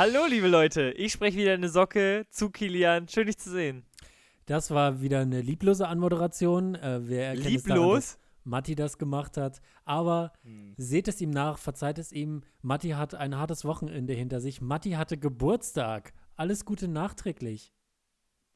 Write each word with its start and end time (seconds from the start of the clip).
Hallo, 0.00 0.24
liebe 0.26 0.48
Leute. 0.48 0.92
Ich 0.92 1.12
spreche 1.12 1.36
wieder 1.36 1.52
eine 1.52 1.68
Socke 1.68 2.26
zu 2.30 2.48
Kilian. 2.48 3.06
Schön, 3.06 3.26
dich 3.26 3.36
zu 3.36 3.50
sehen. 3.50 3.84
Das 4.46 4.70
war 4.70 5.02
wieder 5.02 5.20
eine 5.20 5.42
lieblose 5.42 5.86
Anmoderation. 5.86 6.74
Äh, 6.74 7.00
wer 7.02 7.34
daran, 7.34 7.50
Lieblos? 7.50 8.12
dass 8.12 8.18
Matti 8.44 8.74
das 8.74 8.96
gemacht 8.96 9.36
hat. 9.36 9.60
Aber 9.84 10.32
Hm. 10.42 10.72
seht 10.78 11.06
es 11.06 11.20
ihm 11.20 11.28
nach, 11.28 11.58
verzeiht 11.58 11.98
es 11.98 12.12
ihm. 12.12 12.44
Matti 12.62 12.92
hat 12.92 13.14
ein 13.14 13.36
hartes 13.36 13.66
Wochenende 13.66 14.14
hinter 14.14 14.40
sich. 14.40 14.62
Matti 14.62 14.92
hatte 14.92 15.18
Geburtstag. 15.18 16.14
Alles 16.34 16.64
Gute 16.64 16.88
nachträglich. 16.88 17.74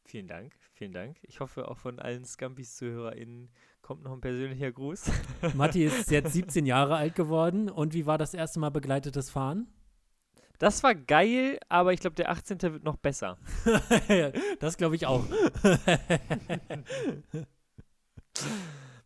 Vielen 0.07 0.29
Dank, 0.29 0.55
vielen 0.73 0.93
Dank. 0.93 1.19
Ich 1.25 1.41
hoffe, 1.41 1.69
auch 1.69 1.77
von 1.77 1.99
allen 1.99 2.25
Scampis-ZuhörerInnen 2.25 3.51
kommt 3.83 4.03
noch 4.03 4.13
ein 4.15 4.23
persönlicher 4.23 4.73
Gruß. 4.73 5.11
Matti 5.53 5.85
ist 5.85 6.11
jetzt 6.11 6.33
17 6.33 6.65
Jahre 6.65 6.97
alt 6.97 7.15
geworden. 7.15 7.69
Und 7.69 7.93
wie 7.93 8.07
war 8.07 8.17
das 8.17 8.33
erste 8.33 8.61
Mal 8.61 8.71
begleitetes 8.71 9.29
Fahren? 9.29 9.69
Das 10.59 10.83
war 10.83 10.95
geil, 10.95 11.59
aber 11.69 11.93
ich 11.93 12.01
glaube, 12.01 12.17
der 12.17 12.31
18. 12.31 12.63
wird 12.63 12.85
noch 12.85 12.97
besser. 12.97 13.39
das 14.61 14.77
glaube 14.77 14.97
ich 14.97 15.07
auch. 15.07 15.25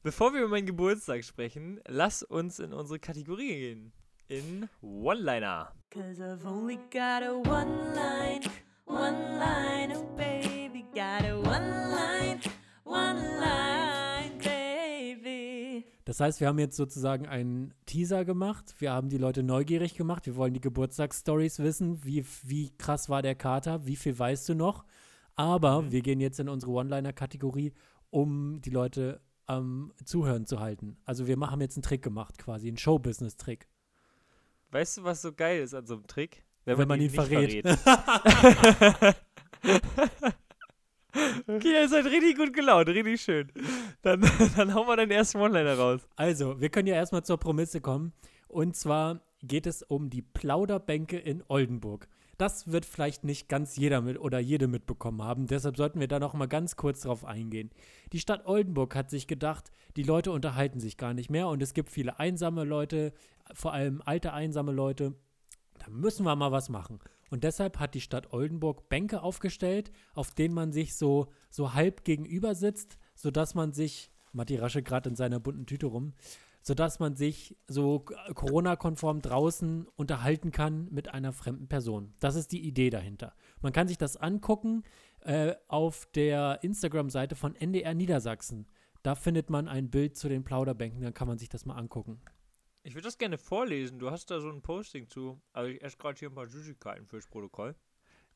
Bevor 0.03 0.33
wir 0.33 0.41
über 0.41 0.51
meinen 0.51 0.66
Geburtstag 0.66 1.25
sprechen, 1.25 1.80
lass 1.87 2.23
uns 2.23 2.59
in 2.61 2.73
unsere 2.73 2.98
Kategorie 2.98 3.48
gehen. 3.48 3.92
In 4.29 4.69
One-Liner. 4.83 5.73
Cause 5.91 6.20
I've 6.20 6.47
only 6.47 6.77
got 6.91 7.23
a 7.23 7.33
one 7.33 7.95
line, 7.95 8.42
one 8.84 9.39
line, 9.39 9.91
oh 9.97 10.05
baby, 10.17 10.84
got 10.95 11.25
a 11.25 11.27
Das 16.09 16.20
heißt, 16.20 16.41
wir 16.41 16.48
haben 16.48 16.59
jetzt 16.59 16.78
sozusagen 16.78 17.27
einen 17.27 17.75
Teaser 17.84 18.25
gemacht. 18.25 18.75
Wir 18.78 18.92
haben 18.92 19.11
die 19.11 19.19
Leute 19.19 19.42
neugierig 19.42 19.95
gemacht. 19.95 20.25
Wir 20.25 20.37
wollen 20.37 20.55
die 20.55 20.61
Geburtstagsstories 20.62 21.59
wissen. 21.59 22.03
Wie, 22.03 22.25
wie 22.45 22.70
krass 22.78 23.11
war 23.11 23.20
der 23.20 23.34
Kater? 23.34 23.84
Wie 23.84 23.95
viel 23.95 24.19
weißt 24.19 24.48
du 24.48 24.55
noch? 24.55 24.87
Aber 25.37 25.92
wir 25.92 26.00
gehen 26.00 26.19
jetzt 26.19 26.41
in 26.41 26.48
unsere 26.48 26.73
One-Liner-Kategorie, 26.73 27.75
um 28.09 28.62
die 28.62 28.70
Leute 28.70 29.20
am 29.45 29.92
Zuhören 30.03 30.47
zu 30.47 30.61
halten. 30.61 30.97
Also 31.05 31.27
wir 31.27 31.39
haben 31.39 31.61
jetzt 31.61 31.77
einen 31.77 31.83
Trick 31.83 32.00
gemacht, 32.00 32.39
quasi 32.39 32.69
einen 32.69 32.78
Showbusiness-Trick. 32.78 33.69
Weißt 34.70 34.97
du, 34.97 35.05
was 35.05 35.20
so 35.20 35.34
geil 35.34 35.61
ist 35.61 35.75
an 35.75 35.84
so 35.84 35.97
einem 35.97 36.06
Trick? 36.06 36.43
Wenn 36.65 36.89
man 36.89 37.03
ihn 37.03 37.12
nicht 37.12 37.17
verrät. 37.17 37.67
verrät. 37.67 39.17
okay, 41.47 41.72
ihr 41.72 41.88
seid 41.88 42.06
richtig 42.06 42.36
gut 42.36 42.52
gelaunt, 42.52 42.88
richtig 42.88 43.20
schön. 43.20 43.52
Dann, 44.02 44.20
dann 44.56 44.74
hauen 44.74 44.86
wir 44.86 44.97
deinen 44.97 45.11
ersten 45.11 45.38
One-Liner 45.38 45.78
raus. 45.78 46.08
Also, 46.16 46.60
wir 46.60 46.69
können 46.69 46.88
ja 46.88 46.94
erstmal 46.94 47.25
zur 47.25 47.38
Prämisse 47.38 47.80
kommen. 47.80 48.12
Und 48.48 48.77
zwar 48.77 49.20
geht 49.42 49.66
es 49.66 49.83
um 49.83 50.10
die 50.10 50.22
Plauderbänke 50.22 51.19
in 51.19 51.42
Oldenburg. 51.48 52.08
Das 52.38 52.70
wird 52.70 52.86
vielleicht 52.86 53.25
nicht 53.25 53.48
ganz 53.48 53.77
jeder 53.77 54.00
mit 54.00 54.19
oder 54.19 54.38
jede 54.38 54.69
mitbekommen 54.69 55.22
haben. 55.22 55.48
Deshalb 55.48 55.77
sollten 55.77 55.98
wir 55.98 56.06
da 56.06 56.20
noch 56.20 56.34
mal 56.34 56.47
ganz 56.47 56.77
kurz 56.77 57.00
drauf 57.00 57.25
eingehen. 57.25 57.70
Die 58.12 58.20
Stadt 58.20 58.47
Oldenburg 58.47 58.94
hat 58.94 59.10
sich 59.10 59.27
gedacht, 59.27 59.72
die 59.97 60.05
Leute 60.05 60.30
unterhalten 60.30 60.78
sich 60.78 60.97
gar 60.97 61.14
nicht 61.14 61.30
mehr 61.30 61.48
und 61.48 61.60
es 61.60 61.75
gibt 61.75 61.91
viele 61.91 62.20
einsame 62.20 62.62
Leute, 62.62 63.12
vor 63.55 63.72
allem 63.72 64.03
alte 64.05 64.32
einsame 64.32 64.70
Leute. 64.70 65.14
Da 65.78 65.91
müssen 65.91 66.25
wir 66.25 66.36
mal 66.36 66.53
was 66.53 66.69
machen. 66.69 67.00
Und 67.31 67.45
deshalb 67.45 67.79
hat 67.79 67.95
die 67.95 68.01
Stadt 68.01 68.33
Oldenburg 68.33 68.89
Bänke 68.89 69.23
aufgestellt, 69.23 69.93
auf 70.15 70.34
denen 70.34 70.55
man 70.55 70.73
sich 70.73 70.95
so, 70.97 71.29
so 71.51 71.75
halb 71.75 72.05
gegenüber 72.05 72.55
sitzt, 72.55 72.98
sodass 73.15 73.55
man 73.55 73.73
sich, 73.73 74.11
Matti 74.33 74.57
rasche 74.57 74.83
gerade 74.83 75.11
in 75.11 75.17
seiner 75.17 75.41
bunten 75.41 75.67
Tüte 75.67 75.87
rum, 75.87 76.15
sodass 76.62 76.99
man 76.99 77.17
sich 77.17 77.56
so 77.67 78.00
Corona-konform 78.34 79.22
draußen 79.22 79.87
unterhalten 79.97 80.50
kann 80.50 80.88
mit 80.91 81.09
einer 81.15 81.33
fremden 81.33 81.69
Person. 81.69 82.12
Das 82.21 82.34
ist 82.34 82.53
die 82.53 82.67
Idee 82.67 82.91
dahinter. 82.91 83.34
Man 83.61 83.72
kann 83.72 83.88
sich 83.88 83.99
das 83.99 84.17
angucken 84.17 84.83
äh, 85.21 85.55
auf 85.69 86.06
der 86.15 86.59
Instagram-Seite 86.62 87.37
von 87.37 87.55
NDR 87.55 87.94
Niedersachsen. 87.94 88.67
Da 89.03 89.15
findet 89.15 89.49
man 89.49 89.69
ein 89.69 89.91
Bild 89.91 90.17
zu 90.17 90.28
den 90.28 90.44
Plauderbänken, 90.44 91.00
dann 91.00 91.15
kann 91.15 91.28
man 91.28 91.38
sich 91.38 91.49
das 91.49 91.65
mal 91.65 91.77
angucken. 91.77 92.21
Ich 92.83 92.94
würde 92.94 93.06
das 93.06 93.19
gerne 93.19 93.39
vorlesen. 93.39 93.99
Du 93.99 94.11
hast 94.11 94.31
da 94.31 94.41
so 94.41 94.49
ein 94.49 94.62
Posting 94.62 95.09
zu. 95.09 95.41
Aber 95.53 95.69
ich 95.69 95.83
esse 95.83 95.97
gerade 95.97 96.19
hier 96.19 96.31
ein 96.31 96.34
paar 96.34 96.47
Süßigkeiten 96.49 97.06
fürs 97.06 97.27
Protokoll. 97.27 97.75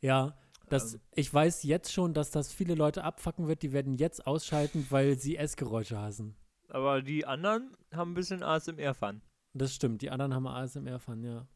Ja, 0.01 0.37
das, 0.69 0.95
Ähm. 0.95 1.01
ich 1.15 1.33
weiß 1.33 1.63
jetzt 1.63 1.93
schon, 1.93 2.13
dass 2.15 2.31
das 2.31 2.53
viele 2.53 2.75
Leute 2.75 3.05
abfacken 3.05 3.47
wird, 3.47 3.63
die 3.63 3.73
werden 3.73 3.95
jetzt 3.95 4.27
ausschalten, 4.27 4.87
weil 4.91 5.19
sie 5.19 5.37
Essgeräusche 5.37 5.99
hassen. 5.99 6.37
Aber 6.69 7.03
die 7.03 7.27
anderen 7.27 7.77
haben 7.93 8.13
ein 8.13 8.15
bisschen 8.15 8.43
ASMR-Fun. 8.43 9.23
Das 9.55 9.75
stimmt, 9.75 10.03
die 10.03 10.11
anderen 10.11 10.35
haben 10.35 10.47
ASMR-Fun, 10.47 11.23
ja. 11.23 11.47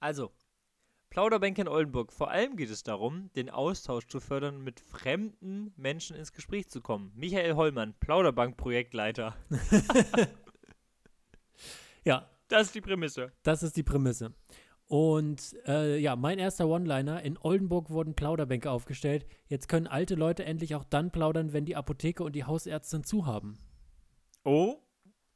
Also, 0.00 0.32
Plauderbänke 1.10 1.62
in 1.62 1.68
Oldenburg. 1.68 2.12
Vor 2.12 2.30
allem 2.30 2.56
geht 2.56 2.70
es 2.70 2.82
darum, 2.82 3.30
den 3.34 3.48
Austausch 3.48 4.08
zu 4.08 4.18
fördern, 4.18 4.62
mit 4.62 4.80
fremden 4.80 5.72
Menschen 5.76 6.16
ins 6.16 6.32
Gespräch 6.32 6.68
zu 6.68 6.80
kommen. 6.80 7.12
Michael 7.14 7.54
Hollmann, 7.54 7.94
Plauderbank-Projektleiter. 8.00 9.36
Ja, 12.04 12.30
Das 12.48 12.66
ist 12.66 12.74
die 12.74 12.80
Prämisse. 12.80 13.32
Das 13.42 13.62
ist 13.62 13.76
die 13.76 13.82
Prämisse. 13.82 14.34
Und 14.86 15.56
äh, 15.66 15.98
ja, 15.98 16.14
mein 16.14 16.38
erster 16.38 16.68
One-Liner. 16.68 17.22
In 17.22 17.38
Oldenburg 17.38 17.90
wurden 17.90 18.14
Plauderbänke 18.14 18.70
aufgestellt. 18.70 19.26
Jetzt 19.48 19.68
können 19.68 19.86
alte 19.86 20.14
Leute 20.14 20.44
endlich 20.44 20.74
auch 20.74 20.84
dann 20.84 21.10
plaudern, 21.10 21.52
wenn 21.52 21.64
die 21.64 21.76
Apotheke 21.76 22.22
und 22.22 22.34
die 22.34 22.44
Hausärztin 22.44 23.02
zu 23.02 23.26
haben. 23.26 23.58
Oh, 24.44 24.76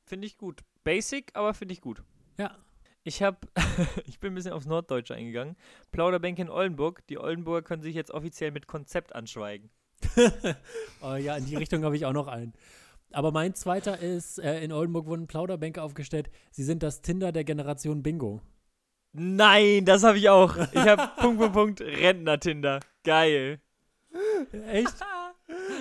finde 0.04 0.26
ich 0.26 0.36
gut. 0.36 0.60
Basic, 0.84 1.30
aber 1.34 1.54
finde 1.54 1.72
ich 1.72 1.80
gut. 1.80 2.02
Ja. 2.38 2.56
Ich 3.04 3.22
habe, 3.22 3.38
ich 4.04 4.20
bin 4.20 4.32
ein 4.32 4.34
bisschen 4.34 4.52
aufs 4.52 4.66
Norddeutsche 4.66 5.14
eingegangen. 5.14 5.56
Plauderbänke 5.92 6.42
in 6.42 6.50
Oldenburg. 6.50 7.06
Die 7.06 7.18
Oldenburger 7.18 7.62
können 7.62 7.82
sich 7.82 7.94
jetzt 7.94 8.10
offiziell 8.10 8.50
mit 8.50 8.66
Konzept 8.66 9.14
anschweigen. 9.14 9.70
oh, 11.00 11.14
ja, 11.14 11.36
in 11.36 11.46
die 11.46 11.56
Richtung 11.56 11.84
habe 11.84 11.96
ich 11.96 12.04
auch 12.04 12.12
noch 12.12 12.28
einen. 12.28 12.52
Aber 13.12 13.32
mein 13.32 13.54
zweiter 13.54 13.98
ist, 13.98 14.38
äh, 14.38 14.62
in 14.62 14.72
Oldenburg 14.72 15.06
wurden 15.06 15.26
Plauderbänke 15.26 15.82
aufgestellt. 15.82 16.30
Sie 16.50 16.62
sind 16.64 16.82
das 16.82 17.00
Tinder 17.02 17.32
der 17.32 17.44
Generation 17.44 18.02
Bingo. 18.02 18.42
Nein, 19.12 19.84
das 19.86 20.02
habe 20.04 20.18
ich 20.18 20.28
auch. 20.28 20.56
Ich 20.56 20.76
habe 20.86 21.08
Punkt, 21.20 21.38
Punkt, 21.40 21.52
Punkt, 21.54 21.80
Rentner-Tinder. 21.80 22.80
Geil. 23.04 23.60
Echt? 24.70 24.94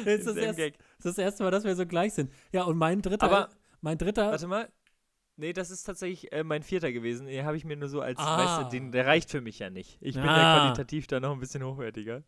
Das 0.05 0.19
ist 0.25 0.37
das, 0.37 0.55
Gag. 0.55 0.77
das 0.77 1.07
ist 1.07 1.17
das 1.17 1.17
erste 1.17 1.43
Mal, 1.43 1.51
dass 1.51 1.63
wir 1.65 1.75
so 1.75 1.85
gleich 1.85 2.13
sind. 2.13 2.31
Ja, 2.53 2.63
und 2.63 2.77
mein 2.77 3.01
dritter, 3.01 3.25
Aber- 3.25 3.49
mein 3.81 3.97
dritter, 3.97 4.31
Warte 4.31 4.47
mal. 4.47 4.69
Nee, 5.35 5.51
das 5.53 5.71
ist 5.71 5.83
tatsächlich 5.83 6.31
äh, 6.31 6.43
mein 6.43 6.63
vierter 6.63 6.91
gewesen. 6.93 7.27
Den 7.27 7.45
habe 7.45 7.57
ich 7.57 7.65
mir 7.65 7.75
nur 7.75 7.89
so 7.89 7.99
als, 7.99 8.17
Ah. 8.19 8.37
weißt 8.37 8.59
du, 8.73 8.77
den, 8.77 8.91
der 8.91 9.05
reicht 9.05 9.29
für 9.29 9.41
mich 9.41 9.59
ja 9.59 9.69
nicht. 9.69 9.97
Ich 10.01 10.15
bin 10.15 10.23
ja 10.23 10.31
Ah. 10.55 10.59
qualitativ 10.59 11.07
da 11.07 11.19
noch 11.19 11.31
ein 11.33 11.39
bisschen 11.39 11.63
hochwertiger. 11.65 12.23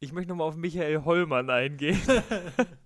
Ich 0.00 0.12
möchte 0.12 0.30
nochmal 0.30 0.48
auf 0.48 0.56
Michael 0.56 1.04
Hollmann 1.04 1.50
eingehen. 1.50 2.00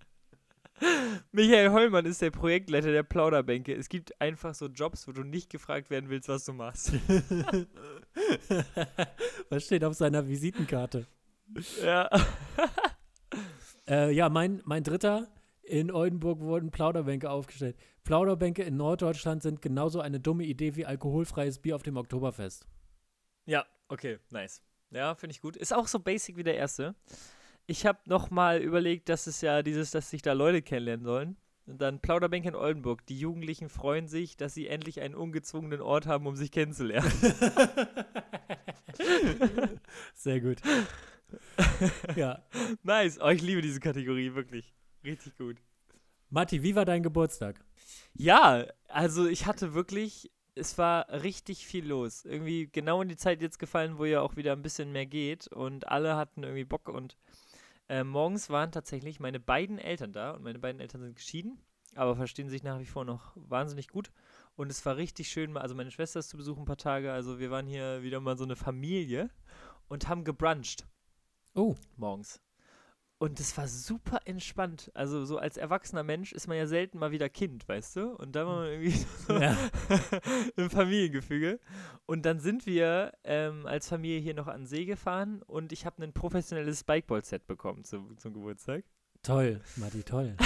Michael 1.32 1.70
Hollmann 1.70 2.06
ist 2.06 2.22
der 2.22 2.30
Projektleiter 2.30 2.92
der 2.92 3.02
Plauderbänke. 3.02 3.74
Es 3.74 3.88
gibt 3.88 4.20
einfach 4.20 4.54
so 4.54 4.66
Jobs, 4.66 5.08
wo 5.08 5.12
du 5.12 5.22
nicht 5.22 5.50
gefragt 5.50 5.90
werden 5.90 6.10
willst, 6.10 6.28
was 6.28 6.44
du 6.44 6.52
machst. 6.52 6.92
was 9.50 9.64
steht 9.64 9.84
auf 9.84 9.94
seiner 9.94 10.28
Visitenkarte? 10.28 11.06
ja. 11.82 12.08
Äh, 13.88 14.12
ja, 14.12 14.28
mein, 14.28 14.60
mein 14.64 14.82
dritter. 14.82 15.28
In 15.62 15.90
Oldenburg 15.90 16.40
wurden 16.40 16.70
Plauderbänke 16.70 17.30
aufgestellt. 17.30 17.76
Plauderbänke 18.04 18.62
in 18.62 18.76
Norddeutschland 18.76 19.42
sind 19.42 19.60
genauso 19.60 20.00
eine 20.00 20.20
dumme 20.20 20.44
Idee 20.44 20.76
wie 20.76 20.86
alkoholfreies 20.86 21.58
Bier 21.58 21.76
auf 21.76 21.82
dem 21.82 21.96
Oktoberfest. 21.96 22.66
Ja, 23.44 23.66
okay, 23.88 24.18
nice. 24.30 24.62
Ja, 24.90 25.14
finde 25.14 25.32
ich 25.32 25.40
gut. 25.40 25.56
Ist 25.56 25.74
auch 25.74 25.86
so 25.86 25.98
basic 25.98 26.36
wie 26.36 26.42
der 26.42 26.56
erste. 26.56 26.94
Ich 27.70 27.84
habe 27.84 27.98
noch 28.06 28.30
mal 28.30 28.62
überlegt, 28.62 29.10
dass 29.10 29.26
es 29.26 29.42
ja 29.42 29.62
dieses, 29.62 29.90
dass 29.90 30.08
sich 30.08 30.22
da 30.22 30.32
Leute 30.32 30.62
kennenlernen 30.62 31.04
sollen. 31.04 31.36
Und 31.66 31.82
dann 31.82 32.00
Plauderbänke 32.00 32.48
in 32.48 32.54
Oldenburg. 32.54 33.04
Die 33.04 33.20
Jugendlichen 33.20 33.68
freuen 33.68 34.08
sich, 34.08 34.38
dass 34.38 34.54
sie 34.54 34.68
endlich 34.68 35.02
einen 35.02 35.14
ungezwungenen 35.14 35.82
Ort 35.82 36.06
haben, 36.06 36.26
um 36.26 36.34
sich 36.34 36.50
kennenzulernen. 36.50 37.12
Sehr 40.14 40.40
gut. 40.40 40.62
ja. 42.16 42.42
nice. 42.84 43.18
Oh, 43.20 43.28
ich 43.28 43.42
liebe 43.42 43.60
diese 43.60 43.80
Kategorie, 43.80 44.34
wirklich. 44.34 44.72
Richtig 45.04 45.36
gut. 45.36 45.58
Matti, 46.30 46.62
wie 46.62 46.74
war 46.74 46.86
dein 46.86 47.02
Geburtstag? 47.02 47.62
Ja, 48.14 48.64
also 48.88 49.26
ich 49.26 49.44
hatte 49.44 49.74
wirklich, 49.74 50.30
es 50.54 50.78
war 50.78 51.06
richtig 51.22 51.66
viel 51.66 51.86
los. 51.86 52.24
Irgendwie 52.24 52.70
genau 52.72 53.02
in 53.02 53.10
die 53.10 53.18
Zeit 53.18 53.42
jetzt 53.42 53.58
gefallen, 53.58 53.98
wo 53.98 54.06
ja 54.06 54.22
auch 54.22 54.36
wieder 54.36 54.52
ein 54.52 54.62
bisschen 54.62 54.90
mehr 54.90 55.04
geht 55.04 55.48
und 55.48 55.86
alle 55.88 56.16
hatten 56.16 56.44
irgendwie 56.44 56.64
Bock 56.64 56.88
und 56.88 57.18
äh, 57.88 58.04
morgens 58.04 58.50
waren 58.50 58.72
tatsächlich 58.72 59.20
meine 59.20 59.40
beiden 59.40 59.78
Eltern 59.78 60.12
da 60.12 60.32
und 60.32 60.42
meine 60.42 60.58
beiden 60.58 60.80
Eltern 60.80 61.02
sind 61.02 61.16
geschieden, 61.16 61.60
aber 61.94 62.16
verstehen 62.16 62.48
sich 62.48 62.62
nach 62.62 62.78
wie 62.80 62.86
vor 62.86 63.04
noch 63.04 63.32
wahnsinnig 63.34 63.88
gut 63.88 64.10
und 64.56 64.70
es 64.70 64.84
war 64.84 64.96
richtig 64.96 65.28
schön, 65.28 65.56
also 65.56 65.74
meine 65.74 65.90
Schwester 65.90 66.20
ist 66.20 66.28
zu 66.28 66.36
Besuch 66.36 66.58
ein 66.58 66.64
paar 66.64 66.76
Tage, 66.76 67.12
also 67.12 67.38
wir 67.38 67.50
waren 67.50 67.66
hier 67.66 68.02
wieder 68.02 68.20
mal 68.20 68.36
so 68.36 68.44
eine 68.44 68.56
Familie 68.56 69.30
und 69.88 70.08
haben 70.08 70.24
gebruncht 70.24 70.86
Oh, 71.54 71.74
morgens. 71.96 72.40
Und 73.20 73.40
das 73.40 73.56
war 73.56 73.66
super 73.66 74.20
entspannt. 74.26 74.92
Also 74.94 75.24
so 75.24 75.38
als 75.38 75.56
erwachsener 75.56 76.04
Mensch 76.04 76.32
ist 76.32 76.46
man 76.46 76.56
ja 76.56 76.68
selten 76.68 76.98
mal 76.98 77.10
wieder 77.10 77.28
Kind, 77.28 77.68
weißt 77.68 77.96
du? 77.96 78.14
Und 78.14 78.36
da 78.36 78.46
war 78.46 78.60
man 78.60 78.66
irgendwie 78.68 78.90
so 79.26 79.32
Ja. 79.34 79.56
im 80.56 80.70
Familiengefüge. 80.70 81.58
Und 82.06 82.24
dann 82.24 82.38
sind 82.38 82.64
wir 82.64 83.12
ähm, 83.24 83.66
als 83.66 83.88
Familie 83.88 84.20
hier 84.20 84.34
noch 84.34 84.46
an 84.46 84.62
den 84.62 84.66
See 84.66 84.84
gefahren 84.84 85.42
und 85.42 85.72
ich 85.72 85.84
habe 85.84 86.02
ein 86.02 86.12
professionelles 86.12 86.80
Spikeball-Set 86.80 87.48
bekommen 87.48 87.82
zum, 87.84 88.16
zum 88.18 88.32
Geburtstag. 88.32 88.84
Toll, 89.22 89.60
Matti, 89.76 90.04
toll. 90.04 90.36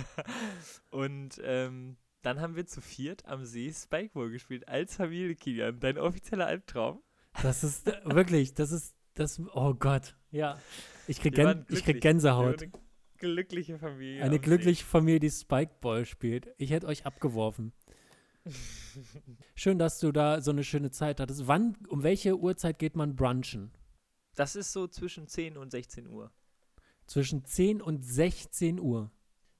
und 0.90 1.40
ähm, 1.44 1.96
dann 2.22 2.40
haben 2.40 2.56
wir 2.56 2.66
zu 2.66 2.80
viert 2.80 3.24
am 3.26 3.44
See 3.44 3.72
Spikeball 3.72 4.30
gespielt 4.30 4.66
als 4.66 4.96
Familie, 4.96 5.36
Kilian. 5.36 5.78
Dein 5.78 5.98
offizieller 5.98 6.46
Albtraum. 6.46 7.00
Das 7.42 7.62
ist 7.62 7.86
äh, 7.86 8.00
wirklich, 8.04 8.54
das 8.54 8.72
ist, 8.72 8.96
das, 9.14 9.40
oh 9.54 9.74
Gott. 9.74 10.16
Ja, 10.32 10.58
ich 11.06 11.20
krieg, 11.20 11.34
Gän 11.34 11.64
ich 11.68 11.84
krieg 11.84 12.00
Gänsehaut. 12.00 12.62
Eine 12.62 12.72
glückliche 13.18 13.78
Familie. 13.78 14.16
Eine 14.22 14.24
am 14.24 14.32
See. 14.32 14.38
glückliche 14.38 14.84
Familie, 14.84 15.20
die 15.20 15.30
Spikeball 15.30 16.04
spielt. 16.06 16.48
Ich 16.58 16.70
hätte 16.70 16.86
euch 16.86 17.06
abgeworfen. 17.06 17.72
Schön, 19.54 19.78
dass 19.78 20.00
du 20.00 20.10
da 20.10 20.40
so 20.40 20.50
eine 20.50 20.64
schöne 20.64 20.90
Zeit 20.90 21.20
hattest. 21.20 21.46
Wann, 21.46 21.76
um 21.88 22.02
welche 22.02 22.36
Uhrzeit 22.36 22.78
geht 22.78 22.96
man 22.96 23.14
brunchen? 23.14 23.70
Das 24.34 24.56
ist 24.56 24.72
so 24.72 24.88
zwischen 24.88 25.28
10 25.28 25.56
und 25.56 25.70
16 25.70 26.08
Uhr. 26.08 26.32
Zwischen 27.06 27.44
10 27.44 27.82
und 27.82 28.02
16 28.04 28.80
Uhr. 28.80 29.10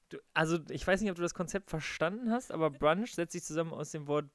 Du, 0.09 0.17
also, 0.33 0.57
ich 0.69 0.85
weiß 0.85 1.01
nicht, 1.01 1.11
ob 1.11 1.15
du 1.15 1.21
das 1.21 1.33
Konzept 1.35 1.69
verstanden 1.69 2.31
hast, 2.31 2.51
aber 2.51 2.69
Brunch 2.71 3.13
setzt 3.13 3.33
sich 3.33 3.43
zusammen 3.43 3.71
aus 3.73 3.91
dem 3.91 4.07
Wort 4.07 4.25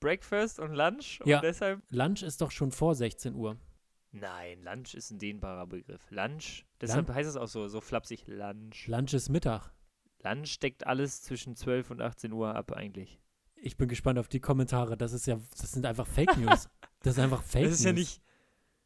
Breakfast 0.00 0.58
und 0.58 0.74
Lunch. 0.74 1.20
Und 1.20 1.28
Ja. 1.28 1.40
deshalb. 1.40 1.80
Lunch 1.90 2.22
ist 2.22 2.40
doch 2.40 2.50
schon 2.50 2.72
vor 2.72 2.94
16 2.94 3.34
Uhr. 3.34 3.56
Nein, 4.20 4.62
Lunch 4.62 4.94
ist 4.94 5.10
ein 5.10 5.18
dehnbarer 5.18 5.66
Begriff. 5.66 6.10
Lunch, 6.10 6.64
deshalb 6.80 7.08
heißt 7.12 7.28
es 7.28 7.36
auch 7.36 7.48
so, 7.48 7.68
so 7.68 7.80
flapsig 7.80 8.26
Lunch. 8.26 8.86
Lunch 8.88 9.14
ist 9.14 9.28
Mittag. 9.28 9.72
Lunch 10.22 10.58
deckt 10.60 10.86
alles 10.86 11.22
zwischen 11.22 11.54
12 11.56 11.90
und 11.90 12.00
18 12.00 12.32
Uhr 12.32 12.54
ab, 12.54 12.72
eigentlich. 12.72 13.20
Ich 13.54 13.76
bin 13.76 13.88
gespannt 13.88 14.18
auf 14.18 14.28
die 14.28 14.40
Kommentare. 14.40 14.96
Das 14.96 15.12
ist 15.12 15.26
ja, 15.26 15.38
das 15.58 15.72
sind 15.72 15.86
einfach 15.86 16.06
Fake 16.06 16.36
News. 16.38 16.68
Das 17.02 17.14
ist 17.16 17.18
einfach 17.22 17.42
Fake 17.42 17.62
das 17.64 17.70
News. 17.72 17.78
ist 17.80 17.84
ja 17.84 17.92
nicht. 17.92 18.22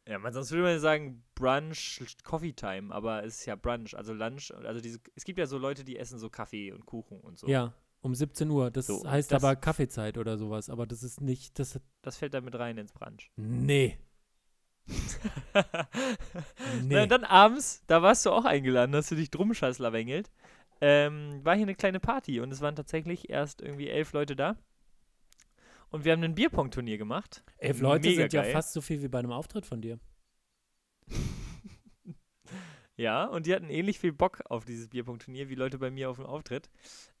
Ja, 0.07 0.17
man, 0.19 0.33
sonst 0.33 0.51
würde 0.51 0.63
man 0.63 0.71
ja 0.73 0.79
sagen 0.79 1.23
Brunch, 1.35 2.01
Coffee 2.23 2.53
Time, 2.53 2.93
aber 2.93 3.23
es 3.23 3.39
ist 3.39 3.45
ja 3.45 3.55
Brunch, 3.55 3.95
also 3.95 4.13
Lunch. 4.13 4.51
Also 4.51 4.81
diese, 4.81 4.99
es 5.15 5.23
gibt 5.23 5.37
ja 5.39 5.45
so 5.45 5.57
Leute, 5.57 5.83
die 5.83 5.97
essen 5.97 6.17
so 6.19 6.29
Kaffee 6.29 6.71
und 6.71 6.85
Kuchen 6.85 7.19
und 7.21 7.37
so. 7.37 7.47
Ja, 7.47 7.73
um 8.01 8.15
17 8.15 8.49
Uhr. 8.49 8.71
Das 8.71 8.87
So, 8.87 9.07
heißt 9.09 9.31
das- 9.31 9.43
aber 9.43 9.55
Kaffeezeit 9.55 10.17
oder 10.17 10.37
sowas. 10.37 10.69
Aber 10.69 10.87
das 10.87 11.03
ist 11.03 11.21
nicht, 11.21 11.59
das 11.59 11.79
Das 12.01 12.17
fällt 12.17 12.33
da 12.33 12.41
mit 12.41 12.55
rein 12.55 12.77
ins 12.77 12.91
Brunch. 12.93 13.31
Nee. 13.35 13.97
Nee. 16.83 16.95
Na, 16.95 17.05
dann 17.05 17.23
abends, 17.23 17.83
da 17.87 18.01
warst 18.01 18.25
du 18.25 18.31
auch 18.31 18.45
eingeladen, 18.45 18.95
hast 18.95 19.11
du 19.11 19.15
dich 19.15 19.29
drum 19.29 19.53
scheißlerwengelt. 19.53 20.31
Ähm, 20.79 21.41
war 21.43 21.55
hier 21.55 21.65
eine 21.65 21.75
kleine 21.75 21.99
Party 21.99 22.39
und 22.39 22.51
es 22.51 22.61
waren 22.61 22.75
tatsächlich 22.75 23.29
erst 23.29 23.61
irgendwie 23.61 23.87
elf 23.87 24.13
Leute 24.13 24.35
da. 24.35 24.57
Und 25.89 26.05
wir 26.05 26.13
haben 26.13 26.23
ein 26.23 26.35
Bierpong-Turnier 26.35 26.97
gemacht. 26.97 27.43
Elf 27.57 27.81
Leute 27.81 28.07
Mega 28.09 28.21
sind 28.23 28.33
ja 28.33 28.43
geil. 28.43 28.53
fast 28.53 28.73
so 28.73 28.81
viel 28.81 29.01
wie 29.03 29.09
bei 29.09 29.19
einem 29.19 29.31
Auftritt 29.31 29.65
von 29.65 29.81
dir. 29.81 29.99
Ja, 32.97 33.25
und 33.25 33.47
die 33.47 33.55
hatten 33.55 33.71
ähnlich 33.71 33.97
viel 33.97 34.11
Bock 34.11 34.41
auf 34.45 34.63
dieses 34.63 34.87
Bierpong-Turnier 34.89 35.49
wie 35.49 35.55
Leute 35.55 35.79
bei 35.79 35.89
mir 35.89 36.11
auf 36.11 36.17
dem 36.17 36.27
Auftritt. 36.27 36.69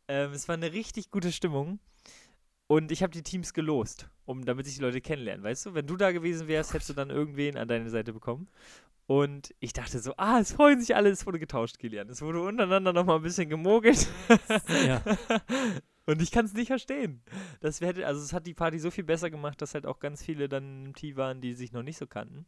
Ähm, 0.07 0.31
es 0.31 0.47
war 0.47 0.53
eine 0.53 0.73
richtig 0.73 1.09
gute 1.09 1.31
Stimmung. 1.31 1.79
Und 2.71 2.89
ich 2.93 3.03
habe 3.03 3.11
die 3.11 3.21
Teams 3.21 3.53
gelost, 3.53 4.07
um, 4.23 4.45
damit 4.45 4.65
sich 4.65 4.75
die 4.75 4.81
Leute 4.81 5.01
kennenlernen. 5.01 5.43
Weißt 5.43 5.65
du, 5.65 5.73
wenn 5.73 5.87
du 5.87 5.97
da 5.97 6.13
gewesen 6.13 6.47
wärst, 6.47 6.73
hättest 6.73 6.91
du 6.91 6.93
dann 6.93 7.09
irgendwen 7.09 7.57
an 7.57 7.67
deine 7.67 7.89
Seite 7.89 8.13
bekommen. 8.13 8.47
Und 9.07 9.53
ich 9.59 9.73
dachte 9.73 9.99
so, 9.99 10.13
ah, 10.15 10.39
es 10.39 10.53
freuen 10.53 10.79
sich 10.79 10.95
alle, 10.95 11.09
es 11.09 11.25
wurde 11.25 11.37
getauscht, 11.37 11.79
Kilian. 11.79 12.07
Es 12.07 12.21
wurde 12.21 12.41
untereinander 12.41 12.93
nochmal 12.93 13.17
ein 13.17 13.23
bisschen 13.23 13.49
gemogelt. 13.49 14.07
Ja. 14.87 15.03
Und 16.05 16.21
ich 16.21 16.31
kann 16.31 16.45
es 16.45 16.53
nicht 16.53 16.67
verstehen. 16.67 17.21
Das 17.59 17.81
hätte, 17.81 18.07
also 18.07 18.21
es 18.21 18.31
hat 18.31 18.47
die 18.47 18.53
Party 18.53 18.79
so 18.79 18.89
viel 18.89 19.03
besser 19.03 19.29
gemacht, 19.29 19.61
dass 19.61 19.73
halt 19.73 19.85
auch 19.85 19.99
ganz 19.99 20.23
viele 20.23 20.47
dann 20.47 20.85
im 20.85 20.95
Team 20.95 21.17
waren, 21.17 21.41
die 21.41 21.55
sich 21.55 21.73
noch 21.73 21.83
nicht 21.83 21.97
so 21.97 22.07
kannten. 22.07 22.45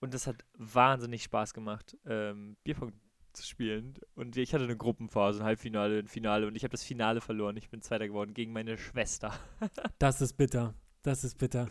Und 0.00 0.12
das 0.12 0.26
hat 0.26 0.44
wahnsinnig 0.58 1.22
Spaß 1.22 1.54
gemacht, 1.54 1.96
ähm, 2.04 2.58
Bierpong 2.62 2.92
zu 3.36 3.46
spielen. 3.46 3.94
Und 4.14 4.36
ich 4.36 4.52
hatte 4.54 4.64
eine 4.64 4.76
Gruppenphase, 4.76 5.40
ein 5.40 5.44
Halbfinale, 5.44 5.98
ein 5.98 6.08
Finale 6.08 6.46
und 6.46 6.56
ich 6.56 6.64
habe 6.64 6.72
das 6.72 6.82
Finale 6.82 7.20
verloren. 7.20 7.56
Ich 7.56 7.70
bin 7.70 7.82
Zweiter 7.82 8.08
geworden 8.08 8.34
gegen 8.34 8.52
meine 8.52 8.78
Schwester. 8.78 9.32
Das 9.98 10.20
ist 10.20 10.34
bitter. 10.34 10.74
Das 11.02 11.22
ist 11.22 11.38
bitter. 11.38 11.70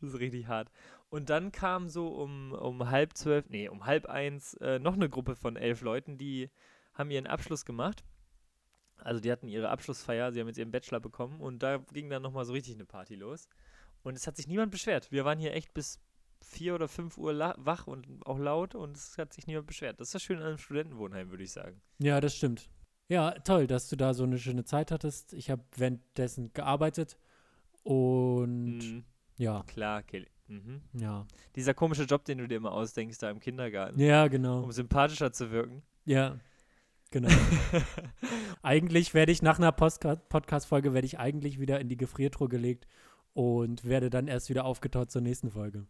Das 0.00 0.14
ist 0.14 0.20
richtig 0.20 0.46
hart. 0.46 0.70
Und 1.10 1.30
dann 1.30 1.52
kam 1.52 1.88
so 1.88 2.08
um, 2.08 2.52
um 2.52 2.90
halb 2.90 3.16
zwölf, 3.16 3.48
nee, 3.48 3.68
um 3.68 3.86
halb 3.86 4.06
eins 4.06 4.54
äh, 4.54 4.78
noch 4.78 4.94
eine 4.94 5.08
Gruppe 5.08 5.36
von 5.36 5.56
elf 5.56 5.80
Leuten, 5.80 6.18
die 6.18 6.50
haben 6.94 7.10
ihren 7.10 7.26
Abschluss 7.26 7.64
gemacht. 7.64 8.04
Also 8.98 9.20
die 9.20 9.30
hatten 9.30 9.48
ihre 9.48 9.68
Abschlussfeier, 9.68 10.32
sie 10.32 10.40
haben 10.40 10.48
jetzt 10.48 10.58
ihren 10.58 10.72
Bachelor 10.72 11.00
bekommen 11.00 11.40
und 11.40 11.62
da 11.62 11.78
ging 11.92 12.10
dann 12.10 12.22
nochmal 12.22 12.44
so 12.44 12.52
richtig 12.52 12.74
eine 12.74 12.84
Party 12.84 13.14
los. 13.14 13.48
Und 14.02 14.16
es 14.16 14.26
hat 14.26 14.36
sich 14.36 14.48
niemand 14.48 14.70
beschwert. 14.70 15.10
Wir 15.10 15.24
waren 15.24 15.38
hier 15.38 15.54
echt 15.54 15.72
bis 15.74 16.00
vier 16.42 16.74
oder 16.74 16.88
fünf 16.88 17.18
Uhr 17.18 17.36
wach 17.58 17.86
und 17.86 18.06
auch 18.26 18.38
laut 18.38 18.74
und 18.74 18.96
es 18.96 19.18
hat 19.18 19.32
sich 19.32 19.46
niemand 19.46 19.66
beschwert. 19.66 20.00
Das 20.00 20.08
ist 20.08 20.14
das 20.14 20.22
Schöne 20.22 20.40
an 20.42 20.46
einem 20.48 20.58
Studentenwohnheim, 20.58 21.30
würde 21.30 21.44
ich 21.44 21.52
sagen. 21.52 21.80
Ja, 21.98 22.20
das 22.20 22.34
stimmt. 22.36 22.68
Ja, 23.08 23.30
toll, 23.32 23.66
dass 23.66 23.88
du 23.88 23.96
da 23.96 24.12
so 24.14 24.24
eine 24.24 24.38
schöne 24.38 24.64
Zeit 24.64 24.90
hattest. 24.90 25.32
Ich 25.32 25.50
habe 25.50 25.62
währenddessen 25.76 26.52
gearbeitet 26.52 27.18
und 27.82 28.78
Mhm. 28.78 29.04
ja, 29.36 29.62
Klar, 29.66 30.02
Kelly. 30.02 30.28
Mhm. 30.48 30.82
ja. 30.94 31.26
Dieser 31.56 31.74
komische 31.74 32.04
Job, 32.04 32.24
den 32.24 32.38
du 32.38 32.48
dir 32.48 32.56
immer 32.56 32.72
ausdenkst, 32.72 33.18
da 33.18 33.30
im 33.30 33.40
Kindergarten, 33.40 33.98
Ja, 34.00 34.28
genau. 34.28 34.62
um 34.62 34.72
sympathischer 34.72 35.32
zu 35.32 35.50
wirken. 35.50 35.82
Ja, 36.04 36.38
genau. 37.10 37.28
eigentlich 38.62 39.14
werde 39.14 39.32
ich 39.32 39.42
nach 39.42 39.58
einer 39.58 39.72
Podcast-Folge 39.72 40.94
werde 40.94 41.06
ich 41.06 41.18
eigentlich 41.18 41.58
wieder 41.60 41.80
in 41.80 41.88
die 41.88 41.96
Gefriertruhe 41.96 42.48
gelegt 42.48 42.86
und 43.34 43.84
werde 43.84 44.10
dann 44.10 44.26
erst 44.28 44.48
wieder 44.48 44.64
aufgetaut 44.64 45.10
zur 45.10 45.22
nächsten 45.22 45.50
Folge. 45.50 45.86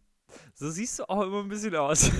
So 0.53 0.69
siehst 0.69 0.99
du 0.99 1.09
auch 1.09 1.23
immer 1.23 1.39
ein 1.41 1.49
bisschen 1.49 1.75
aus. 1.75 2.11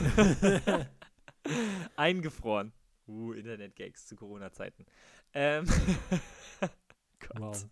Eingefroren. 1.95 2.73
Uh, 3.07 3.33
Internet-Gags 3.33 4.05
zu 4.05 4.15
Corona-Zeiten. 4.15 4.85
Ähm, 5.33 5.65
Gott. 7.19 7.39
Wow. 7.39 7.65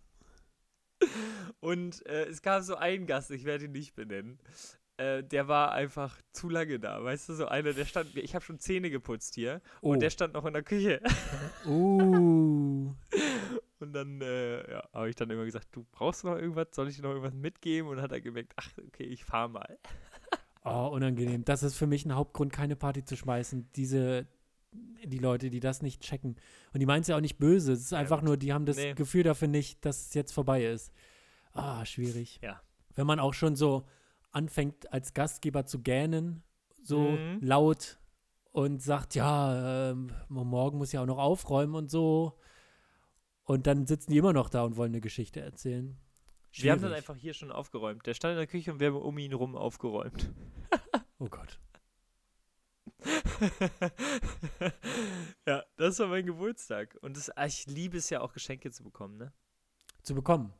Und 1.60 2.04
äh, 2.06 2.24
es 2.24 2.42
gab 2.42 2.62
so 2.62 2.74
einen 2.74 3.06
Gast, 3.06 3.30
ich 3.30 3.44
werde 3.44 3.66
ihn 3.66 3.72
nicht 3.72 3.94
benennen. 3.94 4.40
Äh, 4.96 5.22
der 5.22 5.46
war 5.46 5.70
einfach 5.72 6.20
zu 6.32 6.48
lange 6.48 6.80
da. 6.80 7.04
Weißt 7.04 7.28
du, 7.28 7.34
so 7.34 7.46
einer, 7.46 7.72
der 7.72 7.84
stand, 7.84 8.16
ich 8.16 8.34
habe 8.34 8.44
schon 8.44 8.58
Zähne 8.58 8.90
geputzt 8.90 9.36
hier 9.36 9.60
Oh. 9.80 9.92
und 9.92 10.00
der 10.00 10.10
stand 10.10 10.34
noch 10.34 10.44
in 10.44 10.54
der 10.54 10.64
Küche. 10.64 11.00
Uh. 11.66 12.94
Und 13.78 13.92
dann 13.92 14.20
äh, 14.20 14.70
ja, 14.72 14.88
habe 14.92 15.08
ich 15.08 15.16
dann 15.16 15.30
immer 15.30 15.44
gesagt, 15.44 15.68
du 15.72 15.84
brauchst 15.92 16.24
noch 16.24 16.36
irgendwas, 16.36 16.68
soll 16.72 16.88
ich 16.88 16.96
dir 16.96 17.02
noch 17.02 17.10
irgendwas 17.10 17.34
mitgeben? 17.34 17.88
Und 17.88 17.96
dann 17.96 18.04
hat 18.04 18.12
er 18.12 18.20
gemerkt, 18.20 18.52
ach, 18.56 18.70
okay, 18.86 19.04
ich 19.04 19.24
fahr 19.24 19.48
mal. 19.48 19.78
Oh, 20.64 20.88
unangenehm. 20.92 21.44
Das 21.44 21.62
ist 21.62 21.76
für 21.76 21.86
mich 21.86 22.04
ein 22.04 22.14
Hauptgrund, 22.14 22.52
keine 22.52 22.76
Party 22.76 23.04
zu 23.04 23.16
schmeißen. 23.16 23.70
Diese, 23.76 24.26
die 25.04 25.18
Leute, 25.18 25.50
die 25.50 25.60
das 25.60 25.82
nicht 25.82 26.02
checken. 26.02 26.36
Und 26.72 26.80
die 26.80 26.86
meinen 26.86 27.02
es 27.02 27.08
ja 27.08 27.16
auch 27.16 27.20
nicht 27.20 27.38
böse. 27.38 27.72
Es 27.72 27.80
ist 27.80 27.92
Ja, 27.92 27.98
einfach 27.98 28.18
gut. 28.20 28.26
nur, 28.28 28.36
die 28.36 28.52
haben 28.52 28.66
das 28.66 28.76
Nee. 28.76 28.94
Gefühl 28.94 29.22
dafür 29.22 29.48
nicht, 29.48 29.84
dass 29.84 30.06
es 30.08 30.14
jetzt 30.14 30.32
vorbei 30.32 30.64
ist. 30.64 30.92
Ah, 31.52 31.84
schwierig. 31.84 32.40
Ja. 32.42 32.60
Wenn 32.94 33.06
man 33.06 33.20
auch 33.20 33.34
schon 33.34 33.56
so 33.56 33.86
anfängt, 34.30 34.92
als 34.92 35.14
Gastgeber 35.14 35.64
zu 35.64 35.80
gähnen, 35.80 36.42
so 36.82 36.98
Mhm. 37.12 37.38
laut 37.40 37.98
und 38.52 38.82
sagt, 38.82 39.14
ja, 39.14 39.90
ähm, 39.90 40.10
morgen 40.28 40.78
muss 40.78 40.92
ich 40.92 40.98
auch 40.98 41.06
noch 41.06 41.18
aufräumen 41.18 41.74
und 41.74 41.90
so. 41.90 42.38
Und 43.44 43.66
dann 43.66 43.86
sitzen 43.86 44.10
die 44.10 44.18
immer 44.18 44.32
noch 44.34 44.50
da 44.50 44.62
und 44.64 44.76
wollen 44.76 44.90
eine 44.92 45.00
Geschichte 45.00 45.40
erzählen. 45.40 45.96
Wir 46.52 46.72
haben 46.72 46.80
dann 46.80 46.90
Schwierig. 46.90 47.08
einfach 47.08 47.16
hier 47.16 47.34
schon 47.34 47.52
aufgeräumt. 47.52 48.06
Der 48.06 48.14
stand 48.14 48.32
in 48.32 48.38
der 48.38 48.46
Küche 48.46 48.72
und 48.72 48.80
wir 48.80 48.88
haben 48.88 48.96
um 48.96 49.18
ihn 49.18 49.32
rum 49.32 49.56
aufgeräumt. 49.56 50.32
Oh 51.20 51.28
Gott. 51.28 51.58
ja, 55.46 55.64
das 55.76 55.98
war 55.98 56.06
mein 56.06 56.24
Geburtstag. 56.26 56.96
Und 57.00 57.16
das, 57.16 57.28
ah, 57.30 57.46
ich 57.46 57.66
liebe 57.66 57.96
es 57.96 58.08
ja 58.10 58.20
auch, 58.20 58.32
Geschenke 58.32 58.70
zu 58.70 58.84
bekommen, 58.84 59.16
ne? 59.16 59.32
Zu 60.02 60.14
bekommen. 60.14 60.54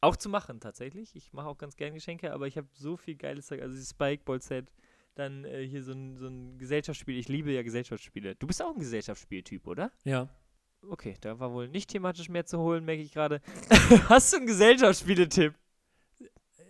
Auch 0.00 0.16
zu 0.16 0.28
machen, 0.28 0.60
tatsächlich. 0.60 1.16
Ich 1.16 1.32
mache 1.32 1.48
auch 1.48 1.58
ganz 1.58 1.76
gern 1.76 1.92
Geschenke, 1.92 2.32
aber 2.32 2.46
ich 2.46 2.56
habe 2.56 2.68
so 2.72 2.96
viel 2.96 3.16
geiles 3.16 3.46
Zeug. 3.46 3.60
Also 3.60 3.74
dieses 3.74 3.90
Spikeball-Set, 3.90 4.70
dann 5.16 5.44
äh, 5.44 5.66
hier 5.66 5.82
so 5.82 5.92
ein, 5.92 6.16
so 6.16 6.28
ein 6.28 6.56
Gesellschaftsspiel. 6.58 7.18
Ich 7.18 7.28
liebe 7.28 7.50
ja 7.50 7.62
Gesellschaftsspiele. 7.62 8.36
Du 8.36 8.46
bist 8.46 8.62
auch 8.62 8.72
ein 8.72 8.78
Gesellschaftsspieltyp, 8.78 9.66
oder? 9.66 9.90
Ja. 10.04 10.28
Okay, 10.82 11.16
da 11.20 11.38
war 11.38 11.52
wohl 11.52 11.68
nicht 11.68 11.90
thematisch 11.90 12.28
mehr 12.28 12.46
zu 12.46 12.58
holen, 12.58 12.84
merke 12.84 13.02
ich 13.02 13.12
gerade. 13.12 13.40
Hast 14.08 14.32
du 14.32 14.38
einen 14.38 14.46
Gesellschaftsspieletipp? 14.46 15.54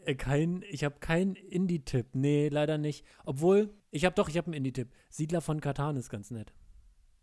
Äh, 0.04 0.14
Kein, 0.14 0.62
ich 0.70 0.84
habe 0.84 0.98
keinen 0.98 1.34
Indie-Tipp. 1.36 2.08
Nee, 2.14 2.48
leider 2.48 2.78
nicht. 2.78 3.04
Obwohl, 3.24 3.74
ich 3.90 4.04
habe 4.04 4.14
doch, 4.14 4.28
ich 4.28 4.36
habe 4.36 4.46
einen 4.46 4.54
Indie-Tipp. 4.54 4.90
Siedler 5.10 5.40
von 5.40 5.60
Katan 5.60 5.96
ist 5.96 6.10
ganz 6.10 6.30
nett. 6.30 6.52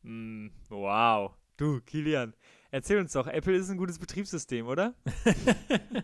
Mm, 0.03 0.47
wow. 0.69 1.33
Du, 1.57 1.79
Kilian, 1.81 2.33
erzähl 2.69 2.99
uns 2.99 3.13
doch, 3.13 3.27
Apple 3.27 3.55
ist 3.55 3.69
ein 3.69 3.77
gutes 3.77 3.97
Betriebssystem, 3.97 4.67
oder? 4.67 4.93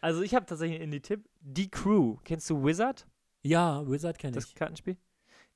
also 0.00 0.22
ich 0.22 0.34
habe 0.34 0.46
tatsächlich 0.46 0.76
einen 0.76 0.84
Indie-Tipp. 0.92 1.28
Die 1.40 1.70
Crew. 1.70 2.16
Kennst 2.24 2.48
du 2.50 2.64
Wizard, 2.64 3.06
Ja, 3.42 3.86
Wizard 3.88 4.18
kenne 4.18 4.34
das 4.34 4.46
ich. 4.46 4.54
Kartenspiel? 4.54 4.96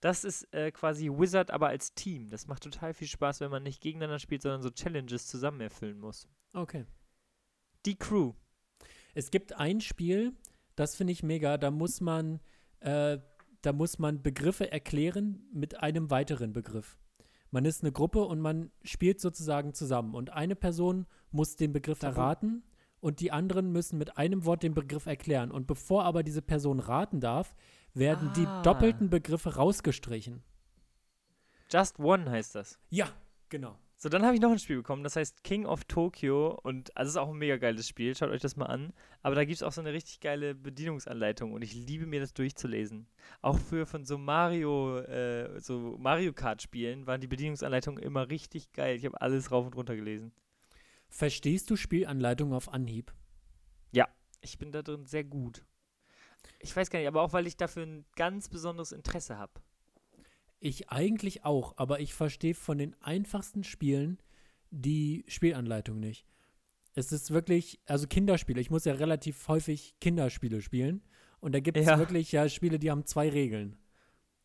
Das 0.05 0.23
ist 0.23 0.53
äh, 0.53 0.71
quasi 0.71 1.09
Wizard, 1.09 1.51
aber 1.51 1.69
als 1.69 1.95
Team. 1.95 2.29
Das 2.29 2.47
macht 2.47 2.63
total 2.63 2.93
viel 2.93 3.09
Spaß, 3.09 3.41
wenn 3.41 3.51
man 3.51 3.63
nicht 3.63 3.81
gegeneinander 3.81 4.19
spielt, 4.19 4.43
sondern 4.43 4.61
so 4.61 4.69
Challenges 4.69 5.29
zusammen 5.29 5.63
erfüllen 5.63 5.99
muss. 5.99 6.29
Okay. 6.53 6.85
Die 7.87 7.97
Crew. 7.97 8.35
Es 9.15 9.31
gibt 9.31 9.55
ein 9.55 9.81
Spiel, 9.81 10.35
das 10.77 10.95
finde 10.95 11.15
ich 11.15 11.23
mega, 11.23 11.57
da 11.57 11.71
muss 11.71 12.03
man, 12.03 12.41
äh, 12.81 13.17
da 13.63 13.73
muss 13.73 13.99
man 13.99 14.23
Begriffe 14.23 14.71
erklären 14.71 15.49
mit 15.55 15.81
einem 15.81 16.11
weiteren 16.11 16.53
Begriff. 16.53 16.99
Man 17.51 17.65
ist 17.65 17.83
eine 17.83 17.91
Gruppe 17.91 18.27
und 18.27 18.41
man 18.41 18.73
spielt 18.83 19.23
sozusagen 19.23 19.73
zusammen. 19.73 20.15
Und 20.15 20.29
eine 20.35 20.55
Person 20.55 21.07
muss 21.31 21.57
den 21.57 21.73
Begriff 21.73 22.01
Tabu. 22.01 22.21
erraten 22.21 22.63
und 23.01 23.21
die 23.21 23.33
anderen 23.33 23.73
müssen 23.73 23.97
mit 23.97 24.19
einem 24.19 24.45
Wort 24.45 24.65
den 24.65 24.75
Begriff 24.75 25.07
erklären. 25.07 25.51
Und 25.51 25.67
bevor 25.67 26.05
aber 26.05 26.23
diese 26.23 26.43
Person 26.43 26.79
raten 26.79 27.21
darf, 27.21 27.55
werden 27.95 28.29
Ah. 28.31 28.33
die 28.33 28.47
doppelten 28.63 29.11
Begriffe 29.11 29.55
rausgestrichen. 29.57 30.43
Just 31.73 31.99
One 31.99 32.31
heißt 32.31 32.55
das. 32.55 32.79
Ja, 32.91 33.09
genau. 33.49 33.79
So, 33.97 34.09
dann 34.11 34.25
habe 34.25 34.35
ich 34.35 34.41
noch 34.41 34.51
ein 34.51 34.59
Spiel 34.59 34.77
bekommen, 34.77 35.03
das 35.03 35.17
heißt 35.17 35.45
King 35.45 35.65
of 35.65 35.85
Tokyo 35.85 36.59
und 36.63 36.95
also 36.97 37.09
es 37.09 37.15
ist 37.15 37.17
auch 37.17 37.31
ein 37.31 37.39
mega 37.39 37.57
geiles 37.57 37.89
Spiel, 37.89 38.15
schaut 38.15 38.29
euch 38.31 38.43
das 38.43 38.57
mal 38.57 38.67
an. 38.67 38.93
Aber 39.23 39.35
da 39.35 39.45
gibt 39.45 39.57
es 39.57 39.63
auch 39.63 39.73
so 39.73 39.81
eine 39.81 39.93
richtig 39.95 40.21
geile 40.21 40.55
Bedienungsanleitung 40.55 41.53
und 41.53 41.63
ich 41.63 41.73
liebe 41.75 42.05
mir 42.05 42.21
das 42.21 42.35
durchzulesen. 42.35 43.07
Auch 43.41 43.59
für 43.59 43.87
von 43.87 44.05
so 44.05 44.19
Mario, 44.19 44.99
äh, 44.99 45.59
so 45.61 45.97
Mario 45.99 46.33
Kart 46.35 46.61
Spielen 46.61 47.07
waren 47.07 47.21
die 47.23 47.29
Bedienungsanleitungen 47.29 48.03
immer 48.03 48.29
richtig 48.29 48.73
geil. 48.73 48.97
Ich 48.97 49.07
habe 49.07 49.21
alles 49.23 49.51
rauf 49.51 49.65
und 49.65 49.77
runter 49.77 49.97
gelesen. 49.97 50.33
Verstehst 51.09 51.71
du 51.71 51.77
Spielanleitung 51.77 52.53
auf 52.53 52.69
Anhieb? 52.69 53.13
Ich 54.47 54.59
bin 54.59 54.73
da 54.73 54.83
drin 54.83 55.07
sehr 55.07 55.25
gut. 55.25 55.65
Ich 56.61 56.75
weiß 56.75 56.91
gar 56.91 56.99
nicht, 56.99 57.09
aber 57.09 57.23
auch 57.23 57.33
weil 57.33 57.47
ich 57.47 57.57
dafür 57.57 57.85
ein 57.85 58.05
ganz 58.17 58.49
besonderes 58.49 58.93
Interesse 58.93 59.39
habe. 59.39 59.53
Ich 60.61 60.89
eigentlich 60.91 61.45
auch, 61.45 61.75
aber 61.77 62.01
ich 62.01 62.15
verstehe 62.15 62.55
von 62.55 62.79
den 62.79 62.95
einfachsten 63.03 63.65
Spielen 63.65 64.19
die 64.71 65.25
Spielanleitung 65.29 66.01
nicht. 66.01 66.27
Es 66.95 67.13
ist 67.13 67.31
wirklich, 67.33 67.81
also 67.87 68.07
Kinderspiele, 68.07 68.61
ich 68.61 68.71
muss 68.71 68.85
ja 68.85 68.95
relativ 68.95 69.47
häufig 69.49 69.95
Kinderspiele 70.01 70.63
spielen 70.63 71.03
und 71.41 71.53
da 71.55 71.61
gibt 71.61 71.77
es 71.77 71.87
Ja. 71.87 71.99
wirklich 71.99 72.33
ja 72.33 72.49
Spiele, 72.49 72.79
die 72.79 72.91
haben 72.91 73.05
zwei 73.05 73.29
Regeln. 73.29 73.77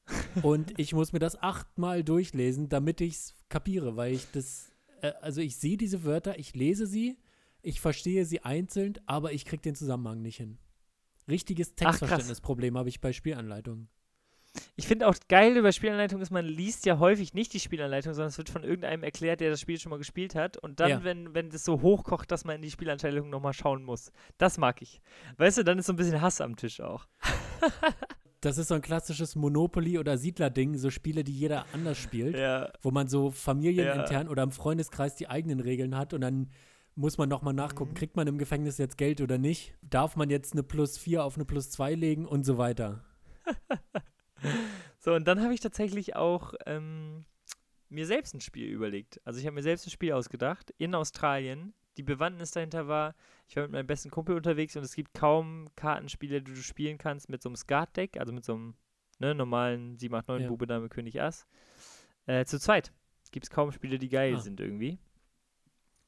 und 0.44 0.78
ich 0.80 0.94
muss 0.94 1.14
mir 1.14 1.20
das 1.20 1.42
achtmal 1.42 2.04
durchlesen, 2.04 2.68
damit 2.68 3.00
ich 3.02 3.14
es 3.14 3.36
kapiere, 3.48 3.96
weil 3.96 4.14
ich 4.14 4.30
das, 4.32 4.72
äh, 5.02 5.14
also 5.22 5.40
ich 5.42 5.58
sehe 5.58 5.78
diese 5.78 6.04
Wörter, 6.04 6.38
ich 6.40 6.56
lese 6.56 6.88
sie, 6.88 7.18
ich 7.62 7.80
verstehe 7.80 8.26
sie 8.26 8.42
einzeln, 8.42 8.96
aber 9.06 9.32
ich 9.34 9.46
kriege 9.46 9.62
den 9.62 9.76
Zusammenhang 9.76 10.22
nicht 10.22 10.38
hin. 10.38 10.58
Richtiges. 11.30 11.76
Textverständnisproblem 11.76 12.78
habe 12.78 12.90
ich 12.90 13.00
bei 13.02 13.14
Spielanleitungen. 13.14 13.90
Ich 14.76 14.88
finde 14.88 15.08
auch 15.08 15.16
geil 15.28 15.56
über 15.58 15.72
Spielanleitung 15.72 16.22
ist, 16.22 16.32
man 16.32 16.44
liest 16.46 16.86
ja 16.88 16.98
häufig 16.98 17.36
nicht 17.36 17.54
die 17.54 17.60
Spielanleitung, 17.60 18.14
sondern 18.16 18.30
es 18.30 18.38
wird 18.40 18.50
von 18.50 18.64
irgendeinem 18.64 19.04
erklärt, 19.04 19.42
der 19.42 19.52
das 19.52 19.62
Spiel 19.62 19.80
schon 19.80 19.92
mal 19.92 19.98
gespielt 19.98 20.34
hat. 20.34 20.58
Und 20.58 20.80
dann, 20.80 20.90
Ja. 20.90 21.04
wenn, 21.04 21.36
wenn 21.36 21.50
das 21.52 21.64
so 21.64 21.82
hochkocht, 21.82 22.32
dass 22.32 22.46
man 22.46 22.56
in 22.56 22.64
die 22.64 22.72
Spielanleitung 22.72 23.30
nochmal 23.30 23.54
schauen 23.54 23.84
muss. 23.84 24.12
Das 24.40 24.58
mag 24.58 24.82
ich. 24.82 25.02
Weißt 25.38 25.60
du, 25.60 25.64
dann 25.64 25.78
ist 25.78 25.86
so 25.86 25.94
ein 25.94 25.98
bisschen 25.98 26.20
Hass 26.22 26.42
am 26.42 26.56
Tisch 26.56 26.82
auch. 26.82 27.06
Das 28.42 28.58
ist 28.58 28.70
so 28.70 28.76
ein 28.76 28.82
klassisches 28.82 29.36
Monopoly- 29.36 30.00
oder 30.00 30.18
Siedler-Ding, 30.18 30.78
so 30.78 30.90
Spiele, 30.90 31.26
die 31.26 31.34
jeder 31.34 31.66
anders 31.74 31.98
spielt, 31.98 32.38
Ja. 32.38 32.72
wo 32.82 32.90
man 32.90 33.10
so 33.10 33.32
familienintern 33.32 34.30
oder 34.30 34.44
im 34.44 34.52
Freundeskreis 34.54 35.14
die 35.18 35.28
eigenen 35.30 35.60
Regeln 35.60 35.98
hat 35.98 36.14
und 36.14 36.22
dann 36.22 36.50
muss 37.00 37.18
man 37.18 37.30
nochmal 37.30 37.54
nachgucken, 37.54 37.92
Mhm. 37.92 37.96
kriegt 37.96 38.16
man 38.18 38.28
im 38.28 38.38
Gefängnis 38.38 38.78
jetzt 38.78 38.98
Geld 38.98 39.22
oder 39.22 39.38
nicht? 39.38 39.74
Darf 39.82 40.16
man 40.18 40.30
jetzt 40.30 40.52
eine 40.54 40.64
Plus 40.64 40.98
4 40.98 41.24
auf 41.24 41.36
eine 41.36 41.46
Plus 41.46 41.70
2 41.72 41.94
legen 41.96 42.26
und 42.26 42.44
so 42.46 42.58
weiter? 42.58 43.04
So, 45.02 45.14
und 45.14 45.28
dann 45.28 45.42
habe 45.42 45.54
ich 45.54 45.60
tatsächlich 45.62 46.16
auch 46.16 46.54
ähm, 46.66 47.26
mir 47.90 48.06
selbst 48.06 48.34
ein 48.36 48.42
Spiel 48.42 48.68
überlegt. 48.70 49.20
Also 49.26 49.40
ich 49.40 49.46
habe 49.46 49.56
mir 49.56 49.62
selbst 49.64 49.88
ein 49.88 49.92
Spiel 49.92 50.12
ausgedacht 50.14 50.74
in 50.78 50.94
Australien. 50.96 51.74
Die 51.98 52.04
Bewandtnis 52.04 52.52
dahinter 52.52 52.88
war, 52.88 53.16
ich 53.48 53.56
war 53.56 53.64
mit 53.64 53.72
meinem 53.72 53.88
besten 53.88 54.10
Kumpel 54.12 54.36
unterwegs 54.36 54.76
und 54.78 54.84
es 54.84 54.94
gibt 54.96 55.14
kaum 55.14 55.70
Kartenspiele, 55.76 56.42
die 56.42 56.54
du 56.54 56.62
spielen 56.62 56.98
kannst 56.98 57.30
mit 57.30 57.42
so 57.42 57.50
einem 57.50 57.56
Skat-Deck, 57.58 58.18
also 58.18 58.32
mit 58.34 58.44
so 58.46 58.54
einem 58.56 58.76
ne, 59.20 59.34
normalen 59.36 59.98
7, 59.98 60.14
8, 60.16 60.28
9 60.28 60.42
Ja. 60.44 60.48
Bube, 60.48 60.68
Dame, 60.68 60.88
König, 60.90 61.22
Ass. 61.22 61.46
Äh, 62.26 62.46
zu 62.46 62.60
zweit 62.60 62.92
gibt 63.32 63.46
es 63.46 63.50
kaum 63.50 63.72
Spiele, 63.72 64.00
die 64.00 64.10
geil 64.10 64.36
Ah. 64.36 64.40
sind 64.40 64.60
irgendwie. 64.60 65.00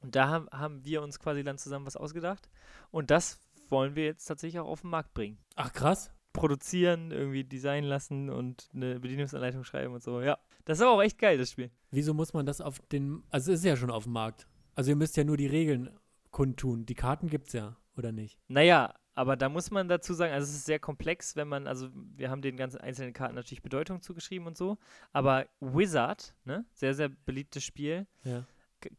Und 0.02 0.16
da 0.16 0.28
haben, 0.28 0.48
haben 0.50 0.84
wir 0.84 1.02
uns 1.02 1.18
quasi 1.18 1.44
dann 1.44 1.58
zusammen 1.58 1.86
was 1.86 1.96
ausgedacht. 1.96 2.50
Und 2.90 3.10
das 3.10 3.38
wollen 3.70 3.94
wir 3.94 4.04
jetzt 4.04 4.26
tatsächlich 4.26 4.60
auch 4.60 4.68
auf 4.68 4.82
den 4.82 4.90
Markt 4.90 5.14
bringen 5.14 5.38
Ach 5.56 5.72
krass. 5.72 6.12
produzieren, 6.32 7.10
irgendwie 7.10 7.44
designen 7.44 7.88
lassen 7.88 8.28
und 8.30 8.68
eine 8.74 9.00
Bedienungsanleitung 9.00 9.64
schreiben 9.64 9.94
und 9.94 10.02
so. 10.02 10.20
Ja, 10.20 10.38
das 10.64 10.78
ist 10.78 10.82
aber 10.82 10.92
auch 10.92 11.02
echt 11.02 11.18
geil, 11.18 11.38
das 11.38 11.52
Spiel. 11.52 11.70
Wieso 11.90 12.12
muss 12.14 12.32
man 12.34 12.44
das 12.46 12.60
auf 12.60 12.80
den, 12.90 13.22
also 13.30 13.52
es 13.52 13.60
ist 13.60 13.64
ja 13.64 13.76
schon 13.76 13.90
auf 13.90 14.04
dem 14.04 14.12
Markt. 14.12 14.46
Also 14.74 14.90
ihr 14.90 14.96
müsst 14.96 15.16
ja 15.16 15.24
nur 15.24 15.36
die 15.36 15.46
Regeln 15.46 15.90
kundtun. 16.30 16.84
Die 16.86 16.94
Karten 16.94 17.28
gibt's 17.28 17.52
ja, 17.52 17.76
oder 17.96 18.12
nicht? 18.12 18.38
Naja, 18.48 18.94
aber 19.14 19.36
da 19.36 19.48
muss 19.50 19.70
man 19.70 19.88
dazu 19.88 20.14
sagen, 20.14 20.32
also 20.32 20.44
es 20.50 20.56
ist 20.56 20.64
sehr 20.64 20.78
komplex, 20.78 21.36
wenn 21.36 21.48
man, 21.48 21.66
also 21.66 21.90
wir 22.16 22.30
haben 22.30 22.40
den 22.40 22.56
ganzen 22.56 22.80
einzelnen 22.80 23.12
Karten 23.12 23.34
natürlich 23.34 23.62
Bedeutung 23.62 24.00
zugeschrieben 24.00 24.46
und 24.46 24.56
so, 24.56 24.78
aber 25.12 25.46
Wizard, 25.60 26.34
ne, 26.44 26.64
sehr, 26.72 26.94
sehr 26.94 27.10
beliebtes 27.10 27.62
Spiel, 27.64 28.06
Ja. 28.24 28.46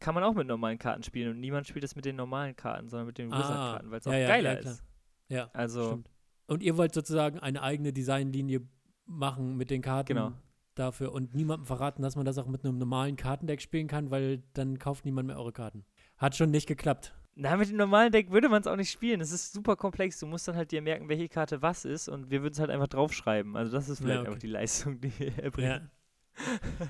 Kann 0.00 0.14
man 0.14 0.24
auch 0.24 0.34
mit 0.34 0.46
normalen 0.46 0.78
Karten 0.78 1.02
spielen 1.02 1.30
und 1.30 1.40
niemand 1.40 1.66
spielt 1.66 1.82
das 1.84 1.96
mit 1.96 2.04
den 2.04 2.16
normalen 2.16 2.54
Karten, 2.56 2.88
sondern 2.88 3.06
mit 3.06 3.18
den 3.18 3.32
Ah, 3.32 3.38
Wizard-Karten, 3.38 3.90
weil 3.90 3.98
es 4.00 4.06
auch 4.06 4.12
ja, 4.12 4.18
ja, 4.18 4.28
geiler 4.28 4.52
ja, 4.54 4.58
ist. 4.70 4.84
Ja, 5.28 5.50
Also, 5.52 5.86
stimmt. 5.88 6.10
Und 6.46 6.62
ihr 6.62 6.76
wollt 6.76 6.92
sozusagen 6.94 7.38
eine 7.38 7.62
eigene 7.62 7.92
Designlinie 7.92 8.60
machen 9.06 9.56
mit 9.56 9.70
den 9.70 9.80
Karten 9.82 10.08
Genau. 10.14 10.32
dafür 10.74 11.12
und 11.12 11.34
niemandem 11.34 11.66
verraten, 11.66 12.02
dass 12.02 12.16
man 12.16 12.24
das 12.26 12.36
auch 12.38 12.46
mit 12.46 12.64
einem 12.64 12.78
normalen 12.78 13.16
Kartendeck 13.16 13.60
spielen 13.62 13.86
kann, 13.86 14.10
weil 14.10 14.42
dann 14.54 14.78
kauft 14.78 15.04
niemand 15.04 15.26
mehr 15.28 15.38
eure 15.38 15.52
Karten. 15.52 15.84
Hat 16.18 16.36
schon 16.36 16.50
nicht 16.50 16.66
geklappt. 16.66 17.14
na, 17.34 17.56
mit 17.56 17.68
dem 17.70 17.76
normalen 17.78 18.12
Deck 18.12 18.30
würde 18.30 18.48
man 18.48 18.60
es 18.60 18.66
auch 18.66 18.76
nicht 18.76 18.90
spielen. 18.90 19.20
Es 19.20 19.32
ist 19.32 19.52
super 19.52 19.74
komplex. 19.76 20.18
Du 20.20 20.26
musst 20.26 20.46
dann 20.46 20.54
halt 20.56 20.70
dir 20.70 20.80
merken, 20.82 21.08
welche 21.08 21.28
Karte 21.28 21.62
was 21.62 21.84
ist 21.84 22.08
und 22.08 22.30
wir 22.30 22.42
würden 22.42 22.52
es 22.52 22.60
halt 22.60 22.70
einfach 22.70 22.88
draufschreiben. 22.88 23.56
Also 23.56 23.72
das 23.72 23.88
ist 23.88 24.00
Ja, 24.00 24.04
vielleicht 24.04 24.20
okay. 24.20 24.28
einfach 24.28 24.38
die 24.40 24.46
Leistung, 24.46 25.00
die 25.00 25.18
wir 25.18 25.38
erbringen. 25.38 25.90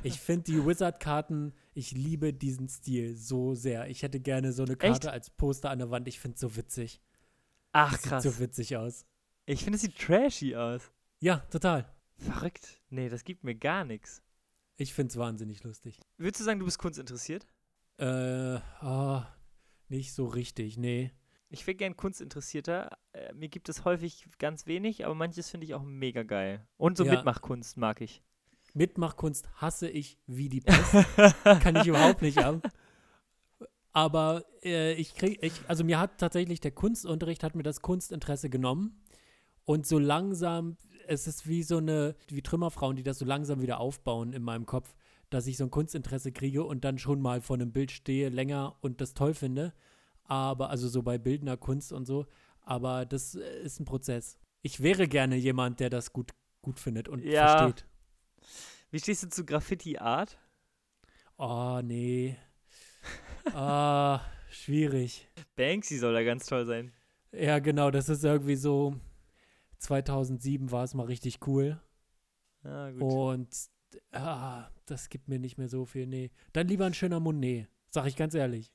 Ich 0.03 0.21
finde 0.21 0.45
die 0.45 0.67
Wizard-Karten, 0.67 1.53
ich 1.75 1.93
liebe 1.93 2.33
diesen 2.33 2.69
Stil 2.69 3.17
so 3.17 3.55
sehr. 3.55 3.89
Ich 3.89 4.03
hätte 4.03 4.21
gerne 4.21 4.53
so 4.53 4.63
eine 4.65 4.77
Karte 4.77 5.11
als 5.13 5.31
Poster 5.31 5.71
an 5.71 5.79
der 5.79 5.91
Wand. 5.91 6.09
Ich 6.09 6.19
finde 6.21 6.35
es 6.37 6.41
so 6.41 6.57
witzig. 6.57 7.01
Ach, 7.73 7.93
Das 7.93 8.03
krass. 8.03 8.23
Sieht 8.23 8.33
so 8.33 8.39
witzig 8.41 8.77
aus. 8.77 9.07
Ich 9.47 9.63
finde, 9.63 9.77
es 9.77 9.83
sieht 9.83 9.99
trashy 9.99 10.55
aus. 10.57 10.91
Ja, 11.21 11.39
total. 11.51 11.93
Verrückt. 12.17 12.81
Nee, 12.91 13.09
das 13.09 13.25
gibt 13.25 13.45
mir 13.45 13.55
gar 13.55 13.85
nichts. 13.85 14.23
Ich 14.77 14.95
finde 14.95 15.11
es 15.11 15.17
wahnsinnig 15.19 15.63
lustig. 15.65 16.01
Würdest 16.17 16.41
du 16.41 16.45
sagen, 16.45 16.59
du 16.61 16.65
bist 16.65 16.79
kunstinteressiert? 16.79 17.47
Äh, 17.99 18.07
ah, 18.81 19.27
nicht 19.89 20.15
so 20.15 20.27
richtig, 20.27 20.77
nee. 20.79 21.13
Ich 21.51 21.67
wäre 21.67 21.77
gern 21.77 21.97
kunstinteressierter. 21.97 22.97
Äh, 23.13 23.33
mir 23.35 23.49
gibt 23.49 23.69
es 23.69 23.85
häufig 23.85 24.27
ganz 24.39 24.67
wenig, 24.67 25.05
aber 25.05 25.15
manches 25.15 25.51
finde 25.51 25.67
ich 25.67 25.75
auch 25.75 25.83
mega 25.85 26.23
geil. 26.25 26.67
Und 26.77 26.97
so 26.97 27.05
Ja. 27.05 27.13
Mitmachkunst 27.13 27.77
mag 27.77 28.01
ich. 28.01 28.23
Mitmachkunst 28.75 29.49
hasse 29.61 29.89
ich 29.89 30.19
wie 30.27 30.49
die 30.49 30.61
Pest. 30.61 30.93
Kann 31.63 31.77
ich 31.77 31.87
überhaupt 31.87 32.23
nicht 32.23 32.39
haben. 32.43 32.61
Aber 33.93 34.45
äh, 34.65 34.95
ich 34.95 35.15
krieg, 35.15 35.39
ich, 35.43 35.53
also 35.69 35.85
mir 35.85 36.01
hat 36.01 36.19
tatsächlich 36.19 36.61
der 36.61 36.73
Kunstunterricht 36.73 37.45
hat 37.45 37.55
mir 37.55 37.63
das 37.63 37.81
Kunstinteresse 37.81 38.51
genommen. 38.51 39.01
Und 39.65 39.87
so 39.87 39.99
langsam, 39.99 40.77
es 41.07 41.27
ist 41.27 41.47
wie 41.47 41.63
so 41.63 41.79
eine, 41.79 42.17
wie 42.29 42.43
Trümmerfrauen, 42.43 42.97
die 42.97 43.05
das 43.05 43.19
so 43.19 43.25
langsam 43.25 43.63
wieder 43.63 43.79
aufbauen 43.79 44.33
in 44.33 44.43
meinem 44.43 44.67
Kopf, 44.67 44.95
dass 45.31 45.47
ich 45.47 45.57
so 45.57 45.65
ein 45.65 45.71
Kunstinteresse 45.71 46.33
kriege 46.33 46.65
und 46.65 46.85
dann 46.85 46.99
schon 46.99 47.21
mal 47.21 47.41
vor 47.41 47.57
einem 47.57 47.73
Bild 47.73 47.93
stehe, 47.93 48.29
länger 48.29 48.77
und 48.81 49.01
das 49.01 49.15
toll 49.15 49.33
finde. 49.35 49.73
Aber, 50.25 50.71
also 50.71 50.89
so 50.89 51.03
bei 51.03 51.17
bildender 51.17 51.57
Kunst 51.57 51.93
und 51.93 52.05
so. 52.05 52.27
Aber 52.63 53.07
das 53.07 53.37
äh, 53.37 53.63
ist 53.63 53.79
ein 53.81 53.85
Prozess. 53.85 54.39
Ich 54.63 54.83
wäre 54.83 55.07
gerne 55.07 55.37
jemand, 55.37 55.79
der 55.81 55.91
das 55.91 56.13
gut, 56.13 56.33
gut 56.63 56.81
findet 56.81 57.09
und 57.09 57.23
Ja. 57.25 57.47
versteht. 57.47 57.87
Wie 58.91 59.01
stehst 59.01 59.23
du 59.25 59.29
zu 59.29 59.45
Graffiti 59.45 59.99
Art? 59.99 60.39
Oh, 61.37 61.81
nee. 61.83 62.37
ah, 63.55 64.21
schwierig. 64.51 65.29
Banksy 65.57 65.99
soll 65.99 66.15
da 66.15 66.23
ganz 66.23 66.47
toll 66.47 66.65
sein. 66.65 66.93
Ja, 67.33 67.59
genau, 67.59 67.91
das 67.91 68.09
ist 68.09 68.25
irgendwie 68.25 68.57
so. 68.57 68.95
2007 69.79 70.71
war 70.71 70.85
es 70.85 70.95
mal 70.95 71.07
richtig 71.07 71.47
cool. 71.47 71.81
Ah, 72.63 72.91
gut. 72.91 73.03
Und 73.03 73.49
ah, 74.13 74.71
das 74.87 75.09
gibt 75.09 75.29
mir 75.29 75.39
nicht 75.39 75.59
mehr 75.59 75.69
so 75.69 75.85
viel. 75.85 76.07
Nee. 76.07 76.31
Dann 76.53 76.69
lieber 76.69 76.87
ein 76.87 76.95
schöner 76.95 77.21
Monet. 77.21 77.69
Sag 77.91 78.07
ich 78.07 78.17
ganz 78.17 78.35
ehrlich. 78.35 78.73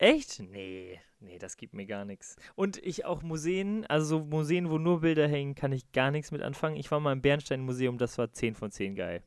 Echt? 0.00 0.40
Nee, 0.40 0.98
nee, 1.18 1.38
das 1.38 1.58
gibt 1.58 1.74
mir 1.74 1.84
gar 1.84 2.06
nichts. 2.06 2.36
Und 2.54 2.78
ich 2.78 3.04
auch 3.04 3.22
Museen, 3.22 3.84
also 3.84 4.18
so 4.18 4.24
Museen, 4.24 4.70
wo 4.70 4.78
nur 4.78 5.02
Bilder 5.02 5.28
hängen, 5.28 5.54
kann 5.54 5.72
ich 5.72 5.92
gar 5.92 6.10
nichts 6.10 6.30
mit 6.30 6.40
anfangen. 6.40 6.76
Ich 6.76 6.90
war 6.90 7.00
mal 7.00 7.12
im 7.12 7.20
Bernstein-Museum, 7.20 7.98
das 7.98 8.16
war 8.16 8.32
10 8.32 8.54
von 8.54 8.70
10 8.70 8.94
geil. 8.94 9.22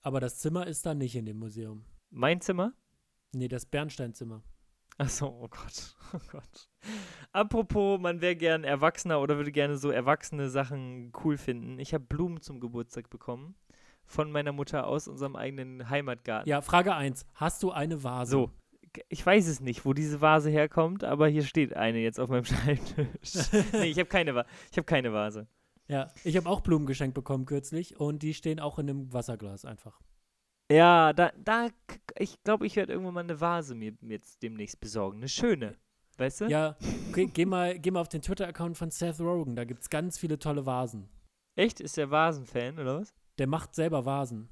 Aber 0.00 0.20
das 0.20 0.38
Zimmer 0.38 0.66
ist 0.66 0.86
da 0.86 0.94
nicht 0.94 1.14
in 1.14 1.26
dem 1.26 1.38
Museum. 1.38 1.84
Mein 2.08 2.40
Zimmer? 2.40 2.72
Nee, 3.32 3.48
das 3.48 3.66
Bernsteinzimmer. 3.66 4.42
Achso, 4.96 5.26
oh 5.26 5.48
Gott, 5.48 5.94
oh 6.14 6.20
Gott. 6.32 6.70
Apropos, 7.32 8.00
man 8.00 8.22
wäre 8.22 8.36
gern 8.36 8.64
Erwachsener 8.64 9.20
oder 9.20 9.36
würde 9.36 9.52
gerne 9.52 9.76
so 9.76 9.90
erwachsene 9.90 10.48
Sachen 10.48 11.12
cool 11.22 11.36
finden. 11.36 11.78
Ich 11.78 11.92
habe 11.92 12.04
Blumen 12.04 12.40
zum 12.40 12.60
Geburtstag 12.60 13.10
bekommen 13.10 13.56
von 14.06 14.32
meiner 14.32 14.52
Mutter 14.52 14.86
aus 14.86 15.06
unserem 15.06 15.36
eigenen 15.36 15.90
Heimatgarten. 15.90 16.48
Ja, 16.48 16.62
Frage 16.62 16.94
1. 16.94 17.26
Hast 17.34 17.62
du 17.62 17.72
eine 17.72 18.02
Vase? 18.02 18.30
So, 18.30 18.50
ich 19.08 19.24
weiß 19.24 19.46
es 19.48 19.60
nicht, 19.60 19.84
wo 19.84 19.92
diese 19.92 20.20
Vase 20.20 20.50
herkommt, 20.50 21.04
aber 21.04 21.28
hier 21.28 21.42
steht 21.42 21.74
eine 21.74 21.98
jetzt 21.98 22.20
auf 22.20 22.28
meinem 22.28 22.44
Schreibtisch. 22.44 23.50
nee, 23.72 23.86
ich 23.86 23.98
habe 23.98 24.08
keine, 24.08 24.34
Va 24.34 24.46
ich 24.70 24.78
hab 24.78 24.86
keine 24.86 25.12
Vase. 25.12 25.46
Ja, 25.86 26.10
ich 26.24 26.36
habe 26.36 26.48
auch 26.48 26.60
Blumen 26.60 26.86
geschenkt 26.86 27.14
bekommen 27.14 27.44
kürzlich 27.44 28.00
und 28.00 28.22
die 28.22 28.34
stehen 28.34 28.58
auch 28.60 28.78
in 28.78 28.88
einem 28.88 29.12
Wasserglas 29.12 29.64
einfach. 29.64 30.00
Ja, 30.70 31.12
da, 31.12 31.30
da, 31.36 31.68
ich 32.18 32.42
glaube, 32.42 32.66
ich 32.66 32.76
werde 32.76 32.92
irgendwann 32.92 33.14
mal 33.14 33.20
eine 33.20 33.40
Vase 33.40 33.74
mir 33.74 33.92
jetzt 34.00 34.42
demnächst 34.42 34.80
besorgen. 34.80 35.18
Eine 35.18 35.28
schöne. 35.28 35.76
Weißt 36.16 36.42
du? 36.42 36.44
Ja, 36.46 36.76
geh, 37.12 37.26
geh, 37.26 37.44
mal, 37.44 37.78
geh 37.78 37.90
mal 37.90 38.00
auf 38.00 38.08
den 38.08 38.22
Twitter-Account 38.22 38.78
von 38.78 38.90
Seth 38.90 39.20
Rogen, 39.20 39.56
da 39.56 39.64
gibt 39.64 39.82
es 39.82 39.90
ganz 39.90 40.16
viele 40.18 40.38
tolle 40.38 40.64
Vasen. 40.64 41.08
Echt? 41.56 41.80
Ist 41.80 41.96
der 41.96 42.10
Vasenfan 42.10 42.78
oder 42.78 43.00
was? 43.00 43.14
Der 43.38 43.46
macht 43.46 43.74
selber 43.74 44.04
Vasen. 44.04 44.48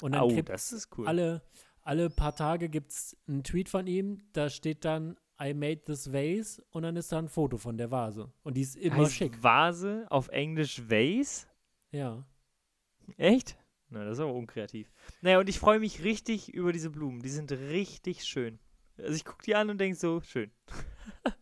Und 0.00 0.12
dann 0.12 0.20
Au, 0.20 0.42
das 0.42 0.72
ist 0.72 0.96
cool. 0.98 1.06
alle, 1.06 1.42
alle 1.86 2.10
paar 2.10 2.34
Tage 2.34 2.68
gibt 2.68 2.90
es 2.90 3.16
einen 3.28 3.44
Tweet 3.44 3.68
von 3.68 3.86
ihm, 3.86 4.18
da 4.32 4.50
steht 4.50 4.84
dann 4.84 5.16
I 5.40 5.54
made 5.54 5.82
this 5.84 6.12
vase 6.12 6.64
und 6.70 6.82
dann 6.82 6.96
ist 6.96 7.12
da 7.12 7.18
ein 7.18 7.28
Foto 7.28 7.58
von 7.58 7.76
der 7.76 7.90
Vase. 7.90 8.32
Und 8.42 8.56
die 8.56 8.62
ist 8.62 8.76
immer 8.76 8.96
heißt 8.96 9.14
schick. 9.14 9.42
Vase 9.42 10.06
auf 10.10 10.28
Englisch 10.28 10.82
Vase? 10.88 11.46
Ja. 11.90 12.26
Echt? 13.16 13.56
Na, 13.88 14.04
das 14.04 14.14
ist 14.18 14.20
aber 14.20 14.34
unkreativ. 14.34 14.90
Naja, 15.20 15.38
und 15.38 15.48
ich 15.48 15.58
freue 15.58 15.78
mich 15.78 16.02
richtig 16.02 16.52
über 16.52 16.72
diese 16.72 16.90
Blumen. 16.90 17.20
Die 17.22 17.28
sind 17.28 17.52
richtig 17.52 18.24
schön. 18.24 18.58
Also 18.98 19.12
ich 19.12 19.24
gucke 19.24 19.44
die 19.44 19.54
an 19.54 19.70
und 19.70 19.78
denke 19.78 19.96
so, 19.96 20.20
schön. 20.22 20.50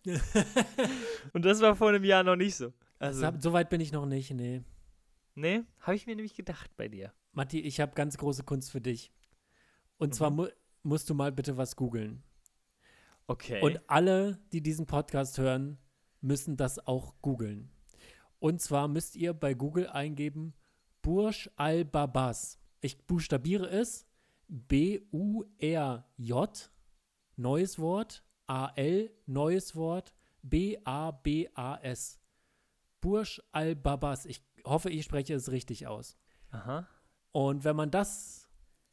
Und 1.33 1.45
das 1.45 1.61
war 1.61 1.77
vor 1.77 1.89
einem 1.89 2.05
Jahr 2.05 2.23
noch 2.23 2.37
nicht 2.37 2.57
so. 2.57 2.73
Also, 2.99 3.25
Also, 3.25 3.41
so 3.41 3.53
weit 3.53 3.71
bin 3.71 3.81
ich 3.81 3.93
noch 3.93 4.07
nicht, 4.07 4.31
nee. 4.33 4.63
nee, 5.35 5.63
habe 5.81 5.95
ich 5.95 6.07
mir 6.07 6.17
nämlich 6.17 6.35
gedacht 6.35 6.71
bei 6.77 6.89
dir. 6.89 7.13
Matti, 7.33 7.61
ich 7.61 7.81
habe 7.81 7.95
ganz 7.95 8.19
große 8.19 8.43
Kunst 8.45 8.73
für 8.73 8.81
dich. 8.81 9.13
Und 9.99 10.15
zwar 10.15 10.31
Mhm. 10.31 10.37
mu 10.37 10.47
musst 10.83 11.09
du 11.09 11.15
mal 11.15 11.33
bitte 11.33 11.57
was 11.57 11.77
googeln. 11.77 12.23
Okay. 13.27 13.63
Und 13.63 13.81
alle, 13.89 14.39
die 14.53 14.61
diesen 14.61 14.85
Podcast 14.87 15.39
hören, 15.39 15.79
müssen 16.21 16.57
das 16.59 16.87
auch 16.87 17.15
googeln. 17.23 17.71
Und 18.39 18.61
zwar 18.61 18.87
müsst 18.89 19.17
ihr 19.17 19.33
bei 19.33 19.55
Google 19.55 19.89
eingeben 19.89 20.53
Burj 21.01 21.49
al-Babas. 21.57 22.59
Ich 22.83 23.07
buchstabiere 23.07 23.67
es 23.71 24.07
B-U-R-J, 24.49 26.71
neues 27.37 27.79
Wort, 27.79 28.23
A-L, 28.47 29.11
neues 29.27 29.75
Wort, 29.75 30.15
B-A-B-A-S. 30.43 32.21
Burj 33.01 33.41
al-Babas. 33.53 34.27
Ich 34.27 34.43
hoffe, 34.65 34.91
ich 34.91 35.05
spreche 35.05 35.35
es 35.35 35.51
richtig 35.51 35.87
aus. 35.87 36.17
Aha. 36.51 36.87
Und 37.33 37.65
wenn 37.65 37.77
man 37.77 37.91
das 37.91 38.44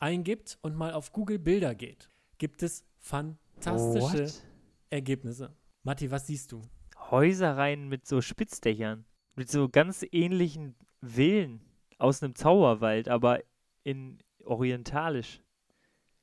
eingibt 0.02 0.58
und 0.62 0.76
mal 0.76 0.94
auf 0.94 1.12
Google 1.12 1.40
Bilder 1.40 1.76
geht, 1.76 2.10
gibt 2.38 2.64
es 2.64 2.86
fantastische 3.00 4.26
What? 4.26 4.44
Ergebnisse. 4.90 5.56
Matti, 5.84 6.12
was 6.12 6.28
siehst 6.28 6.52
du? 6.52 6.62
Häuserreihen 6.98 7.88
mit 7.88 8.08
so 8.08 8.22
Spitzdächern. 8.22 9.06
Mit 9.36 9.50
so 9.50 9.70
ganz 9.70 10.06
ähnlichen 10.12 10.76
Villen 11.02 11.62
aus 11.98 12.22
einem 12.22 12.36
Zauberwald, 12.36 13.08
aber 13.08 13.40
in 13.84 14.20
orientalisch. 14.44 15.42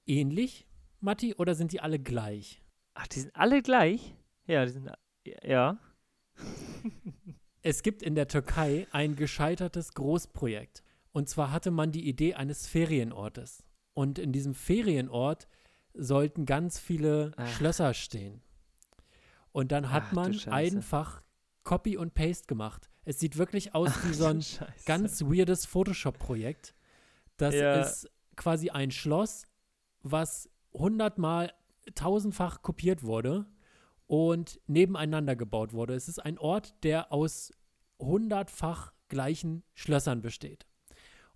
Ähnlich, 0.07 0.67
Matti, 1.01 1.35
oder 1.35 1.55
sind 1.55 1.73
die 1.73 1.81
alle 1.81 1.99
gleich? 1.99 2.63
Ach, 2.95 3.07
die 3.07 3.21
sind 3.21 3.35
alle 3.35 3.63
gleich? 3.63 4.15
Ja, 4.47 4.65
die 4.65 4.73
sind. 4.73 4.91
Ja. 5.43 5.79
Es 7.63 7.83
gibt 7.83 8.03
in 8.03 8.15
der 8.15 8.29
Türkei 8.29 8.87
ein 8.93 9.17
gescheitertes 9.17 9.95
Großprojekt. 9.95 10.83
Und 11.13 11.29
zwar 11.29 11.53
hatte 11.53 11.71
man 11.71 11.93
die 11.93 12.09
Idee 12.09 12.35
eines 12.35 12.67
Ferienortes. 12.67 13.65
Und 13.99 14.21
in 14.21 14.31
diesem 14.31 14.55
Ferienort 14.55 15.49
sollten 15.93 16.47
ganz 16.47 16.79
viele 16.79 17.33
Ach. 17.37 17.49
Schlösser 17.57 17.95
stehen. 17.95 18.41
Und 19.51 19.73
dann 19.73 19.91
hat 19.91 20.05
Ach, 20.07 20.13
man 20.13 20.39
einfach 20.51 21.25
Copy 21.65 21.97
und 21.97 22.15
Paste 22.15 22.47
gemacht. 22.47 22.89
Es 23.05 23.19
sieht 23.19 23.39
wirklich 23.39 23.75
aus 23.75 23.91
wie 24.05 24.15
so 24.15 24.27
ein 24.27 24.41
Scheiße. 24.41 24.85
ganz 24.87 25.23
weirdes 25.23 25.67
Photoshop-Projekt. 25.67 26.77
Das 27.39 27.57
Ja. 27.57 27.81
ist 27.81 28.09
quasi 28.37 28.71
ein 28.71 28.93
Schloss, 28.93 29.47
was 30.05 30.49
hundertmal, 30.73 31.53
tausendfach 31.97 32.63
kopiert 32.63 33.03
wurde 33.03 33.47
und 34.07 34.61
nebeneinander 34.69 35.35
gebaut 35.35 35.73
wurde. 35.73 35.95
Es 35.97 36.07
ist 36.07 36.21
ein 36.21 36.39
Ort, 36.39 36.85
der 36.85 37.13
aus 37.13 37.51
hundertfach 37.99 38.93
gleichen 39.09 39.65
Schlössern 39.75 40.23
besteht. 40.23 40.67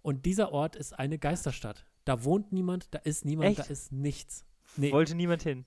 Und 0.00 0.26
dieser 0.26 0.52
Ort 0.52 0.76
ist 0.76 0.96
eine 0.96 1.18
Geisterstadt. 1.18 1.86
Da 2.04 2.24
wohnt 2.24 2.52
niemand, 2.52 2.92
da 2.94 2.98
ist 2.98 3.24
niemand, 3.24 3.58
da 3.58 3.62
Echt? 3.62 3.70
ist 3.70 3.92
nichts. 3.92 4.44
Nee, 4.76 4.92
Wollte 4.92 5.14
niemand 5.14 5.42
hin. 5.42 5.64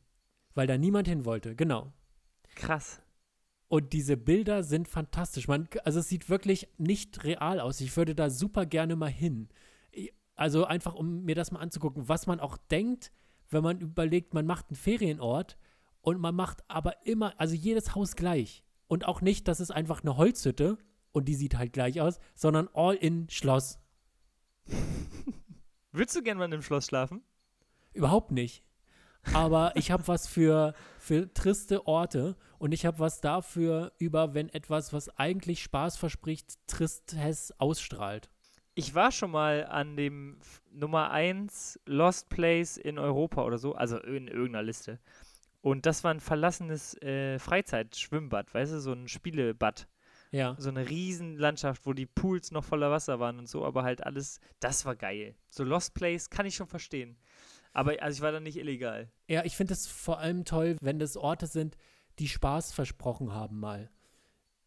weil 0.53 0.67
da 0.67 0.77
niemand 0.77 1.07
hin 1.07 1.25
wollte, 1.25 1.55
genau. 1.55 1.91
Krass. 2.55 3.01
Und 3.67 3.93
diese 3.93 4.15
Bilder 4.17 4.63
sind 4.63 4.87
fantastisch. 4.87 5.47
Man, 5.47 5.67
also 5.83 5.99
es 5.99 6.07
sieht 6.07 6.29
wirklich 6.29 6.67
nicht 6.77 7.23
real 7.23 7.59
aus. 7.59 7.81
Ich 7.81 7.95
würde 7.97 8.15
da 8.15 8.29
super 8.29 8.65
gerne 8.65 8.95
mal 8.95 9.09
hin. 9.09 9.49
Also 10.35 10.65
einfach, 10.65 10.93
um 10.93 11.23
mir 11.23 11.35
das 11.35 11.51
mal 11.51 11.59
anzugucken, 11.59 12.07
was 12.09 12.27
man 12.27 12.39
auch 12.39 12.57
denkt, 12.57 13.11
wenn 13.49 13.63
man 13.63 13.79
überlegt, 13.79 14.33
man 14.33 14.45
macht 14.45 14.67
einen 14.69 14.75
Ferienort 14.75 15.57
und 16.01 16.19
man 16.19 16.35
macht 16.35 16.63
aber 16.69 17.05
immer, 17.05 17.33
also 17.39 17.55
jedes 17.55 17.95
Haus 17.95 18.15
gleich. 18.15 18.63
Und 18.87 19.05
auch 19.05 19.21
nicht, 19.21 19.47
das 19.47 19.59
ist 19.59 19.71
einfach 19.71 20.01
eine 20.03 20.17
Holzhütte 20.17 20.77
und 21.11 21.25
die 21.27 21.35
sieht 21.35 21.57
halt 21.57 21.73
gleich 21.73 22.01
aus, 22.01 22.19
sondern 22.35 22.69
All-in-Schloss. 22.73 23.79
Würdest 25.95 26.17
du 26.17 26.23
gerne 26.23 26.39
mal 26.39 26.45
in 26.45 26.53
einem 26.53 26.61
Schloss 26.61 26.87
schlafen? 26.87 27.23
Überhaupt 27.93 28.31
nicht. 28.31 28.63
Aber 29.33 29.71
ich 29.75 29.91
habe 29.91 30.07
was 30.07 30.27
für, 30.27 30.73
für 30.99 31.33
triste 31.33 31.87
Orte 31.87 32.35
und 32.59 32.73
ich 32.73 32.85
habe 32.85 32.99
was 32.99 33.21
dafür 33.21 33.93
über, 33.97 34.33
wenn 34.33 34.49
etwas, 34.49 34.91
was 34.91 35.07
eigentlich 35.17 35.63
Spaß 35.63 35.95
verspricht, 35.95 36.57
Tristes 36.67 37.53
ausstrahlt. 37.59 38.29
Ich 38.75 38.93
war 38.93 39.11
schon 39.13 39.31
mal 39.31 39.65
an 39.67 39.95
dem 39.95 40.37
Nummer 40.69 41.11
1 41.11 41.79
Lost 41.85 42.27
Place 42.27 42.75
in 42.75 42.99
Europa 42.99 43.43
oder 43.43 43.57
so, 43.57 43.73
also 43.73 43.97
in 43.97 44.27
irgendeiner 44.27 44.63
Liste. 44.63 44.99
Und 45.61 45.85
das 45.85 46.03
war 46.03 46.13
ein 46.13 46.19
verlassenes 46.19 47.01
äh, 47.01 47.39
Freizeitschwimmbad, 47.39 48.53
weißt 48.53 48.73
du, 48.73 48.81
so 48.81 48.91
ein 48.91 49.07
Spielebad. 49.07 49.87
Ja. 50.31 50.55
So 50.59 50.69
eine 50.69 50.89
riesen 50.89 51.37
Landschaft, 51.37 51.85
wo 51.85 51.93
die 51.93 52.05
Pools 52.05 52.51
noch 52.51 52.63
voller 52.63 52.91
Wasser 52.91 53.19
waren 53.19 53.39
und 53.39 53.47
so, 53.47 53.65
aber 53.65 53.83
halt 53.83 54.03
alles, 54.05 54.39
das 54.59 54.85
war 54.85 54.95
geil. 54.95 55.35
So 55.49 55.63
Lost 55.63 55.93
Place 55.93 56.29
kann 56.29 56.45
ich 56.45 56.55
schon 56.55 56.67
verstehen. 56.67 57.17
Aber 57.73 57.93
also 58.01 58.17
ich 58.17 58.21
war 58.21 58.31
da 58.31 58.39
nicht 58.39 58.57
illegal. 58.57 59.09
Ja, 59.27 59.43
ich 59.45 59.55
finde 59.55 59.73
es 59.73 59.87
vor 59.87 60.19
allem 60.19 60.45
toll, 60.45 60.77
wenn 60.81 60.99
das 60.99 61.17
Orte 61.17 61.47
sind, 61.47 61.77
die 62.19 62.27
Spaß 62.27 62.71
versprochen 62.73 63.33
haben 63.33 63.59
mal. 63.59 63.89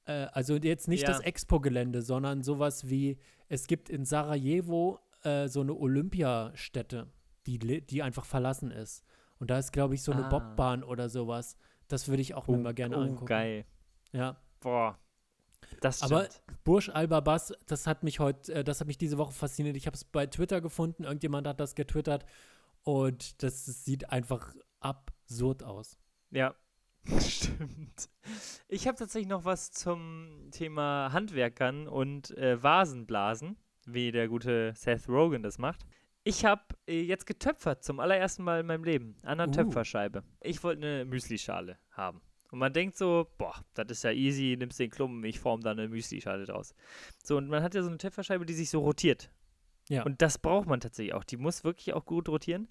Äh, 0.05 0.27
also 0.33 0.57
jetzt 0.57 0.89
nicht 0.89 1.03
Ja. 1.03 1.09
das 1.09 1.21
Expo-Gelände, 1.21 2.03
sondern 2.03 2.43
sowas 2.43 2.89
wie, 2.89 3.19
es 3.49 3.67
gibt 3.67 3.89
in 3.89 4.05
Sarajevo 4.05 5.01
äh, 5.25 5.49
so 5.49 5.63
eine 5.63 5.75
Olympiastätte, 5.75 7.09
die, 7.47 7.59
die 7.59 8.03
einfach 8.03 8.25
verlassen 8.25 8.71
ist. 8.71 9.05
Und 9.39 9.51
da 9.51 9.59
ist, 9.59 9.73
glaube 9.73 9.95
ich, 9.95 10.03
so 10.03 10.13
eine 10.13 10.27
Ah. 10.27 10.29
Bobbahn 10.29 10.83
oder 10.83 11.09
sowas. 11.09 11.57
Das 11.89 12.09
würde 12.09 12.21
ich 12.23 12.35
auch 12.35 12.47
mir 12.49 12.59
mal 12.59 12.75
gerne 12.75 12.99
oh, 12.99 13.01
angucken. 13.03 13.27
geil. 13.27 13.65
Ja. 14.13 14.37
Boah. 14.61 14.99
Das 15.81 15.99
stimmt. 15.99 16.13
Aber 16.13 16.29
Burj 16.65 16.91
al-Babas, 16.91 17.53
das 17.67 17.87
hat 17.87 18.03
mich 18.03 18.21
heute, 18.21 18.53
äh, 18.53 18.65
das 18.65 18.81
hat 18.81 18.87
mich 18.87 18.99
diese 18.99 19.19
Woche 19.19 19.33
fasziniert. 19.33 19.77
Ich 19.77 19.87
habe 19.87 19.95
es 19.95 20.05
bei 20.05 20.27
Twitter 20.27 20.61
gefunden, 20.61 21.05
irgendjemand 21.05 21.47
hat 21.47 21.61
das 21.61 21.75
getwittert 21.75 22.25
und 22.83 23.43
das 23.43 23.65
sieht 23.65 24.11
einfach 24.11 24.55
absurd 24.81 25.63
aus. 25.63 25.99
Ja, 26.31 26.55
stimmt. 27.21 28.09
Ich 28.69 28.87
habe 28.87 28.99
tatsächlich 28.99 29.29
noch 29.29 29.45
was 29.45 29.71
zum 29.71 30.51
Thema 30.51 31.11
Handwerkern 31.13 31.89
und 31.89 32.37
äh, 32.37 32.63
Vasenblasen, 32.63 33.57
wie 33.87 34.13
der 34.13 34.29
gute 34.29 34.75
Seth 34.75 35.09
Rogen 35.09 35.43
das 35.43 35.59
macht. 35.59 35.87
Ich 36.25 36.45
habe 36.45 36.63
äh, 36.87 37.01
jetzt 37.01 37.27
getöpfert 37.27 37.83
zum 37.85 38.01
allerersten 38.01 38.43
Mal 38.43 38.61
in 38.61 38.67
meinem 38.67 38.85
Leben 38.85 39.17
an 39.23 39.41
einer 39.41 39.49
Uh. 39.49 39.53
Töpferscheibe. 39.53 40.25
Ich 40.43 40.63
wollte 40.63 40.83
eine 40.83 41.05
Müslischale 41.07 41.79
haben. 41.93 42.21
Und 42.51 42.59
man 42.59 42.73
denkt 42.73 42.97
so, 42.97 43.29
boah, 43.37 43.55
das 43.75 43.91
ist 43.91 44.05
ja 44.05 44.11
easy, 44.11 44.57
nimmst 44.59 44.81
den 44.81 44.91
Klumpen, 44.91 45.23
ich 45.25 45.39
form 45.39 45.61
da 45.61 45.71
eine 45.71 45.89
Müslischale 45.89 46.47
draus. 46.47 46.75
So, 47.23 47.37
und 47.37 47.49
man 47.49 47.63
hat 47.63 47.75
ja 47.75 47.83
so 47.83 47.89
eine 47.89 47.99
Töpferscheibe, 47.99 48.47
die 48.47 48.55
sich 48.55 48.71
so 48.71 48.81
rotiert. 48.81 49.31
Ja. 49.89 50.03
Und 50.05 50.23
das 50.23 50.39
braucht 50.39 50.67
man 50.67 50.81
tatsächlich 50.81 51.15
auch. 51.15 51.25
Die 51.25 51.37
muss 51.37 51.65
wirklich 51.65 51.93
auch 51.93 52.05
gut 52.05 52.29
rotieren. 52.29 52.69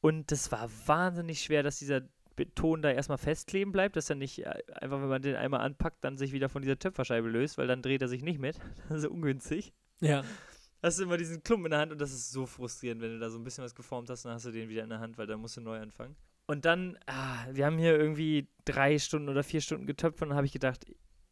Und 0.00 0.30
das 0.30 0.52
war 0.52 0.70
wahnsinnig 0.86 1.40
schwer, 1.40 1.62
dass 1.62 1.78
dieser 1.78 2.02
Beton 2.36 2.82
da 2.82 2.90
erstmal 2.90 3.18
festkleben 3.18 3.72
bleibt, 3.72 3.96
dass 3.96 4.08
er 4.10 4.16
nicht 4.16 4.46
äh, 4.46 4.62
einfach, 4.74 5.00
wenn 5.00 5.08
man 5.08 5.22
den 5.22 5.34
einmal 5.34 5.60
anpackt, 5.60 6.04
dann 6.04 6.16
sich 6.16 6.32
wieder 6.32 6.48
von 6.48 6.62
dieser 6.62 6.78
Töpferscheibe 6.78 7.28
löst, 7.28 7.58
weil 7.58 7.66
dann 7.66 7.82
dreht 7.82 8.00
er 8.00 8.08
sich 8.08 8.22
nicht 8.22 8.38
mit. 8.38 8.58
Das 8.88 8.98
ist 8.98 9.08
ungünstig. 9.08 9.72
Ja. 10.00 10.22
Hast 10.80 11.00
du 11.00 11.02
immer 11.02 11.16
diesen 11.16 11.42
Klumpen 11.42 11.66
in 11.66 11.70
der 11.70 11.80
Hand 11.80 11.92
und 11.92 12.00
das 12.00 12.12
ist 12.12 12.30
so 12.30 12.46
frustrierend, 12.46 13.02
wenn 13.02 13.10
du 13.10 13.18
da 13.18 13.28
so 13.28 13.38
ein 13.38 13.42
bisschen 13.42 13.64
was 13.64 13.74
geformt 13.74 14.08
hast, 14.10 14.24
dann 14.24 14.32
hast 14.32 14.46
du 14.46 14.52
den 14.52 14.68
wieder 14.68 14.84
in 14.84 14.90
der 14.90 15.00
Hand, 15.00 15.18
weil 15.18 15.26
dann 15.26 15.40
musst 15.40 15.56
du 15.56 15.60
neu 15.60 15.80
anfangen. 15.80 16.14
Und 16.48 16.64
dann, 16.64 16.98
ah, 17.04 17.44
wir 17.52 17.66
haben 17.66 17.76
hier 17.76 17.94
irgendwie 17.94 18.48
drei 18.64 18.98
Stunden 18.98 19.28
oder 19.28 19.42
vier 19.42 19.60
Stunden 19.60 19.86
getöpft 19.86 20.22
und 20.22 20.30
dann 20.30 20.36
habe 20.36 20.46
ich 20.46 20.52
gedacht, 20.52 20.86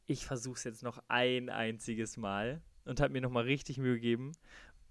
ich 0.04 0.26
versuche 0.26 0.56
es 0.56 0.64
jetzt 0.64 0.82
noch 0.82 1.02
ein 1.08 1.48
einziges 1.48 2.18
Mal 2.18 2.60
und 2.84 3.00
habe 3.00 3.14
mir 3.14 3.22
nochmal 3.22 3.44
richtig 3.44 3.78
Mühe 3.78 3.94
gegeben. 3.94 4.32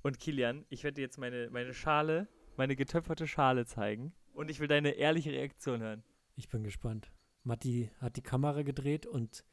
Und 0.02 0.20
Kilian, 0.20 0.66
ich 0.70 0.84
werde 0.84 0.96
dir 0.96 1.04
jetzt 1.04 1.20
meine, 1.20 1.52
meine 1.52 1.76
Schale, 1.76 2.28
meine 2.58 2.76
getöpferte 2.76 3.28
Schale 3.28 3.68
zeigen. 3.68 4.14
Und 4.34 4.50
ich 4.50 4.60
will 4.60 4.68
deine 4.68 4.94
ehrliche 4.94 5.30
Reaktion 5.30 5.82
hören. 5.82 6.04
Ich 6.36 6.50
bin 6.50 6.64
gespannt. 6.64 7.12
Matti 7.44 7.92
hat 8.00 8.16
die 8.16 8.24
Kamera 8.24 8.64
gedreht 8.64 9.06
und 9.06 9.46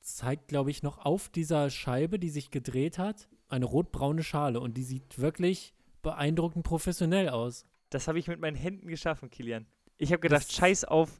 zeigt, 0.00 0.48
glaube 0.48 0.72
ich, 0.72 0.82
noch 0.82 0.98
auf 0.98 1.28
dieser 1.28 1.70
Scheibe, 1.70 2.18
die 2.18 2.30
sich 2.30 2.50
gedreht 2.50 2.98
hat, 2.98 3.28
eine 3.48 3.66
rotbraune 3.66 4.24
Schale. 4.24 4.58
Und 4.58 4.76
die 4.76 4.82
sieht 4.82 5.20
wirklich 5.20 5.74
beeindruckend 6.02 6.64
professionell 6.64 7.28
aus. 7.28 7.66
Das 7.90 8.08
habe 8.08 8.18
ich 8.18 8.26
mit 8.26 8.40
meinen 8.40 8.56
Händen 8.56 8.88
geschaffen, 8.88 9.30
Kilian. 9.30 9.66
Ich 9.98 10.10
habe 10.12 10.20
gedacht, 10.20 10.42
Das- 10.48 10.52
scheiß 10.54 10.84
auf, 10.84 11.10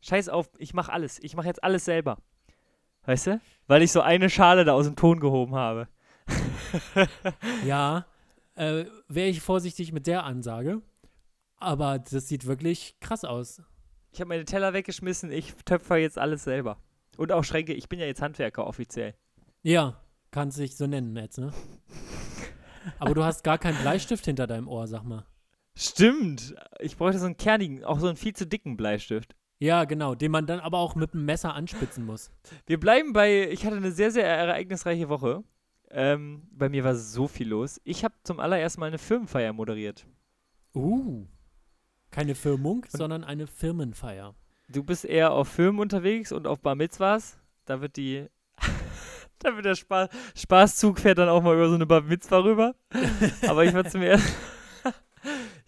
scheiß 0.00 0.28
auf, 0.28 0.48
ich 0.58 0.72
mache 0.74 0.92
alles. 0.92 1.18
Ich 1.22 1.34
mache 1.36 1.46
jetzt 1.48 1.62
alles 1.62 1.84
selber. 1.84 2.18
Weißt 3.04 3.26
du? 3.28 3.40
Weil 3.66 3.82
ich 3.82 3.92
so 3.92 4.00
eine 4.00 4.30
Schale 4.30 4.64
da 4.64 4.72
aus 4.72 4.86
dem 4.86 4.96
Ton 4.96 5.20
gehoben 5.20 5.54
habe. 5.54 5.88
Ja, 7.64 8.06
äh, 8.54 8.84
wäre 9.08 9.28
ich 9.28 9.40
vorsichtig 9.40 9.92
mit 9.92 10.06
der 10.06 10.24
Ansage. 10.24 10.82
Aber 11.56 11.98
das 11.98 12.28
sieht 12.28 12.46
wirklich 12.46 12.96
krass 13.00 13.24
aus. 13.24 13.62
Ich 14.12 14.20
habe 14.20 14.28
meine 14.28 14.44
Teller 14.44 14.72
weggeschmissen, 14.72 15.30
ich 15.32 15.54
töpfer 15.64 15.96
jetzt 15.96 16.18
alles 16.18 16.44
selber. 16.44 16.78
Und 17.16 17.32
auch 17.32 17.42
Schränke, 17.44 17.72
ich 17.72 17.88
bin 17.88 17.98
ja 17.98 18.06
jetzt 18.06 18.22
Handwerker 18.22 18.66
offiziell. 18.66 19.14
Ja, 19.62 20.00
kann 20.30 20.50
sich 20.50 20.76
so 20.76 20.86
nennen 20.86 21.16
jetzt, 21.16 21.38
ne? 21.38 21.52
Aber 22.98 23.14
du 23.14 23.24
hast 23.24 23.42
gar 23.44 23.58
keinen 23.58 23.78
Bleistift 23.78 24.24
hinter 24.24 24.46
deinem 24.46 24.68
Ohr, 24.68 24.86
sag 24.86 25.02
mal. 25.04 25.24
Stimmt. 25.80 26.56
Ich 26.80 26.96
bräuchte 26.96 27.20
so 27.20 27.26
einen 27.26 27.36
kernigen, 27.36 27.84
auch 27.84 28.00
so 28.00 28.08
einen 28.08 28.16
viel 28.16 28.34
zu 28.34 28.48
dicken 28.48 28.76
Bleistift. 28.76 29.36
Ja, 29.60 29.84
genau, 29.84 30.16
den 30.16 30.32
man 30.32 30.44
dann 30.44 30.58
aber 30.58 30.78
auch 30.78 30.96
mit 30.96 31.14
dem 31.14 31.24
Messer 31.24 31.54
anspitzen 31.54 32.04
muss. 32.04 32.32
Wir 32.66 32.80
bleiben 32.80 33.12
bei, 33.12 33.48
ich 33.48 33.64
hatte 33.64 33.76
eine 33.76 33.92
sehr, 33.92 34.10
sehr 34.10 34.26
ereignisreiche 34.26 35.08
Woche. 35.08 35.44
Ähm, 35.90 36.48
bei 36.50 36.68
mir 36.68 36.82
war 36.82 36.96
so 36.96 37.28
viel 37.28 37.48
los. 37.48 37.80
Ich 37.84 38.02
habe 38.02 38.14
zum 38.24 38.40
allerersten 38.40 38.80
Mal 38.80 38.86
eine 38.86 38.98
Firmenfeier 38.98 39.52
moderiert. 39.52 40.04
Uh. 40.74 41.26
Keine 42.10 42.34
Firmung, 42.34 42.84
sondern 42.88 43.22
eine 43.22 43.46
Firmenfeier. 43.46 44.34
Du 44.68 44.82
bist 44.82 45.04
eher 45.04 45.30
auf 45.30 45.46
Firmen 45.46 45.80
unterwegs 45.80 46.32
und 46.32 46.48
auf 46.48 46.60
Bar 46.60 46.74
Mitzvahs. 46.74 47.38
Da 47.66 47.80
wird 47.80 47.96
die, 47.96 48.26
da 49.38 49.54
wird 49.54 49.64
der 49.64 49.76
Spa 49.76 50.08
Spaßzug 50.34 50.98
fährt 50.98 51.18
dann 51.18 51.28
auch 51.28 51.42
mal 51.42 51.54
über 51.54 51.68
so 51.68 51.76
eine 51.76 51.86
Bar 51.86 52.02
Mitzvah 52.02 52.38
rüber. 52.38 52.74
Aber 53.48 53.64
ich 53.64 53.74
war 53.74 53.84
zum 53.84 54.02
ersten, 54.02 54.32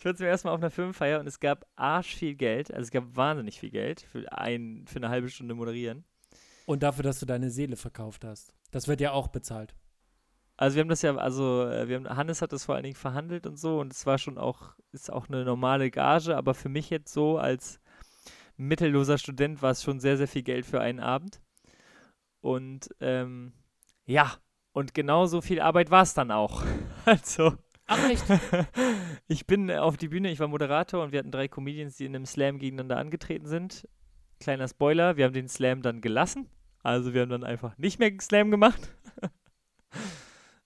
ich 0.01 0.05
war 0.07 0.15
zum 0.15 0.25
ersten 0.25 0.49
Mal 0.49 0.55
auf 0.55 0.61
einer 0.61 0.71
Firmenfeier 0.71 1.21
und 1.21 1.27
es 1.27 1.41
gab 1.41 1.67
arsch 1.77 2.15
viel 2.15 2.35
Geld. 2.35 2.71
Also 2.73 2.85
es 2.85 2.91
gab 2.91 3.15
wahnsinnig 3.17 3.61
viel 3.61 3.71
Geld 3.71 4.01
für 4.01 4.33
ein, 4.33 4.87
für 4.89 4.97
eine 4.97 5.11
halbe 5.11 5.29
Stunde 5.29 5.55
moderieren. 5.55 6.05
Und 6.65 6.83
dafür, 6.83 7.03
dass 7.03 7.21
du 7.21 7.27
deine 7.27 7.51
Seele 7.51 7.77
verkauft 7.77 8.25
hast. 8.25 8.55
Das 8.71 8.89
wird 8.89 9.03
ja 9.03 9.13
auch 9.13 9.29
bezahlt. 9.29 9.75
Also 10.57 10.77
wir 10.77 10.81
haben 10.81 10.89
das 10.89 11.03
ja, 11.03 11.15
also 11.17 11.69
äh, 11.69 11.87
wir 11.87 11.97
haben, 11.97 12.09
Hannes 12.09 12.41
hat 12.41 12.53
das 12.53 12.65
vor 12.65 12.77
allen 12.77 12.85
Dingen 12.85 12.97
verhandelt 12.97 13.47
und 13.47 13.59
so 13.59 13.79
und 13.79 13.93
es 13.93 14.07
war 14.07 14.17
schon 14.17 14.39
auch, 14.39 14.75
ist 14.93 15.13
auch 15.13 15.29
eine 15.29 15.45
normale 15.45 15.91
Gage, 15.91 16.35
aber 16.35 16.55
für 16.55 16.71
mich 16.71 16.89
jetzt 16.89 17.13
so 17.13 17.37
als 17.37 17.79
mittelloser 18.57 19.19
Student 19.19 19.61
war 19.61 19.73
es 19.73 19.83
schon 19.83 20.01
sehr, 20.01 20.17
sehr 20.17 20.29
viel 20.29 20.43
Geld 20.43 20.65
für 20.65 20.81
einen 20.81 21.01
Abend. 21.01 21.43
Und 22.41 22.89
ähm, 23.01 23.53
ja, 24.07 24.33
und 24.73 24.95
genauso 24.95 25.43
viel 25.43 25.61
Arbeit 25.61 25.91
war 25.91 26.03
es 26.03 26.15
dann 26.15 26.31
auch. 26.31 26.63
Also, 27.07 27.55
Ach, 27.93 28.09
echt? 28.09 28.25
ich 29.29 29.47
bin 29.47 29.71
auf 29.71 29.97
die 29.97 30.09
Bühne, 30.09 30.31
ich 30.31 30.41
war 30.41 30.49
Moderator 30.49 31.03
und 31.03 31.13
wir 31.13 31.19
hatten 31.19 31.31
drei 31.31 31.49
Comedians, 31.49 31.97
die 31.97 32.07
in 32.07 32.15
einem 32.15 32.27
Slam 32.27 32.59
gegeneinander 32.59 32.97
angetreten 32.97 33.47
sind. 33.47 33.89
Kleiner 34.39 34.69
Spoiler, 34.69 35.17
wir 35.17 35.25
haben 35.25 35.35
den 35.35 35.49
Slam 35.49 35.83
dann 35.83 36.01
gelassen. 36.01 36.49
Also 36.83 37.13
wir 37.13 37.23
haben 37.23 37.31
dann 37.31 37.45
einfach 37.45 37.77
nicht 37.79 37.99
mehr 37.99 38.13
Slam 38.21 38.51
gemacht. 38.51 38.81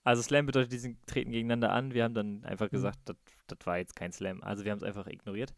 Also 0.07 0.21
Slam 0.21 0.45
bedeutet, 0.45 0.71
die 0.71 0.99
treten 1.07 1.31
gegeneinander 1.31 1.73
an. 1.73 1.95
Wir 1.95 2.05
haben 2.05 2.13
dann 2.13 2.45
einfach 2.45 2.69
gesagt, 2.69 2.99
das 3.07 3.17
das 3.47 3.59
war 3.65 3.79
jetzt 3.79 3.97
kein 3.97 4.13
Slam. 4.13 4.43
Also 4.43 4.65
wir 4.65 4.73
haben 4.73 4.79
es 4.79 4.85
einfach 4.85 5.07
ignoriert. 5.07 5.55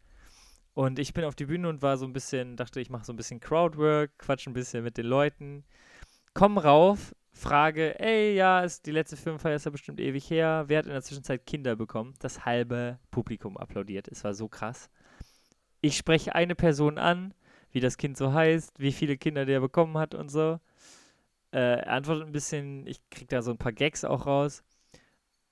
Und 0.73 0.99
ich 0.99 1.13
bin 1.13 1.23
auf 1.23 1.35
die 1.35 1.45
Bühne 1.45 1.69
und 1.69 1.81
war 1.81 1.97
so 1.97 2.05
ein 2.05 2.13
bisschen, 2.13 2.55
dachte, 2.55 2.79
ich 2.79 2.89
mache 2.89 3.05
so 3.05 3.13
ein 3.13 3.15
bisschen 3.15 3.39
Crowdwork, 3.39 4.11
quatsch 4.19 4.47
ein 4.47 4.53
bisschen 4.53 4.83
mit 4.83 4.97
den 4.97 5.07
Leuten. 5.07 5.63
Komm 6.33 6.57
rauf, 6.57 7.15
frage, 7.37 7.99
ey, 7.99 8.35
ja, 8.35 8.61
ist 8.61 8.85
die 8.85 8.91
letzte 8.91 9.17
Filmfeier 9.17 9.55
ist 9.55 9.65
ja 9.65 9.71
bestimmt 9.71 9.99
ewig 9.99 10.29
her. 10.29 10.65
Wer 10.67 10.79
hat 10.79 10.85
in 10.85 10.91
der 10.91 11.01
Zwischenzeit 11.01 11.45
Kinder 11.45 11.75
bekommen? 11.75 12.13
Das 12.19 12.45
halbe 12.45 12.99
Publikum 13.11 13.57
applaudiert. 13.57 14.07
Es 14.07 14.23
war 14.23 14.33
so 14.33 14.47
krass. 14.47 14.89
Ich 15.81 15.97
spreche 15.97 16.35
eine 16.35 16.55
Person 16.55 16.97
an, 16.97 17.33
wie 17.71 17.79
das 17.79 17.97
Kind 17.97 18.17
so 18.17 18.33
heißt, 18.33 18.79
wie 18.79 18.91
viele 18.91 19.17
Kinder 19.17 19.45
der 19.45 19.59
bekommen 19.59 19.97
hat 19.97 20.15
und 20.15 20.29
so. 20.29 20.59
Äh, 21.51 21.79
er 21.79 21.93
antwortet 21.93 22.25
ein 22.25 22.31
bisschen, 22.31 22.85
ich 22.87 22.99
krieg 23.09 23.29
da 23.29 23.41
so 23.41 23.51
ein 23.51 23.57
paar 23.57 23.71
Gags 23.71 24.03
auch 24.03 24.25
raus. 24.25 24.63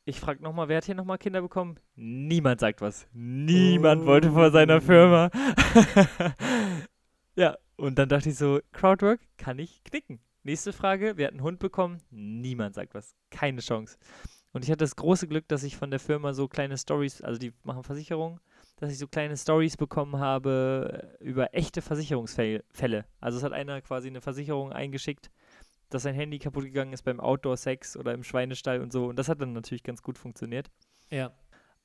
Ich 0.06 0.20
frage 0.20 0.44
nochmal, 0.44 0.68
wer 0.68 0.78
hat 0.78 0.86
hier 0.86 0.96
nochmal 0.96 1.18
Kinder 1.18 1.42
bekommen? 1.42 1.80
Niemand 1.96 2.60
sagt 2.60 2.82
was. 2.82 3.08
Niemand 3.14 4.06
wollte 4.06 4.32
vor 4.32 4.52
seiner 4.52 4.78
Oh. 4.78 4.82
Firma. 4.82 5.30
ja, 7.36 7.58
und 7.78 7.98
dann 7.98 8.10
dachte 8.10 8.30
ich 8.30 8.38
so, 8.38 8.60
Crowdwork 8.72 9.20
kann 9.38 9.60
ich 9.60 9.84
knicken. 9.84 10.20
Nächste 10.46 10.74
Frage, 10.74 11.14
wer 11.16 11.26
hat 11.26 11.34
einen 11.34 11.42
Hund 11.42 11.58
bekommen? 11.58 12.04
Niemand 12.12 12.76
sagt 12.76 12.94
was. 12.94 13.16
Keine 13.32 13.62
Chance. 13.62 13.98
Und 14.54 14.64
ich 14.64 14.70
hatte 14.70 14.84
das 14.84 14.96
große 14.96 15.28
Glück, 15.28 15.48
dass 15.48 15.64
ich 15.64 15.76
von 15.76 15.90
der 15.90 16.00
Firma 16.00 16.36
so 16.36 16.48
kleine 16.48 16.78
Stories, 16.78 17.24
also 17.24 17.40
die 17.40 17.52
machen 17.64 17.84
Versicherungen, 17.84 18.40
dass 18.76 18.92
ich 18.92 19.00
so 19.00 19.08
kleine 19.08 19.38
Stories 19.38 19.76
bekommen 19.76 20.20
habe 20.20 21.18
äh, 21.20 21.24
über 21.24 21.56
echte 21.56 21.82
Versicherungsfälle. 21.82 23.06
Also 23.20 23.40
es 23.40 23.44
hat 23.44 23.54
einer 23.54 23.82
quasi 23.82 24.08
eine 24.08 24.22
Versicherung 24.22 24.72
eingeschickt, 24.72 25.32
dass 25.90 26.04
sein 26.04 26.14
Handy 26.14 26.38
kaputt 26.38 26.66
gegangen 26.66 26.94
ist 26.94 27.02
beim 27.02 27.20
Outdoor-Sex 27.20 27.98
oder 27.98 28.14
im 28.14 28.24
Schweinestall 28.24 28.82
und 28.82 28.94
so. 28.94 29.08
Und 29.08 29.18
das 29.18 29.30
hat 29.30 29.42
dann 29.42 29.54
natürlich 29.54 29.82
ganz 29.82 30.04
gut 30.04 30.20
funktioniert. 30.20 30.70
Ja. 31.10 31.32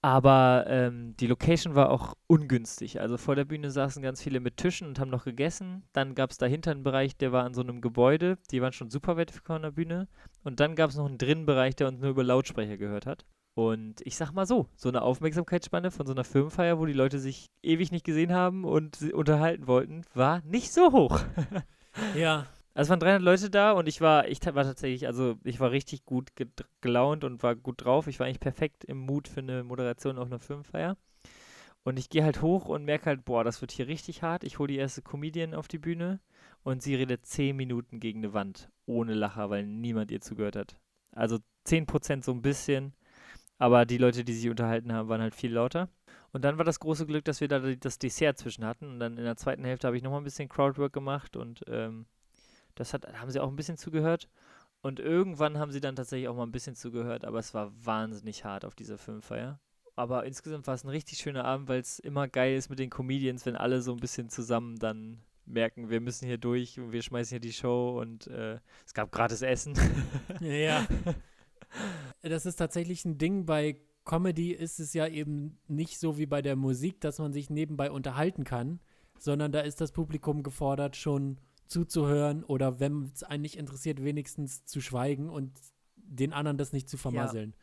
Aber 0.02 0.64
ähm, 0.66 1.14
die 1.18 1.26
Location 1.26 1.74
war 1.74 1.90
auch 1.90 2.14
ungünstig. 2.26 3.00
Also 3.00 3.18
vor 3.18 3.36
der 3.36 3.44
Bühne 3.44 3.70
saßen 3.70 4.02
ganz 4.02 4.22
viele 4.22 4.40
mit 4.40 4.56
Tischen 4.56 4.88
und 4.88 4.98
haben 4.98 5.10
noch 5.10 5.24
gegessen. 5.24 5.82
Dann 5.92 6.14
gab 6.14 6.30
es 6.30 6.38
dahinter 6.38 6.70
einen 6.70 6.82
Bereich, 6.82 7.16
der 7.16 7.32
war 7.32 7.44
an 7.44 7.52
so 7.52 7.60
einem 7.60 7.82
Gebäude. 7.82 8.38
Die 8.50 8.62
waren 8.62 8.72
schon 8.72 8.90
super 8.90 9.18
weit 9.18 9.30
von 9.30 9.62
der 9.62 9.72
Bühne. 9.72 10.08
Und 10.42 10.58
dann 10.60 10.74
gab 10.74 10.90
es 10.90 10.96
noch 10.96 11.06
einen 11.06 11.18
Drinnenbereich, 11.18 11.76
der 11.76 11.88
uns 11.88 12.00
nur 12.00 12.10
über 12.10 12.24
Lautsprecher 12.24 12.78
gehört 12.78 13.04
hat. 13.04 13.26
Und 13.54 14.00
ich 14.06 14.16
sag 14.16 14.32
mal 14.32 14.46
so, 14.46 14.68
so 14.74 14.88
eine 14.88 15.02
Aufmerksamkeitsspanne 15.02 15.90
von 15.90 16.06
so 16.06 16.12
einer 16.12 16.24
Firmenfeier, 16.24 16.78
wo 16.78 16.86
die 16.86 16.94
Leute 16.94 17.18
sich 17.18 17.46
ewig 17.62 17.92
nicht 17.92 18.06
gesehen 18.06 18.32
haben 18.32 18.64
und 18.64 19.02
unterhalten 19.12 19.66
wollten, 19.66 20.02
war 20.14 20.40
nicht 20.44 20.72
so 20.72 20.92
hoch. 20.92 21.20
Ja. 22.14 22.46
Also 22.72 22.86
es 22.86 22.90
waren 22.90 23.00
300 23.00 23.22
Leute 23.22 23.50
da 23.50 23.72
und 23.72 23.88
ich 23.88 24.00
war, 24.00 24.28
ich 24.28 24.40
war 24.46 24.64
tatsächlich, 24.64 25.06
also 25.06 25.36
ich 25.42 25.58
war 25.58 25.72
richtig 25.72 26.04
gut 26.04 26.30
gelaunt 26.80 27.24
und 27.24 27.42
war 27.42 27.56
gut 27.56 27.84
drauf. 27.84 28.06
Ich 28.06 28.20
war 28.20 28.26
eigentlich 28.26 28.40
perfekt 28.40 28.84
im 28.84 28.98
Mut 28.98 29.26
für 29.28 29.40
eine 29.40 29.64
Moderation 29.64 30.18
auf 30.18 30.26
einer 30.26 30.38
Firmenfeier. 30.38 30.96
Und 31.82 31.98
ich 31.98 32.10
gehe 32.10 32.22
halt 32.22 32.42
hoch 32.42 32.66
und 32.66 32.84
merke 32.84 33.06
halt, 33.06 33.24
boah, 33.24 33.42
das 33.42 33.60
wird 33.60 33.72
hier 33.72 33.88
richtig 33.88 34.22
hart. 34.22 34.44
Ich 34.44 34.58
hole 34.58 34.68
die 34.68 34.78
erste 34.78 35.02
Comedian 35.02 35.54
auf 35.54 35.66
die 35.66 35.78
Bühne 35.78 36.20
und 36.62 36.82
sie 36.82 36.94
redet 36.94 37.26
10 37.26 37.56
Minuten 37.56 38.00
gegen 38.00 38.20
eine 38.20 38.34
Wand, 38.34 38.70
ohne 38.86 39.14
Lacher, 39.14 39.50
weil 39.50 39.66
niemand 39.66 40.10
ihr 40.10 40.20
zugehört 40.20 40.56
hat. 40.56 40.76
Also 41.12 41.38
10% 41.66 42.24
so 42.24 42.32
ein 42.32 42.42
bisschen, 42.42 42.94
aber 43.58 43.86
die 43.86 43.98
Leute, 43.98 44.24
die 44.24 44.34
sich 44.34 44.48
unterhalten 44.48 44.92
haben, 44.92 45.08
waren 45.08 45.22
halt 45.22 45.34
viel 45.34 45.52
lauter. 45.52 45.88
Und 46.32 46.44
dann 46.44 46.58
war 46.58 46.64
das 46.64 46.80
große 46.80 47.06
Glück, 47.06 47.24
dass 47.24 47.40
wir 47.40 47.48
da 47.48 47.58
das 47.58 47.98
Dessert 47.98 48.38
zwischen 48.38 48.64
hatten. 48.64 48.86
Und 48.86 49.00
dann 49.00 49.18
in 49.18 49.24
der 49.24 49.36
zweiten 49.36 49.64
Hälfte 49.64 49.86
habe 49.86 49.96
ich 49.96 50.02
nochmal 50.02 50.20
ein 50.20 50.24
bisschen 50.24 50.48
Crowdwork 50.48 50.92
gemacht 50.92 51.36
und 51.36 51.64
ähm, 51.66 52.06
das 52.80 52.94
hat, 52.94 53.06
haben 53.20 53.30
sie 53.30 53.40
auch 53.40 53.48
ein 53.48 53.56
bisschen 53.56 53.76
zugehört. 53.76 54.28
Und 54.82 54.98
irgendwann 54.98 55.58
haben 55.58 55.70
sie 55.70 55.80
dann 55.80 55.94
tatsächlich 55.94 56.28
auch 56.28 56.36
mal 56.36 56.44
ein 56.44 56.52
bisschen 56.52 56.74
zugehört, 56.74 57.24
aber 57.26 57.38
es 57.38 57.52
war 57.52 57.70
wahnsinnig 57.84 58.44
hart 58.44 58.64
auf 58.64 58.74
dieser 58.74 58.96
Filmfeier. 58.96 59.60
Aber 59.94 60.24
insgesamt 60.24 60.66
war 60.66 60.74
es 60.74 60.84
ein 60.84 60.88
richtig 60.88 61.18
schöner 61.18 61.44
Abend, 61.44 61.68
weil 61.68 61.80
es 61.80 61.98
immer 61.98 62.26
geil 62.26 62.56
ist 62.56 62.70
mit 62.70 62.78
den 62.78 62.88
Comedians, 62.88 63.44
wenn 63.44 63.56
alle 63.56 63.82
so 63.82 63.92
ein 63.92 64.00
bisschen 64.00 64.30
zusammen 64.30 64.78
dann 64.78 65.20
merken, 65.44 65.90
wir 65.90 66.00
müssen 66.00 66.26
hier 66.26 66.38
durch 66.38 66.80
und 66.80 66.92
wir 66.92 67.02
schmeißen 67.02 67.34
hier 67.34 67.40
die 67.40 67.52
Show 67.52 68.00
und 68.00 68.26
äh, 68.28 68.58
es 68.86 68.94
gab 68.94 69.12
gratis 69.12 69.42
Essen. 69.42 69.74
Ja. 70.40 70.86
Das 72.22 72.46
ist 72.46 72.56
tatsächlich 72.56 73.04
ein 73.04 73.16
Ding 73.16 73.46
bei 73.46 73.80
Comedy 74.04 74.50
ist 74.50 74.80
es 74.80 74.92
ja 74.92 75.06
eben 75.06 75.56
nicht 75.68 76.00
so 76.00 76.18
wie 76.18 76.26
bei 76.26 76.42
der 76.42 76.56
Musik, 76.56 77.00
dass 77.00 77.20
man 77.20 77.32
sich 77.32 77.48
nebenbei 77.48 77.92
unterhalten 77.92 78.42
kann, 78.42 78.80
sondern 79.18 79.52
da 79.52 79.60
ist 79.60 79.80
das 79.80 79.92
Publikum 79.92 80.42
gefordert, 80.42 80.96
schon 80.96 81.38
zuzuhören 81.70 82.44
oder 82.44 82.80
wenn 82.80 83.10
es 83.14 83.22
einen 83.22 83.42
nicht 83.42 83.56
interessiert, 83.56 84.02
wenigstens 84.02 84.64
zu 84.66 84.80
schweigen 84.80 85.28
und 85.30 85.52
den 85.96 86.32
anderen 86.32 86.58
das 86.58 86.72
nicht 86.72 86.88
zu 86.88 86.96
vermasseln. 86.96 87.54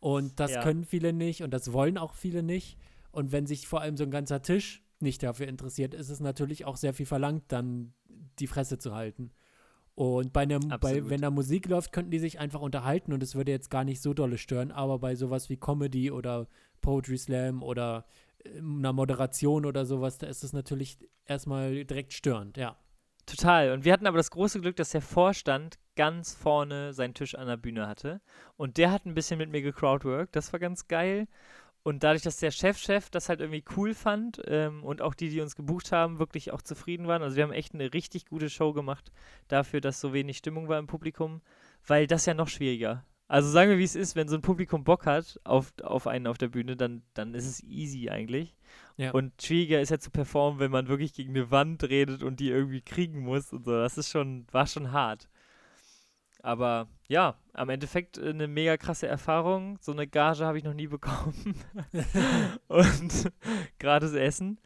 Und 0.00 0.38
das 0.40 0.52
Ja. 0.52 0.62
können 0.62 0.84
viele 0.84 1.12
nicht 1.12 1.42
und 1.42 1.52
das 1.52 1.72
wollen 1.72 1.98
auch 1.98 2.14
viele 2.14 2.42
nicht. 2.42 2.76
Und 3.12 3.32
wenn 3.32 3.46
sich 3.46 3.66
vor 3.66 3.80
allem 3.80 3.96
so 3.96 4.04
ein 4.04 4.10
ganzer 4.10 4.42
Tisch 4.42 4.82
nicht 5.00 5.22
dafür 5.22 5.46
interessiert, 5.48 5.94
ist 5.94 6.08
es 6.08 6.20
natürlich 6.20 6.64
auch 6.64 6.76
sehr 6.76 6.92
viel 6.92 7.06
verlangt, 7.06 7.44
dann 7.48 7.94
die 8.38 8.46
Fresse 8.48 8.78
zu 8.78 8.94
halten. 8.94 9.30
Und 9.94 10.32
bei 10.32 10.42
einer, 10.42 10.60
bei, 10.60 11.08
wenn 11.08 11.20
da 11.20 11.30
Musik 11.30 11.66
läuft, 11.68 11.92
könnten 11.92 12.10
die 12.12 12.20
sich 12.20 12.38
einfach 12.38 12.60
unterhalten 12.60 13.12
und 13.12 13.22
es 13.22 13.34
würde 13.34 13.50
jetzt 13.50 13.70
gar 13.70 13.82
nicht 13.84 14.00
so 14.00 14.14
dolle 14.14 14.38
stören. 14.38 14.70
Aber 14.70 14.98
bei 15.00 15.16
sowas 15.16 15.48
wie 15.48 15.56
Comedy 15.56 16.10
oder 16.12 16.46
Poetry 16.80 17.18
Slam 17.18 17.62
oder 17.64 18.06
äh, 18.44 18.58
einer 18.58 18.92
Moderation 18.92 19.64
oder 19.66 19.84
sowas, 19.86 20.18
da 20.18 20.28
ist 20.28 20.44
es 20.44 20.52
natürlich 20.52 20.98
erstmal 21.24 21.84
direkt 21.84 22.12
störend, 22.12 22.56
ja. 22.56 22.76
Total. 23.28 23.72
Und 23.72 23.84
wir 23.84 23.92
hatten 23.92 24.06
aber 24.06 24.16
das 24.16 24.30
große 24.30 24.58
Glück, 24.62 24.76
dass 24.76 24.88
der 24.88 25.02
Vorstand 25.02 25.78
ganz 25.96 26.34
vorne 26.34 26.94
seinen 26.94 27.12
Tisch 27.12 27.34
an 27.34 27.46
der 27.46 27.58
Bühne 27.58 27.86
hatte. 27.86 28.22
Und 28.56 28.78
der 28.78 28.90
hat 28.90 29.04
ein 29.04 29.14
bisschen 29.14 29.36
mit 29.36 29.50
mir 29.50 29.60
gecrowdworked. 29.60 30.34
Das 30.34 30.50
war 30.54 30.60
ganz 30.60 30.88
geil. 30.88 31.28
Und 31.82 32.04
dadurch, 32.04 32.22
dass 32.22 32.38
der 32.38 32.50
Chefchef 32.50 33.10
das 33.10 33.28
halt 33.28 33.40
irgendwie 33.40 33.64
cool 33.76 33.92
fand 33.92 34.40
ähm, 34.46 34.82
und 34.82 35.02
auch 35.02 35.12
die, 35.12 35.28
die 35.28 35.42
uns 35.42 35.56
gebucht 35.56 35.92
haben, 35.92 36.18
wirklich 36.18 36.52
auch 36.52 36.62
zufrieden 36.62 37.06
waren. 37.06 37.22
Also 37.22 37.36
wir 37.36 37.44
haben 37.44 37.52
echt 37.52 37.74
eine 37.74 37.92
richtig 37.92 38.24
gute 38.26 38.48
Show 38.48 38.72
gemacht 38.72 39.12
dafür, 39.46 39.82
dass 39.82 40.00
so 40.00 40.14
wenig 40.14 40.38
Stimmung 40.38 40.68
war 40.68 40.78
im 40.78 40.86
Publikum, 40.86 41.42
weil 41.86 42.06
das 42.06 42.24
ja 42.24 42.32
noch 42.32 42.48
schwieriger. 42.48 43.04
Also 43.28 43.50
sagen 43.50 43.70
wir, 43.70 43.78
wie 43.78 43.84
es 43.84 43.94
ist, 43.94 44.16
wenn 44.16 44.26
so 44.26 44.36
ein 44.36 44.42
Publikum 44.42 44.84
Bock 44.84 45.04
hat 45.04 45.38
auf, 45.44 45.72
auf 45.82 46.06
einen 46.06 46.26
auf 46.26 46.38
der 46.38 46.48
Bühne, 46.48 46.76
dann, 46.76 47.02
dann 47.12 47.34
ist 47.34 47.46
es 47.46 47.62
easy 47.62 48.08
eigentlich. 48.08 48.56
Ja. 48.96 49.10
Und 49.12 49.40
schwieriger 49.42 49.80
ist 49.80 49.90
ja 49.90 49.98
zu 49.98 50.10
performen, 50.10 50.58
wenn 50.60 50.70
man 50.70 50.88
wirklich 50.88 51.12
gegen 51.12 51.30
eine 51.30 51.50
Wand 51.50 51.84
redet 51.84 52.22
und 52.22 52.40
die 52.40 52.48
irgendwie 52.48 52.80
kriegen 52.80 53.20
muss 53.20 53.52
und 53.52 53.66
so. 53.66 53.72
Das 53.72 53.98
ist 53.98 54.08
schon, 54.08 54.46
war 54.50 54.66
schon 54.66 54.92
hart. 54.92 55.28
Aber 56.42 56.88
ja, 57.08 57.36
am 57.52 57.68
Endeffekt 57.68 58.16
äh, 58.16 58.30
eine 58.30 58.48
mega 58.48 58.76
krasse 58.76 59.06
Erfahrung. 59.06 59.78
So 59.80 59.92
eine 59.92 60.06
Gage 60.06 60.46
habe 60.46 60.56
ich 60.56 60.64
noch 60.64 60.74
nie 60.74 60.86
bekommen. 60.86 61.54
und 62.68 63.32
gratis 63.78 64.14
Essen. 64.14 64.58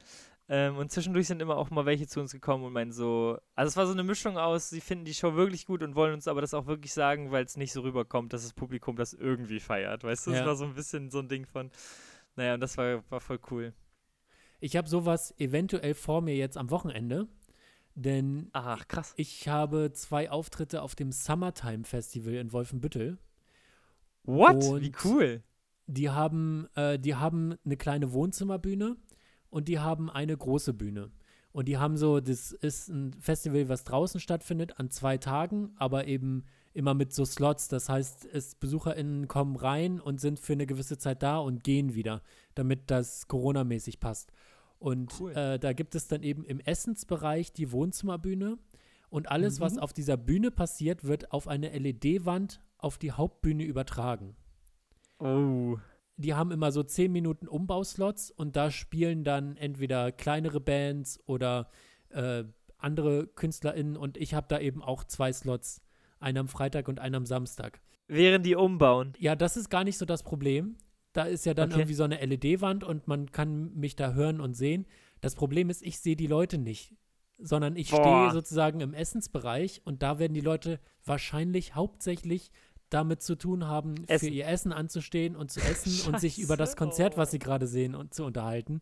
Ähm, 0.55 0.77
und 0.77 0.91
zwischendurch 0.93 1.29
sind 1.29 1.41
immer 1.41 1.57
auch 1.57 1.71
mal 1.71 1.87
welche 1.87 2.07
zu 2.07 2.21
uns 2.21 2.31
gekommen 2.31 2.65
und 2.65 2.75
meinen 2.75 2.93
so, 2.93 3.39
also 3.55 3.69
es 3.69 3.77
war 3.79 3.87
so 3.87 3.93
eine 3.93 4.03
Mischung 4.05 4.37
aus, 4.37 4.69
sie 4.69 4.83
finden 4.83 5.07
die 5.07 5.15
Show 5.15 5.35
wirklich 5.35 5.65
gut 5.65 5.83
und 5.83 5.95
wollen 5.95 6.13
uns 6.13 6.29
aber 6.29 6.43
das 6.43 6.53
auch 6.53 6.67
wirklich 6.67 6.93
sagen, 6.93 7.31
weil 7.31 7.43
es 7.47 7.57
nicht 7.57 7.73
so 7.73 7.81
rüberkommt, 7.81 8.35
dass 8.35 8.43
das 8.43 8.53
Publikum 8.53 8.95
das 8.97 9.15
irgendwie 9.15 9.61
feiert. 9.61 10.05
Weißt 10.05 10.27
du, 10.27 10.33
es 10.33 10.41
Ja. 10.41 10.45
war 10.47 10.55
so 10.55 10.65
ein 10.67 10.75
bisschen 10.75 11.11
so 11.11 11.21
ein 11.21 11.29
Ding 11.29 11.47
von, 11.47 11.71
naja, 12.37 12.53
und 12.53 12.61
das 12.61 12.77
war, 12.77 13.03
war 13.11 13.21
voll 13.23 13.41
cool. 13.51 13.73
Ich 14.61 14.77
habe 14.77 14.87
sowas 14.91 15.33
eventuell 15.39 15.95
vor 15.95 16.21
mir 16.21 16.37
jetzt 16.37 16.59
am 16.59 16.69
Wochenende, 16.71 17.29
denn 17.95 18.51
Ach, 18.53 18.87
krass. 18.89 19.15
ich 19.17 19.49
habe 19.49 19.93
zwei 19.95 20.31
Auftritte 20.31 20.83
auf 20.83 20.95
dem 20.95 21.13
Summertime 21.13 21.85
Festival 21.85 22.35
in 22.35 22.53
Wolfenbüttel. 22.53 23.17
What? 24.25 24.65
Und- 24.65 24.83
Wie 24.83 24.93
cool. 25.05 25.43
Die 25.87 26.11
haben, 26.11 26.69
äh, 26.75 26.99
die 26.99 27.15
haben 27.15 27.55
eine 27.65 27.77
kleine 27.79 28.13
Wohnzimmerbühne 28.13 28.97
und 29.53 29.69
die 29.69 29.79
haben 29.79 30.11
eine 30.11 30.37
große 30.37 30.73
Bühne. 30.75 31.11
Und 31.53 31.69
die 31.69 31.77
haben 31.77 31.99
so, 31.99 32.19
das 32.21 32.53
ist 32.53 32.89
ein 32.89 33.13
Festival, 33.21 33.69
was 33.69 33.85
draußen 33.85 34.19
stattfindet, 34.21 34.79
an 34.81 34.91
zwei 34.91 35.19
Tagen, 35.19 35.73
aber 35.77 36.07
eben 36.07 36.45
immer 36.73 36.95
mit 36.95 37.13
so 37.13 37.27
Slots. 37.27 37.69
Das 37.69 37.91
heißt, 37.91 38.25
es, 38.33 38.55
BesucherInnen 38.55 39.29
kommen 39.29 39.57
rein 39.57 40.01
und 40.01 40.19
sind 40.19 40.41
für 40.41 40.55
eine 40.55 40.67
gewisse 40.67 40.97
Zeit 40.97 41.23
da 41.23 41.37
und 41.37 41.63
gehen 41.63 41.95
wieder, 41.95 42.23
damit 42.55 42.91
das 42.91 43.29
Corona-mäßig 43.29 44.01
passt. 44.01 44.33
Und 44.79 45.13
Cool. 45.21 45.33
äh, 45.33 45.59
da 45.59 45.75
gibt 45.75 45.95
es 45.95 46.09
dann 46.09 46.23
eben 46.23 46.45
im 46.47 46.59
Essensbereich 46.61 47.53
die 47.53 47.71
Wohnzimmerbühne. 47.71 48.57
Und 49.11 49.31
alles, 49.31 49.61
was 49.61 49.75
Mhm. 49.75 49.81
auf 49.81 49.93
dieser 49.93 50.17
Bühne 50.17 50.51
passiert, 50.51 51.05
wird 51.05 51.33
auf 51.33 51.47
eine 51.47 51.69
LED-Wand 51.79 52.63
auf 52.79 52.97
die 52.97 53.13
Hauptbühne 53.13 53.65
übertragen 53.65 54.35
Oh. 55.19 55.77
Die 56.17 56.35
haben 56.35 56.51
immer 56.51 56.73
so 56.73 56.83
10 56.83 57.11
Minuten 57.11 57.49
Umbauslots 57.49 58.31
und 58.31 58.57
da 58.57 58.71
spielen 58.71 59.25
dann 59.25 59.57
entweder 59.57 60.13
kleinere 60.13 60.61
Bands 60.61 61.21
oder 61.27 61.69
äh, 62.11 62.45
andere 62.79 63.27
KünstlerInnen 63.29 63.97
und 63.97 64.17
ich 64.17 64.35
habe 64.35 64.47
da 64.49 64.59
eben 64.59 64.83
auch 64.83 65.05
zwei 65.05 65.33
Slots, 65.33 65.81
einen 66.21 66.39
am 66.39 66.49
Freitag 66.49 66.89
und 66.89 67.01
einen 67.01 67.15
am 67.17 67.27
Samstag. 67.27 67.81
Während 68.09 68.45
die 68.45 68.57
umbauen. 68.57 69.15
Ja, 69.19 69.37
das 69.37 69.57
ist 69.57 69.71
gar 69.71 69.85
nicht 69.85 69.97
so 69.99 70.05
das 70.05 70.23
Problem. 70.23 70.77
Da 71.13 71.25
ist 71.25 71.47
ja 71.47 71.55
dann 71.55 71.71
Okay. 71.71 71.81
irgendwie 71.81 71.95
so 71.95 72.05
eine 72.05 72.25
LED-Wand 72.25 72.85
und 72.85 73.07
man 73.07 73.31
kann 73.31 73.73
mich 73.75 73.97
da 73.97 74.13
hören 74.13 74.41
und 74.41 74.55
sehen. 74.55 74.87
Das 75.21 75.35
Problem 75.35 75.71
ist, 75.71 75.83
ich 75.83 75.99
sehe 75.99 76.17
die 76.17 76.27
Leute 76.27 76.59
nicht, 76.59 76.95
sondern 77.39 77.77
ich 77.77 77.89
stehe 77.89 78.31
sozusagen 78.33 78.81
im 78.81 78.95
Essensbereich 78.95 79.83
und 79.85 80.03
da 80.03 80.19
werden 80.19 80.35
die 80.35 80.41
Leute 80.41 80.81
wahrscheinlich 81.05 81.75
hauptsächlich 81.75 82.51
damit 82.93 83.23
zu 83.23 83.37
tun 83.37 83.67
haben, 83.67 83.97
für 84.07 84.13
Essen. 84.13 84.33
ihr 84.33 84.47
Essen 84.47 84.73
anzustehen 84.73 85.37
und 85.37 85.51
zu 85.51 85.61
essen 85.71 86.13
und 86.13 86.21
sich 86.21 86.39
über 86.39 86.57
das 86.57 86.71
Scheiße, 86.71 86.77
Konzert, 86.77 87.17
was 87.17 87.29
oh. 87.29 87.33
sie 87.33 87.39
gerade 87.39 87.67
sehen, 87.67 87.95
und 87.95 88.15
zu 88.15 88.25
unterhalten. 88.25 88.81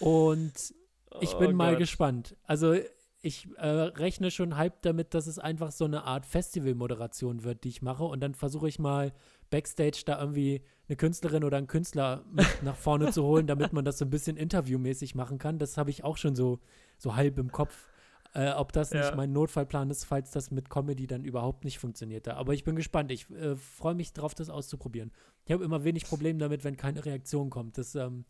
Und 0.00 0.74
ich 1.20 1.34
Oh 1.34 1.38
bin 1.38 1.56
mal 1.56 1.72
Gott. 1.72 1.80
gespannt. 1.80 2.36
Also 2.44 2.74
ich 3.22 3.48
äh, 3.56 3.66
rechne 3.66 4.30
schon 4.30 4.56
halb 4.56 4.82
damit, 4.82 5.14
dass 5.14 5.26
es 5.26 5.38
einfach 5.38 5.72
so 5.72 5.84
eine 5.84 6.04
Art 6.04 6.26
Festivalmoderation 6.26 7.42
wird, 7.42 7.64
die 7.64 7.70
ich 7.70 7.82
mache. 7.82 8.04
Und 8.04 8.20
dann 8.20 8.34
versuche 8.34 8.68
ich 8.68 8.78
mal 8.78 9.12
Backstage 9.50 10.02
da 10.06 10.20
irgendwie 10.20 10.62
eine 10.88 10.96
Künstlerin 10.96 11.42
oder 11.42 11.56
einen 11.56 11.66
Künstler 11.66 12.24
nach 12.62 12.76
vorne 12.76 13.10
zu 13.10 13.24
holen, 13.24 13.46
damit 13.46 13.72
man 13.72 13.84
das 13.84 13.98
so 13.98 14.04
ein 14.04 14.10
bisschen 14.10 14.36
interviewmäßig 14.36 15.14
machen 15.14 15.38
kann. 15.38 15.58
Das 15.58 15.76
habe 15.76 15.90
ich 15.90 16.04
auch 16.04 16.16
schon 16.16 16.36
so, 16.36 16.60
so 16.98 17.16
halb 17.16 17.38
im 17.38 17.50
Kopf. 17.50 17.88
Äh, 18.36 18.50
ob 18.52 18.72
das 18.72 18.90
Ja. 18.90 19.00
nicht 19.00 19.16
mein 19.16 19.32
Notfallplan 19.32 19.88
ist, 19.90 20.04
falls 20.04 20.30
das 20.30 20.50
mit 20.50 20.68
Comedy 20.68 21.06
dann 21.06 21.24
überhaupt 21.24 21.64
nicht 21.64 21.78
funktioniert. 21.78 22.28
Aber 22.28 22.52
ich 22.52 22.64
bin 22.64 22.76
gespannt. 22.76 23.10
Ich 23.10 23.30
äh, 23.30 23.56
freue 23.56 23.94
mich 23.94 24.12
drauf, 24.12 24.34
das 24.34 24.50
auszuprobieren. 24.50 25.10
Ich 25.46 25.52
habe 25.52 25.64
immer 25.64 25.84
wenig 25.84 26.04
Probleme 26.04 26.38
damit, 26.38 26.62
wenn 26.62 26.76
keine 26.76 27.02
Reaktion 27.04 27.48
kommt. 27.48 27.78
Das, 27.78 27.94
ähm, 27.94 28.26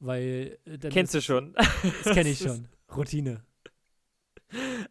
weil 0.00 0.58
äh, 0.64 0.78
Kennst 0.78 1.14
du 1.14 1.18
ist- 1.18 1.24
schon. 1.26 1.52
Das 1.54 2.12
kenne 2.14 2.30
ich 2.30 2.38
schon. 2.40 2.66
Routine. 2.96 3.44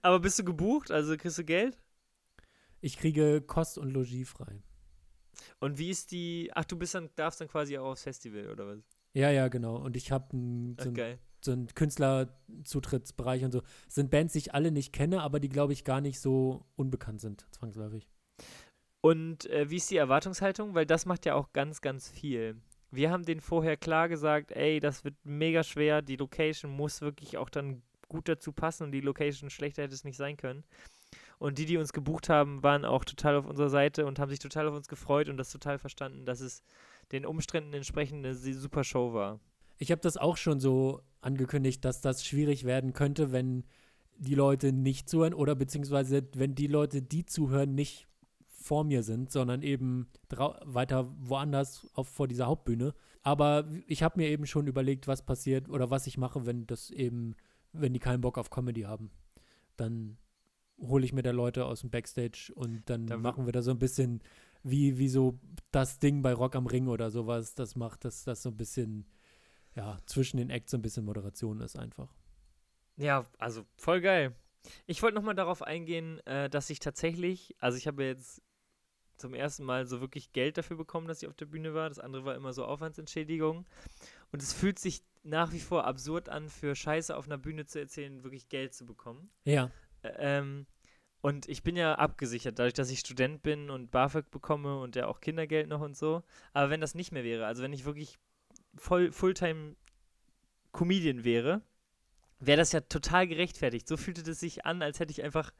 Aber 0.01 0.19
bist 0.19 0.39
du 0.39 0.43
gebucht? 0.43 0.91
Also 0.91 1.15
kriegst 1.17 1.37
du 1.37 1.43
Geld? 1.43 1.77
Ich 2.81 2.97
kriege 2.97 3.41
Kost 3.41 3.77
und 3.77 3.89
Logis 3.91 4.29
frei. 4.29 4.61
Und 5.59 5.77
wie 5.77 5.89
ist 5.89 6.11
die. 6.11 6.51
Ach, 6.53 6.65
du 6.65 6.77
bist 6.77 6.95
dann, 6.95 7.09
darfst 7.15 7.41
dann 7.41 7.47
quasi 7.47 7.77
auch 7.77 7.91
aufs 7.91 8.03
Festival, 8.03 8.49
oder 8.51 8.67
was? 8.67 8.79
Ja, 9.13 9.29
ja, 9.31 9.47
genau. 9.47 9.77
Und 9.77 9.95
ich 9.95 10.11
habe 10.11 10.27
so, 10.31 10.89
ein- 10.89 10.93
geil. 10.93 11.19
So 11.45 11.51
einen 11.51 11.67
Künstlerzutrittsbereich 11.67 13.43
und 13.43 13.51
so. 13.51 13.61
Sind 13.87 14.11
Bands, 14.11 14.33
die 14.33 14.39
ich 14.39 14.53
alle 14.53 14.71
nicht 14.71 14.93
kenne, 14.93 15.21
aber 15.21 15.39
die, 15.39 15.49
glaube 15.49 15.73
ich, 15.73 15.83
gar 15.83 16.01
nicht 16.01 16.19
so 16.19 16.65
unbekannt 16.75 17.21
sind, 17.21 17.45
zwangsläufig. 17.51 18.09
Und 19.01 19.49
äh, 19.51 19.69
wie 19.69 19.77
ist 19.77 19.91
die 19.91 19.97
Erwartungshaltung? 19.97 20.73
Weil 20.73 20.85
das 20.85 21.05
macht 21.05 21.25
ja 21.25 21.35
auch 21.35 21.53
ganz, 21.53 21.81
ganz 21.81 22.09
viel. 22.09 22.57
Wir 22.91 23.11
haben 23.11 23.23
denen 23.23 23.41
vorher 23.41 23.77
klar 23.77 24.09
gesagt, 24.09 24.51
ey, 24.51 24.79
das 24.79 25.03
wird 25.03 25.15
mega 25.23 25.63
schwer, 25.63 26.01
die 26.01 26.15
Location 26.15 26.71
muss 26.71 27.01
wirklich 27.01 27.37
auch 27.37 27.49
dann 27.49 27.81
gut 28.07 28.27
dazu 28.27 28.51
passen 28.51 28.83
und 28.83 28.91
die 28.91 29.01
Location 29.01 29.49
schlechter 29.49 29.83
hätte 29.83 29.93
es 29.93 30.03
nicht 30.03 30.17
sein 30.17 30.37
können. 30.37 30.63
Und 31.37 31.57
die, 31.57 31.65
die 31.65 31.77
uns 31.77 31.93
gebucht 31.93 32.29
haben, 32.29 32.63
waren 32.63 32.85
auch 32.85 33.03
total 33.03 33.35
auf 33.35 33.45
unserer 33.45 33.69
Seite 33.69 34.05
und 34.05 34.19
haben 34.19 34.29
sich 34.29 34.39
total 34.39 34.67
auf 34.67 34.75
uns 34.75 34.87
gefreut 34.87 35.27
und 35.27 35.37
das 35.37 35.51
total 35.51 35.77
verstanden, 35.77 36.25
dass 36.25 36.39
es 36.39 36.63
den 37.11 37.25
Umständen 37.25 37.73
entsprechend 37.73 38.25
eine 38.25 38.33
super 38.33 38.83
Show 38.83 39.13
war. 39.13 39.39
Ich 39.77 39.91
habe 39.91 40.01
das 40.01 40.17
auch 40.17 40.37
schon 40.37 40.59
so 40.59 41.01
angekündigt, 41.25 41.83
dass 41.83 42.01
das 42.01 42.25
schwierig 42.25 42.63
werden 42.63 42.93
könnte, 42.93 43.31
wenn 43.31 43.63
die 44.17 44.35
Leute 44.35 44.71
nicht 44.71 45.09
zuhören 45.09 45.33
oder 45.33 45.55
beziehungsweise 45.55 46.27
wenn 46.33 46.55
die 46.55 46.67
Leute, 46.67 47.01
die 47.01 47.25
zuhören, 47.25 47.75
nicht 47.75 48.07
vor 48.47 48.83
mir 48.83 49.03
sind, 49.03 49.31
sondern 49.31 49.61
eben 49.61 50.07
weiter 50.29 51.13
woanders 51.19 51.87
auf, 51.93 52.07
vor 52.07 52.27
dieser 52.27 52.47
Hauptbühne. 52.47 52.93
Aber 53.21 53.67
ich 53.87 54.03
habe 54.03 54.19
mir 54.19 54.29
eben 54.29 54.45
schon 54.45 54.67
überlegt, 54.67 55.07
was 55.07 55.25
passiert 55.25 55.69
oder 55.69 55.89
was 55.89 56.07
ich 56.07 56.17
mache, 56.17 56.45
wenn 56.45 56.65
das 56.65 56.89
eben, 56.91 57.35
wenn 57.73 57.93
die 57.93 57.99
keinen 57.99 58.21
Bock 58.21 58.37
auf 58.37 58.49
Comedy 58.49 58.81
haben. 58.81 59.11
Dann 59.77 60.17
hole 60.79 61.05
ich 61.05 61.13
mir 61.13 61.23
da 61.23 61.31
Leute 61.31 61.65
aus 61.65 61.81
dem 61.81 61.89
Backstage 61.89 62.51
und 62.55 62.83
dann 62.89 63.07
Da 63.07 63.17
machen 63.17 63.45
wir 63.45 63.51
da 63.51 63.61
so 63.61 63.71
ein 63.71 63.79
bisschen 63.79 64.21
wie, 64.63 64.97
wie 64.97 65.09
so 65.09 65.39
das 65.71 65.99
Ding 65.99 66.21
bei 66.21 66.33
Rock 66.33 66.55
am 66.55 66.65
Ring 66.65 66.87
oder 66.87 67.11
sowas, 67.11 67.53
das 67.53 67.75
macht, 67.75 68.03
dass 68.03 68.23
das 68.23 68.41
so 68.41 68.49
ein 68.49 68.57
bisschen 68.57 69.05
ja, 69.75 69.99
zwischen 70.05 70.37
den 70.37 70.49
Acts 70.49 70.71
so 70.71 70.77
ein 70.77 70.81
bisschen 70.81 71.05
Moderation 71.05 71.61
ist 71.61 71.75
einfach. 71.77 72.09
Ja, 72.97 73.25
also 73.37 73.65
voll 73.77 74.01
geil. 74.01 74.35
Ich 74.87 75.01
wollte 75.03 75.15
nochmal 75.15 75.35
darauf 75.35 75.61
eingehen, 75.61 76.25
äh, 76.25 76.49
dass 76.49 76.69
ich 76.69 76.79
tatsächlich, 76.79 77.55
also 77.59 77.77
ich 77.77 77.87
habe 77.87 78.03
jetzt 78.03 78.41
zum 79.17 79.33
ersten 79.33 79.63
Mal 79.63 79.85
so 79.85 80.01
wirklich 80.01 80.31
Geld 80.33 80.57
dafür 80.57 80.77
bekommen, 80.77 81.07
dass 81.07 81.21
ich 81.21 81.27
auf 81.27 81.35
der 81.35 81.45
Bühne 81.45 81.73
war. 81.73 81.89
Das 81.89 81.99
andere 81.99 82.25
war 82.25 82.35
immer 82.35 82.53
so 82.53 82.65
Aufwandsentschädigung. 82.65 83.65
Und 84.31 84.41
es 84.41 84.53
fühlt 84.53 84.79
sich 84.79 85.03
nach 85.23 85.51
wie 85.53 85.59
vor 85.59 85.85
absurd 85.85 86.29
an, 86.29 86.49
für 86.49 86.75
Scheiße 86.75 87.15
auf 87.15 87.25
einer 87.25 87.37
Bühne 87.37 87.65
zu 87.65 87.79
erzählen, 87.79 88.23
wirklich 88.23 88.49
Geld 88.49 88.73
zu 88.73 88.85
bekommen. 88.85 89.29
Ja, 89.45 89.71
Ä- 90.03 90.13
Ähm, 90.17 90.65
und 91.21 91.49
ich 91.49 91.63
bin 91.63 91.75
ja 91.75 91.95
abgesichert, 91.95 92.59
dadurch, 92.59 92.73
dass 92.75 92.91
ich 92.91 92.99
Student 92.99 93.41
bin 93.41 93.69
und 93.71 93.89
BAföG 93.89 94.29
bekomme 94.29 94.79
und 94.79 94.95
ja 94.95 95.07
auch 95.07 95.21
Kindergeld 95.21 95.67
noch 95.67 95.81
und 95.81 95.97
so. 95.97 96.21
Aber 96.53 96.69
wenn 96.69 96.81
das 96.81 96.93
nicht 96.93 97.11
mehr 97.11 97.23
wäre, 97.23 97.45
also 97.47 97.63
wenn 97.63 97.73
ich 97.73 97.85
wirklich 97.85 98.19
voll 98.75 99.11
Fulltime 99.11 99.75
Comedian 100.71 101.23
wäre, 101.23 101.61
wäre 102.39 102.57
das 102.57 102.71
ja 102.71 102.81
total 102.81 103.27
gerechtfertigt. 103.27 103.87
So 103.87 103.97
fühlte 103.97 104.29
es 104.29 104.39
sich 104.39 104.65
an, 104.65 104.81
als 104.81 104.99
hätte 104.99 105.11
ich 105.11 105.23
einfach 105.23 105.51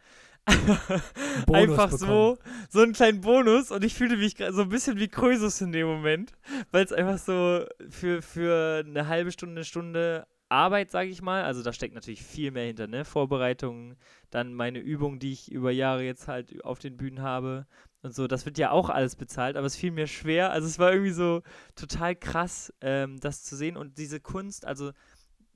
einfach 1.51 1.91
so 1.91 2.37
bekommen. 2.37 2.37
so 2.69 2.81
einen 2.81 2.93
kleinen 2.93 3.21
Bonus 3.21 3.71
und 3.71 3.83
ich 3.83 3.95
fühlte 3.95 4.17
mich 4.17 4.35
so 4.51 4.61
ein 4.61 4.69
bisschen 4.69 4.99
wie 4.99 5.07
Krösus 5.07 5.59
in 5.61 5.71
dem 5.71 5.87
Moment, 5.87 6.33
weil 6.71 6.85
es 6.85 6.91
einfach 6.91 7.17
so 7.17 7.65
für, 7.89 8.21
für 8.21 8.83
eine 8.85 9.07
halbe 9.07 9.31
Stunde, 9.31 9.55
eine 9.55 9.65
Stunde 9.65 10.27
Arbeit, 10.47 10.91
sage 10.91 11.09
ich 11.09 11.23
mal, 11.23 11.43
also 11.43 11.63
da 11.63 11.73
steckt 11.73 11.95
natürlich 11.95 12.21
viel 12.21 12.51
mehr 12.51 12.67
hinter, 12.67 12.85
ne? 12.85 13.03
Vorbereitungen, 13.03 13.97
dann 14.29 14.53
meine 14.53 14.77
Übungen, 14.77 15.17
die 15.17 15.31
ich 15.31 15.51
über 15.51 15.71
Jahre 15.71 16.03
jetzt 16.03 16.27
halt 16.27 16.63
auf 16.63 16.77
den 16.77 16.97
Bühnen 16.97 17.23
habe 17.23 17.65
und 18.05 18.13
so, 18.15 18.27
das 18.27 18.45
wird 18.45 18.57
ja 18.59 18.71
auch 18.71 18.89
alles 18.89 19.15
bezahlt, 19.15 19.57
aber 19.57 19.67
es 19.67 19.75
fiel 19.75 19.91
mir 19.91 20.07
schwer, 20.07 20.51
also 20.51 20.67
es 20.67 20.79
war 20.79 20.91
irgendwie 20.93 21.11
so 21.11 21.41
total 21.75 22.15
krass, 22.15 22.73
ähm, 22.81 23.19
das 23.19 23.43
zu 23.43 23.55
sehen 23.57 23.77
und 23.77 23.97
diese 23.97 24.19
Kunst, 24.21 24.65
also 24.65 24.91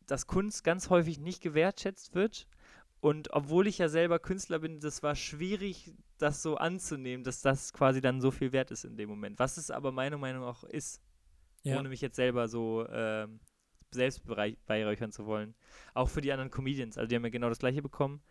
dass 0.07 0.27
Kunst 0.27 0.63
ganz 0.63 0.89
häufig 0.89 1.19
nicht 1.19 1.41
gewertschätzt 1.41 2.15
wird 2.15 2.47
Und 3.01 3.31
obwohl 3.33 3.67
ich 3.67 3.77
ja 3.77 3.88
selber 3.89 4.19
Künstler 4.19 4.59
bin, 4.59 4.79
das 4.81 5.03
war 5.03 5.15
schwierig, 5.15 5.93
das 6.17 6.41
so 6.43 6.57
anzunehmen, 6.57 7.23
dass 7.23 7.41
das 7.41 7.71
quasi 7.73 8.01
dann 8.01 8.19
so 8.21 8.31
viel 8.31 8.51
wert 8.51 8.71
ist 8.71 8.83
in 8.85 8.97
dem 8.97 9.09
Moment. 9.09 9.39
Was 9.39 9.57
es 9.57 9.71
aber 9.71 9.91
meiner 9.91 10.17
Meinung 10.17 10.41
nach 10.43 10.63
auch 10.63 10.63
ist, 10.65 11.01
Ja. 11.63 11.79
ohne 11.79 11.89
mich 11.89 12.01
jetzt 12.01 12.15
selber 12.17 12.47
so 12.49 12.85
ähm, 12.89 13.39
selbst 13.91 14.23
bereichern 14.25 15.12
zu 15.12 15.25
wollen. 15.25 15.55
Auch 15.93 16.09
für 16.09 16.21
die 16.21 16.31
anderen 16.31 16.51
Comedians. 16.51 16.97
Also 16.97 17.07
die 17.09 17.15
haben 17.15 17.23
ja 17.25 17.29
genau 17.29 17.49
das 17.49 17.59
gleiche 17.59 17.81
bekommen. 17.81 18.21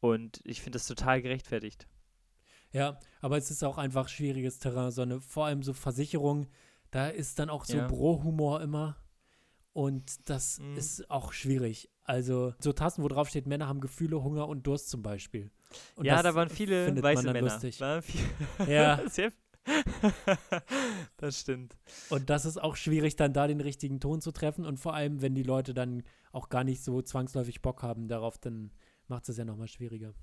Und 0.00 0.40
ich 0.44 0.62
finde 0.62 0.76
das 0.78 0.86
total 0.86 1.22
gerechtfertigt. 1.22 1.88
Ja, 2.76 2.98
aber 3.20 3.36
es 3.38 3.50
ist 3.50 3.64
auch 3.64 3.78
einfach 3.78 4.08
schwieriges 4.08 4.58
Terrain. 4.58 4.90
So 4.90 5.02
eine, 5.02 5.20
vor 5.20 5.46
allem 5.46 5.62
so 5.62 5.72
Versicherung, 5.72 6.46
da 6.90 7.08
ist 7.08 7.38
dann 7.38 7.50
auch 7.50 7.64
so 7.64 7.76
Ja. 7.78 7.86
Bro-Humor 7.88 8.60
immer. 8.60 8.96
Und 9.72 10.28
das 10.30 10.58
Mhm. 10.58 10.76
ist 10.76 11.10
auch 11.10 11.32
schwierig. 11.32 11.90
Also 12.04 12.54
so 12.60 12.72
Tassen, 12.72 13.02
wo 13.02 13.08
drauf 13.08 13.28
steht, 13.28 13.46
Männer 13.46 13.66
haben 13.68 13.80
Gefühle, 13.80 14.22
Hunger 14.22 14.48
und 14.48 14.66
Durst 14.66 14.88
zum 14.90 15.02
Beispiel. 15.02 15.50
Und 15.96 16.04
ja, 16.06 16.22
da 16.22 16.34
waren 16.34 16.48
viele 16.48 17.02
weiße 17.02 17.24
Männer. 17.24 17.40
lustig. 17.40 17.80
Waren 17.80 18.02
viel 18.02 18.20
Ja. 18.68 19.00
Das 21.16 21.40
stimmt. 21.40 21.76
Und 22.10 22.30
das 22.30 22.44
ist 22.44 22.56
auch 22.62 22.76
schwierig, 22.76 23.16
dann 23.16 23.32
da 23.32 23.46
den 23.46 23.60
richtigen 23.60 24.00
Ton 24.00 24.20
zu 24.20 24.30
treffen. 24.32 24.64
Und 24.64 24.78
vor 24.78 24.94
allem, 24.94 25.22
wenn 25.22 25.34
die 25.34 25.42
Leute 25.42 25.74
dann 25.74 26.02
auch 26.32 26.48
gar 26.48 26.62
nicht 26.64 26.82
so 26.84 27.02
zwangsläufig 27.02 27.62
Bock 27.62 27.82
haben 27.82 28.08
darauf, 28.08 28.38
dann 28.38 28.70
macht 29.08 29.28
es 29.28 29.36
ja 29.36 29.44
nochmal 29.44 29.68
schwieriger. 29.68 30.14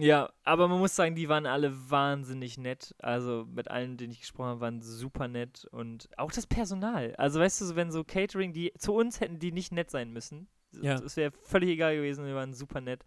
Ja, 0.00 0.30
aber 0.44 0.68
man 0.68 0.78
muss 0.78 0.96
sagen, 0.96 1.14
die 1.14 1.28
waren 1.28 1.46
alle 1.46 1.72
wahnsinnig 1.90 2.58
nett. 2.58 2.94
Also 2.98 3.46
mit 3.48 3.70
allen, 3.70 3.96
denen 3.96 4.12
ich 4.12 4.20
gesprochen 4.20 4.48
habe, 4.48 4.60
waren 4.60 4.82
super 4.82 5.28
nett. 5.28 5.66
Und 5.70 6.08
auch 6.18 6.32
das 6.32 6.46
Personal. 6.46 7.14
Also 7.16 7.40
weißt 7.40 7.60
du, 7.60 7.76
wenn 7.76 7.90
so 7.90 8.04
Catering, 8.04 8.52
die 8.52 8.72
zu 8.78 8.94
uns 8.94 9.20
hätten 9.20 9.38
die 9.38 9.52
nicht 9.52 9.72
nett 9.72 9.90
sein 9.90 10.12
müssen. 10.12 10.48
Ja. 10.80 10.94
Es 10.94 11.16
wäre 11.16 11.32
völlig 11.42 11.70
egal 11.70 11.96
gewesen, 11.96 12.24
wir 12.26 12.34
waren 12.34 12.54
super 12.54 12.80
nett. 12.80 13.04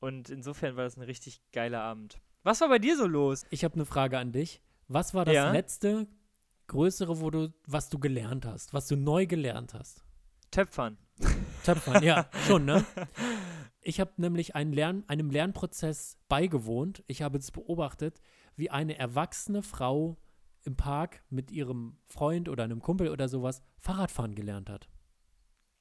Und 0.00 0.30
insofern 0.30 0.76
war 0.76 0.84
das 0.84 0.96
ein 0.96 1.02
richtig 1.02 1.40
geiler 1.52 1.80
Abend. 1.82 2.18
Was 2.42 2.60
war 2.60 2.68
bei 2.68 2.78
dir 2.78 2.96
so 2.96 3.06
los? 3.06 3.44
Ich 3.50 3.64
habe 3.64 3.74
eine 3.74 3.84
Frage 3.86 4.18
an 4.18 4.32
dich. 4.32 4.60
Was 4.88 5.14
war 5.14 5.24
das 5.24 5.34
Ja? 5.34 5.52
letzte 5.52 6.06
größere, 6.66 7.20
wo 7.20 7.30
du, 7.30 7.52
was 7.66 7.88
du 7.88 7.98
gelernt 7.98 8.44
hast, 8.46 8.72
was 8.74 8.88
du 8.88 8.96
neu 8.96 9.26
gelernt 9.26 9.74
hast? 9.74 10.04
Töpfern. 10.50 10.98
Töpfern, 11.64 12.02
ja, 12.02 12.28
schon, 12.46 12.64
ne? 12.64 12.84
Ich 13.84 14.00
habe 14.00 14.12
nämlich 14.16 14.54
Lern, 14.54 15.04
einem 15.08 15.30
Lernprozess 15.30 16.16
beigewohnt. 16.28 17.02
Ich 17.08 17.20
habe 17.22 17.38
es 17.38 17.50
beobachtet, 17.50 18.20
wie 18.56 18.70
eine 18.70 18.96
erwachsene 18.96 19.62
Frau 19.62 20.16
im 20.62 20.76
Park 20.76 21.24
mit 21.30 21.50
ihrem 21.50 21.98
Freund 22.06 22.48
oder 22.48 22.62
einem 22.62 22.80
Kumpel 22.80 23.08
oder 23.08 23.28
sowas 23.28 23.60
Fahrradfahren 23.80 24.36
gelernt 24.36 24.70
hat. 24.70 24.88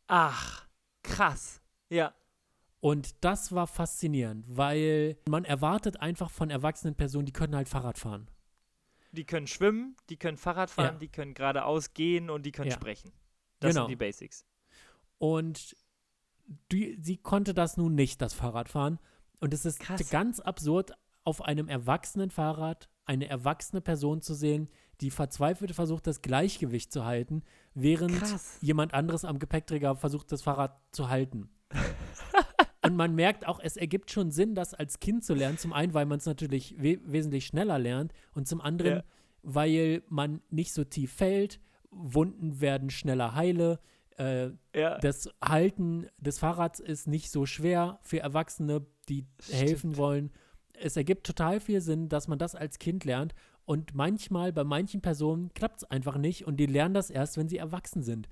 Ach, 0.07 0.67
krass. 1.03 1.61
Ja. 1.89 2.13
Und 2.79 3.23
das 3.23 3.51
war 3.51 3.67
faszinierend, 3.67 4.45
weil 4.47 5.17
man 5.29 5.45
erwartet 5.45 6.01
einfach 6.01 6.31
von 6.31 6.49
erwachsenen 6.49 6.95
Personen, 6.95 7.27
die 7.27 7.31
können 7.33 7.55
halt 7.55 7.69
Fahrrad 7.69 7.99
fahren. 7.99 8.27
Die 9.11 9.25
können 9.25 9.45
schwimmen, 9.45 9.95
die 10.09 10.17
können 10.17 10.37
Fahrrad 10.37 10.71
fahren, 10.71 10.93
Ja. 10.95 10.99
die 10.99 11.09
können 11.09 11.35
geradeaus 11.35 11.93
gehen 11.93 12.31
und 12.31 12.43
die 12.45 12.51
können 12.51 12.71
Ja. 12.71 12.75
sprechen. 12.75 13.11
Das 13.59 13.75
Genau. 13.75 13.83
sind 13.85 13.91
die 13.91 13.95
Basics. 13.97 14.45
Und 15.19 15.75
die, 16.71 16.97
sie 17.01 17.17
konnte 17.17 17.53
das 17.53 17.77
nun 17.77 17.95
nicht, 17.95 18.21
das 18.21 18.33
Fahrradfahren. 18.33 18.99
Und 19.39 19.53
es 19.53 19.65
ist 19.65 19.79
Krass. 19.79 20.09
ganz 20.09 20.39
absurd, 20.39 20.91
auf 21.23 21.43
einem 21.43 21.67
erwachsenen 21.67 22.29
Fahrrad 22.31 22.89
eine 23.05 23.27
erwachsene 23.27 23.81
Person 23.81 24.21
zu 24.21 24.33
sehen, 24.33 24.69
die 25.01 25.11
verzweifelt 25.11 25.71
versucht, 25.73 26.07
das 26.07 26.21
Gleichgewicht 26.21 26.91
zu 26.91 27.05
halten, 27.05 27.43
während 27.73 28.13
Krass. 28.19 28.57
jemand 28.61 28.93
anderes 28.93 29.25
am 29.25 29.39
Gepäckträger 29.39 29.95
versucht, 29.95 30.31
das 30.31 30.41
Fahrrad 30.43 30.79
zu 30.91 31.09
halten. 31.09 31.49
Und 32.83 32.95
man 32.95 33.13
merkt 33.13 33.47
auch, 33.47 33.59
es 33.59 33.77
ergibt 33.77 34.09
schon 34.11 34.31
Sinn, 34.31 34.55
das 34.55 34.73
als 34.73 34.99
Kind 34.99 35.23
zu 35.23 35.33
lernen. 35.35 35.57
Zum 35.59 35.71
einen, 35.73 35.93
weil 35.93 36.05
man 36.07 36.17
es 36.17 36.25
natürlich 36.25 36.75
we 36.81 36.99
wesentlich 37.03 37.45
schneller 37.45 37.77
lernt 37.77 38.11
und 38.33 38.47
zum 38.47 38.59
anderen, 38.59 38.97
Ja. 38.97 39.03
weil 39.43 40.01
man 40.09 40.41
nicht 40.49 40.73
so 40.73 40.83
tief 40.83 41.13
fällt, 41.13 41.59
Wunden 41.91 42.59
werden 42.59 42.89
schneller 42.89 43.35
heile, 43.35 43.79
äh, 44.17 44.51
Ja. 44.75 44.97
das 44.99 45.29
Halten 45.43 46.07
des 46.17 46.39
Fahrrads 46.39 46.79
ist 46.79 47.07
nicht 47.07 47.31
so 47.31 47.45
schwer 47.45 47.99
für 48.01 48.19
Erwachsene, 48.19 48.85
die 49.09 49.25
helfen 49.49 49.97
wollen. 49.97 50.31
Es 50.73 50.97
ergibt 50.97 51.25
total 51.25 51.59
viel 51.59 51.81
Sinn, 51.81 52.09
dass 52.09 52.27
man 52.27 52.39
das 52.39 52.55
als 52.55 52.79
Kind 52.79 53.05
lernt. 53.05 53.33
Und 53.65 53.93
manchmal, 53.93 54.51
bei 54.51 54.63
manchen 54.63 55.01
Personen, 55.01 55.53
klappt 55.53 55.83
es 55.83 55.91
einfach 55.91 56.17
nicht 56.17 56.45
und 56.45 56.57
die 56.57 56.65
lernen 56.65 56.93
das 56.93 57.09
erst, 57.09 57.37
wenn 57.37 57.47
sie 57.47 57.57
erwachsen 57.57 58.01
sind. 58.01 58.27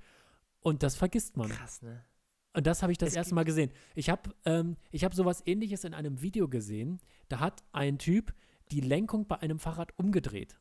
Und 0.60 0.82
das 0.82 0.96
vergisst 0.96 1.36
man. 1.36 1.48
Krass, 1.48 1.80
ne? 1.82 2.04
Und 2.52 2.66
das 2.66 2.82
habe 2.82 2.90
ich 2.92 2.98
das 2.98 3.10
Es 3.10 3.16
erste 3.16 3.34
Mal 3.34 3.44
gesehen. 3.44 3.70
Ich 3.94 4.10
habe 4.10 4.34
ähm, 4.44 4.76
ich 4.90 5.04
hab 5.04 5.14
sowas 5.14 5.42
ähnliches 5.46 5.84
in 5.84 5.94
einem 5.94 6.20
Video 6.20 6.48
gesehen. 6.48 7.00
Da 7.28 7.38
hat 7.38 7.62
ein 7.72 7.98
Typ 7.98 8.34
die 8.72 8.80
Lenkung 8.80 9.26
bei 9.28 9.38
einem 9.38 9.58
Fahrrad 9.60 9.96
umgedreht. 9.96 10.58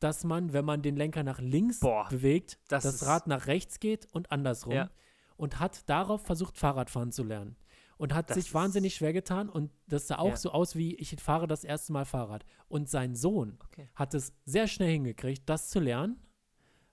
Dass 0.00 0.22
man, 0.24 0.52
wenn 0.52 0.64
man 0.64 0.82
den 0.82 0.96
Lenker 0.96 1.22
nach 1.24 1.40
links 1.40 1.80
Boah, 1.80 2.08
bewegt, 2.08 2.58
das 2.68 2.84
das, 2.84 3.06
Rad 3.06 3.26
nach 3.26 3.46
rechts 3.46 3.80
geht 3.80 4.06
und 4.12 4.30
andersrum. 4.30 4.72
Ja. 4.74 4.90
Und 5.36 5.58
hat 5.60 5.88
darauf 5.88 6.22
versucht, 6.22 6.56
Fahrradfahren 6.58 7.12
zu 7.12 7.24
lernen. 7.24 7.56
Und 7.96 8.14
hat 8.14 8.30
Das 8.30 8.36
sich 8.36 8.54
wahnsinnig 8.54 8.94
schwer 8.94 9.12
getan. 9.12 9.48
Und 9.48 9.72
das 9.88 10.06
sah 10.06 10.18
auch 10.18 10.28
Ja. 10.30 10.36
so 10.36 10.52
aus 10.52 10.76
wie, 10.76 10.94
ich 10.96 11.16
fahre 11.20 11.46
das 11.48 11.64
erste 11.64 11.92
Mal 11.92 12.04
Fahrrad. 12.04 12.44
Und 12.68 12.88
sein 12.88 13.14
Sohn 13.16 13.58
Okay. 13.64 13.88
hat 13.96 14.14
es 14.14 14.32
sehr 14.44 14.68
schnell 14.68 14.90
hingekriegt, 14.92 15.42
das 15.48 15.68
zu 15.70 15.80
lernen, 15.80 16.20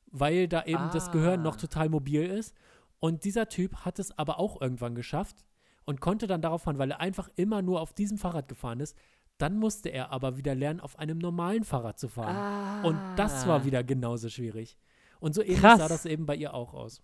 weil 0.07 0.47
da 0.47 0.63
eben 0.65 0.89
das 0.93 1.11
Gehirn 1.11 1.41
noch 1.43 1.55
Ah. 1.55 1.59
total 1.59 1.89
mobil 1.89 2.23
ist. 2.23 2.55
Und 2.99 3.23
dieser 3.23 3.49
Typ 3.49 3.77
hat 3.85 3.99
es 3.99 4.17
aber 4.17 4.39
auch 4.39 4.59
irgendwann 4.61 4.95
geschafft 4.95 5.45
und 5.85 6.01
konnte 6.01 6.25
dann 6.25 6.41
darauf 6.41 6.63
fahren, 6.63 6.79
weil 6.79 6.89
er 6.91 6.99
einfach 6.99 7.29
immer 7.35 7.61
nur 7.61 7.81
auf 7.81 7.93
diesem 7.93 8.17
Fahrrad 8.17 8.47
gefahren 8.47 8.79
ist. 8.79 8.95
Dann 9.37 9.57
musste 9.57 9.89
er 9.89 10.11
aber 10.11 10.37
wieder 10.37 10.55
lernen, 10.55 10.79
auf 10.79 10.97
einem 10.97 11.17
normalen 11.17 11.63
Fahrrad 11.63 11.99
zu 11.99 12.07
fahren. 12.07 12.85
Und 12.85 12.97
das 13.17 13.47
war 13.47 13.65
wieder 13.65 13.83
genauso 13.83 14.29
schwierig. 14.29 14.77
Und 15.19 15.33
so 15.35 15.41
ähnlich 15.41 15.59
Krass. 15.59 15.79
sah 15.79 15.87
das 15.87 16.05
eben 16.05 16.25
bei 16.25 16.35
ihr 16.35 16.53
auch 16.53 16.73
aus. 16.73 17.01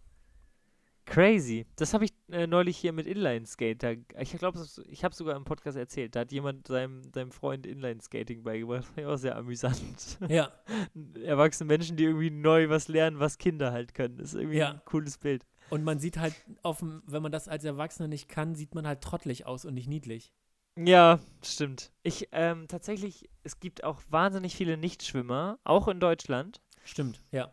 Crazy. 1.05 1.65
Das 1.75 1.93
habe 1.93 2.05
ich 2.05 2.13
äh, 2.31 2.47
neulich 2.47 2.77
hier 2.77 2.93
mit 2.93 3.07
Inline-Skate. 3.07 3.83
Da- 3.83 3.91
Ich 4.21 4.31
glaube, 4.37 4.63
ich 4.87 5.03
habe 5.03 5.13
sogar 5.15 5.35
im 5.35 5.43
Podcast 5.43 5.75
erzählt. 5.75 6.15
Da 6.15 6.21
hat 6.21 6.31
jemand 6.31 6.67
seinem, 6.67 7.01
seinem 7.13 7.31
Freund 7.31 7.65
Inline-Skating 7.65 8.43
beigebracht. 8.43 8.81
Das 8.81 8.85
fand 8.87 8.97
ich 8.99 9.05
auch 9.07 9.17
sehr 9.17 9.35
amüsant. 9.35 10.19
Ja, 10.29 10.51
Erwachsene 11.25 11.67
Menschen, 11.67 11.97
die 11.97 12.03
irgendwie 12.05 12.29
neu 12.29 12.69
was 12.69 12.87
lernen, 12.87 13.19
was 13.19 13.39
Kinder 13.39 13.71
halt 13.73 13.93
können. 13.93 14.17
Das 14.17 14.29
ist 14.33 14.39
irgendwie 14.39 14.59
Ja. 14.59 14.71
ein 14.73 14.81
cooles 14.85 15.17
Bild. 15.17 15.45
und 15.69 15.83
man 15.83 15.99
sieht 15.99 16.17
halt, 16.17 16.35
auf 16.61 16.79
dem, 16.79 17.01
wenn 17.07 17.23
man 17.23 17.31
das 17.31 17.47
als 17.47 17.65
Erwachsener 17.65 18.07
nicht 18.07 18.29
kann, 18.29 18.55
sieht 18.55 18.75
man 18.75 18.85
halt 18.87 19.01
trottelig 19.01 19.45
aus 19.45 19.65
und 19.65 19.73
nicht 19.73 19.87
niedlich. 19.89 20.31
Ja, 20.77 21.19
stimmt. 21.43 21.91
Ich, 22.03 22.29
ähm, 22.31 22.67
tatsächlich, 22.67 23.29
es 23.43 23.59
gibt 23.59 23.83
auch 23.83 24.01
wahnsinnig 24.09 24.55
viele 24.55 24.77
Nichtschwimmer, 24.77 25.59
auch 25.63 25.87
in 25.87 25.99
Deutschland. 25.99 26.61
Stimmt, 26.83 27.21
ja. 27.31 27.51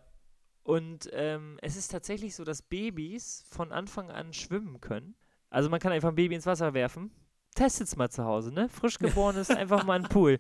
Und 0.63 1.09
ähm, 1.13 1.59
es 1.63 1.77
ist 1.77 1.91
tatsächlich 1.91 2.35
so, 2.35 2.45
dass 2.45 2.63
Babys 2.63 3.45
von 3.51 3.73
Anfang 3.73 4.11
an 4.11 4.33
schwimmen 4.33 4.81
können. 4.81 5.17
Also 5.51 5.71
man 5.71 5.81
kann 5.81 5.93
einfach 5.93 6.11
ein 6.11 6.15
Baby 6.15 6.35
ins 6.35 6.47
Wasser 6.47 6.75
werfen. 6.75 7.11
Testet's 7.55 7.97
mal 7.97 8.11
zu 8.11 8.25
Hause, 8.25 8.53
ne? 8.53 8.69
Frisch 8.69 8.99
geboren 8.99 9.37
ist 9.37 9.51
einfach 9.51 9.85
mal 9.85 9.99
ein 9.99 10.09
Pool. 10.09 10.39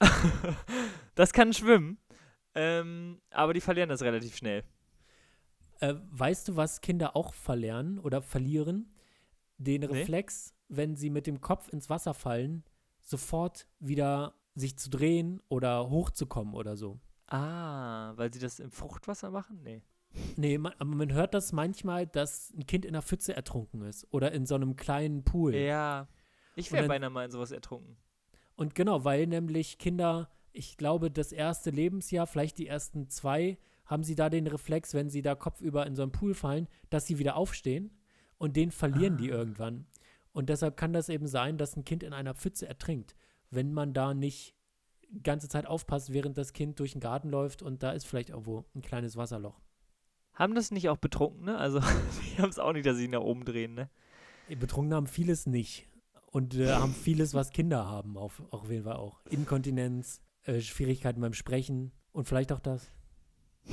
das 1.14 1.32
kann 1.32 1.52
schwimmen. 1.52 1.98
Ähm, 2.54 3.20
aber 3.30 3.54
die 3.54 3.60
verlieren 3.60 3.88
das 3.88 4.02
relativ 4.02 4.36
schnell. 4.36 4.62
Äh, 5.80 5.94
weißt 6.10 6.48
du, 6.48 6.56
was 6.56 6.80
Kinder 6.80 7.16
auch 7.16 7.32
verlernen 7.32 7.98
oder 7.98 8.20
verlieren? 8.22 8.94
Den 9.56 9.80
Nee. 9.80 9.86
Reflex, 9.86 10.54
wenn 10.74 10.96
sie 10.96 11.10
mit 11.10 11.26
dem 11.26 11.40
Kopf 11.40 11.68
ins 11.68 11.90
Wasser 11.90 12.14
fallen, 12.14 12.64
sofort 13.00 13.66
wieder 13.78 14.34
sich 14.54 14.76
zu 14.78 14.90
drehen 14.90 15.40
oder 15.48 15.88
hochzukommen 15.90 16.54
oder 16.54 16.76
so. 16.76 16.98
Ah, 17.26 18.12
weil 18.16 18.32
sie 18.32 18.40
das 18.40 18.58
im 18.58 18.70
Fruchtwasser 18.70 19.30
machen? 19.30 19.60
Nee. 19.62 19.82
Nee, 20.36 20.58
man, 20.58 20.72
aber 20.78 20.94
man 20.94 21.12
hört 21.12 21.32
das 21.32 21.52
manchmal, 21.52 22.06
dass 22.06 22.52
ein 22.52 22.66
Kind 22.66 22.84
in 22.84 22.90
einer 22.94 23.02
Pfütze 23.02 23.34
ertrunken 23.34 23.82
ist 23.82 24.06
oder 24.10 24.32
in 24.32 24.44
so 24.44 24.54
einem 24.54 24.76
kleinen 24.76 25.24
Pool. 25.24 25.54
Ja. 25.54 26.08
Ich 26.54 26.70
wäre 26.70 26.86
beinahe 26.86 27.08
mal 27.08 27.24
in 27.24 27.30
sowas 27.30 27.50
ertrunken. 27.50 27.96
Und 28.56 28.74
genau, 28.74 29.04
weil 29.04 29.26
nämlich 29.26 29.78
Kinder, 29.78 30.28
ich 30.52 30.76
glaube, 30.76 31.10
das 31.10 31.32
erste 31.32 31.70
Lebensjahr, 31.70 32.26
vielleicht 32.26 32.58
die 32.58 32.66
ersten 32.66 33.08
zwei, 33.08 33.56
haben 33.86 34.04
sie 34.04 34.14
da 34.14 34.28
den 34.28 34.46
Reflex, 34.46 34.92
wenn 34.92 35.08
sie 35.08 35.22
da 35.22 35.34
kopfüber 35.34 35.86
in 35.86 35.96
so 35.96 36.02
einen 36.02 36.12
Pool 36.12 36.34
fallen, 36.34 36.68
dass 36.90 37.06
sie 37.06 37.18
wieder 37.18 37.36
aufstehen 37.36 37.90
und 38.36 38.56
den 38.56 38.70
verlieren 38.70 39.16
die 39.16 39.32
Ah. 39.32 39.36
irgendwann. 39.36 39.86
Und 40.32 40.48
deshalb 40.48 40.76
kann 40.76 40.92
das 40.92 41.08
eben 41.08 41.26
sein, 41.26 41.58
dass 41.58 41.76
ein 41.76 41.84
Kind 41.84 42.02
in 42.02 42.12
einer 42.12 42.34
Pfütze 42.34 42.66
ertrinkt, 42.66 43.14
wenn 43.50 43.72
man 43.72 43.92
da 43.92 44.14
nicht 44.14 44.54
die 45.10 45.22
ganze 45.22 45.48
Zeit 45.48 45.66
aufpasst, 45.66 46.12
während 46.12 46.38
das 46.38 46.52
Kind 46.52 46.80
durch 46.80 46.92
den 46.92 47.00
Garten 47.00 47.28
läuft 47.28 47.62
und 47.62 47.82
da 47.82 47.92
ist 47.92 48.06
vielleicht 48.06 48.30
irgendwo 48.30 48.64
ein 48.74 48.80
kleines 48.80 49.16
Wasserloch. 49.16 49.60
Haben 50.32 50.54
das 50.54 50.70
nicht 50.70 50.88
auch 50.88 50.96
Betrunkene? 50.96 51.58
Also, 51.58 51.80
die 52.36 52.40
haben 52.40 52.48
es 52.48 52.58
auch 52.58 52.72
nicht, 52.72 52.86
dass 52.86 52.96
sie 52.96 53.08
nach 53.08 53.20
oben 53.20 53.44
drehen, 53.44 53.74
ne? 53.74 53.90
Betrunkene 54.48 54.96
haben 54.96 55.06
vieles 55.06 55.46
nicht 55.46 55.86
und 56.26 56.54
äh, 56.54 56.72
haben 56.72 56.94
vieles, 56.94 57.34
was 57.34 57.50
Kinder 57.50 57.86
haben, 57.86 58.16
auf, 58.16 58.42
auf 58.50 58.70
jeden 58.70 58.84
Fall 58.84 58.96
auch. 58.96 59.20
Inkontinenz, 59.30 60.22
äh, 60.44 60.60
Schwierigkeiten 60.60 61.20
beim 61.20 61.34
Sprechen 61.34 61.92
und 62.12 62.26
vielleicht 62.26 62.52
auch 62.52 62.60
das. 62.60 62.90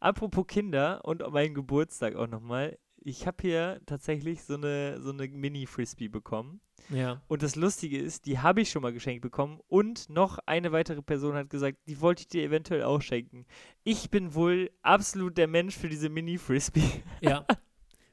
Apropos 0.00 0.46
Kinder 0.46 1.04
und 1.04 1.20
meinen 1.32 1.54
Geburtstag 1.54 2.16
auch 2.16 2.26
nochmal. 2.26 2.78
Ich 3.00 3.26
habe 3.26 3.36
hier 3.40 3.80
tatsächlich 3.86 4.42
so 4.42 4.54
eine, 4.54 5.00
so 5.00 5.10
eine 5.10 5.28
Mini-Frisbee 5.28 6.08
bekommen. 6.08 6.60
Ja. 6.90 7.22
Und 7.28 7.42
das 7.42 7.56
Lustige 7.56 7.98
ist, 7.98 8.26
die 8.26 8.38
habe 8.38 8.60
ich 8.60 8.70
schon 8.70 8.82
mal 8.82 8.92
geschenkt 8.92 9.22
bekommen. 9.22 9.60
Und 9.68 10.08
noch 10.08 10.38
eine 10.46 10.72
weitere 10.72 11.02
Person 11.02 11.34
hat 11.34 11.50
gesagt, 11.50 11.78
die 11.86 12.00
wollte 12.00 12.22
ich 12.22 12.28
dir 12.28 12.42
eventuell 12.42 12.82
auch 12.84 13.02
schenken. 13.02 13.44
Ich 13.84 14.10
bin 14.10 14.34
wohl 14.34 14.70
absolut 14.82 15.36
der 15.36 15.48
Mensch 15.48 15.76
für 15.76 15.88
diese 15.88 16.08
Mini-Frisbee. 16.08 17.02
Ja. 17.20 17.46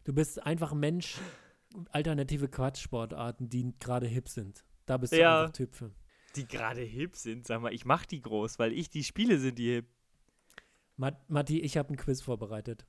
Du 0.03 0.13
bist 0.13 0.45
einfach 0.45 0.71
ein 0.71 0.79
Mensch, 0.79 1.17
alternative 1.89 2.47
Quatschsportarten, 2.47 3.49
die 3.49 3.73
gerade 3.79 4.05
hip 4.05 4.29
sind. 4.29 4.63
Da 4.86 4.97
bist 4.97 5.13
du 5.13 5.17
Ja. 5.19 5.41
einfach 5.41 5.53
Typ 5.53 5.73
für. 5.73 5.91
Die 6.36 6.47
gerade 6.47 6.81
hip 6.81 7.15
sind. 7.15 7.47
Sag 7.47 7.61
mal, 7.61 7.73
ich 7.73 7.86
mach 7.86 8.05
die 8.05 8.21
groß, 8.21 8.59
weil 8.59 8.71
ich 8.71 8.91
die 8.91 9.03
Spiele 9.03 9.39
sind, 9.39 9.57
die 9.57 9.73
hip. 9.77 9.88
Mat 10.95 11.27
Matti, 11.27 11.59
ich 11.59 11.75
habe 11.75 11.91
ein 11.91 11.97
Quiz 11.97 12.21
vorbereitet 12.21 12.86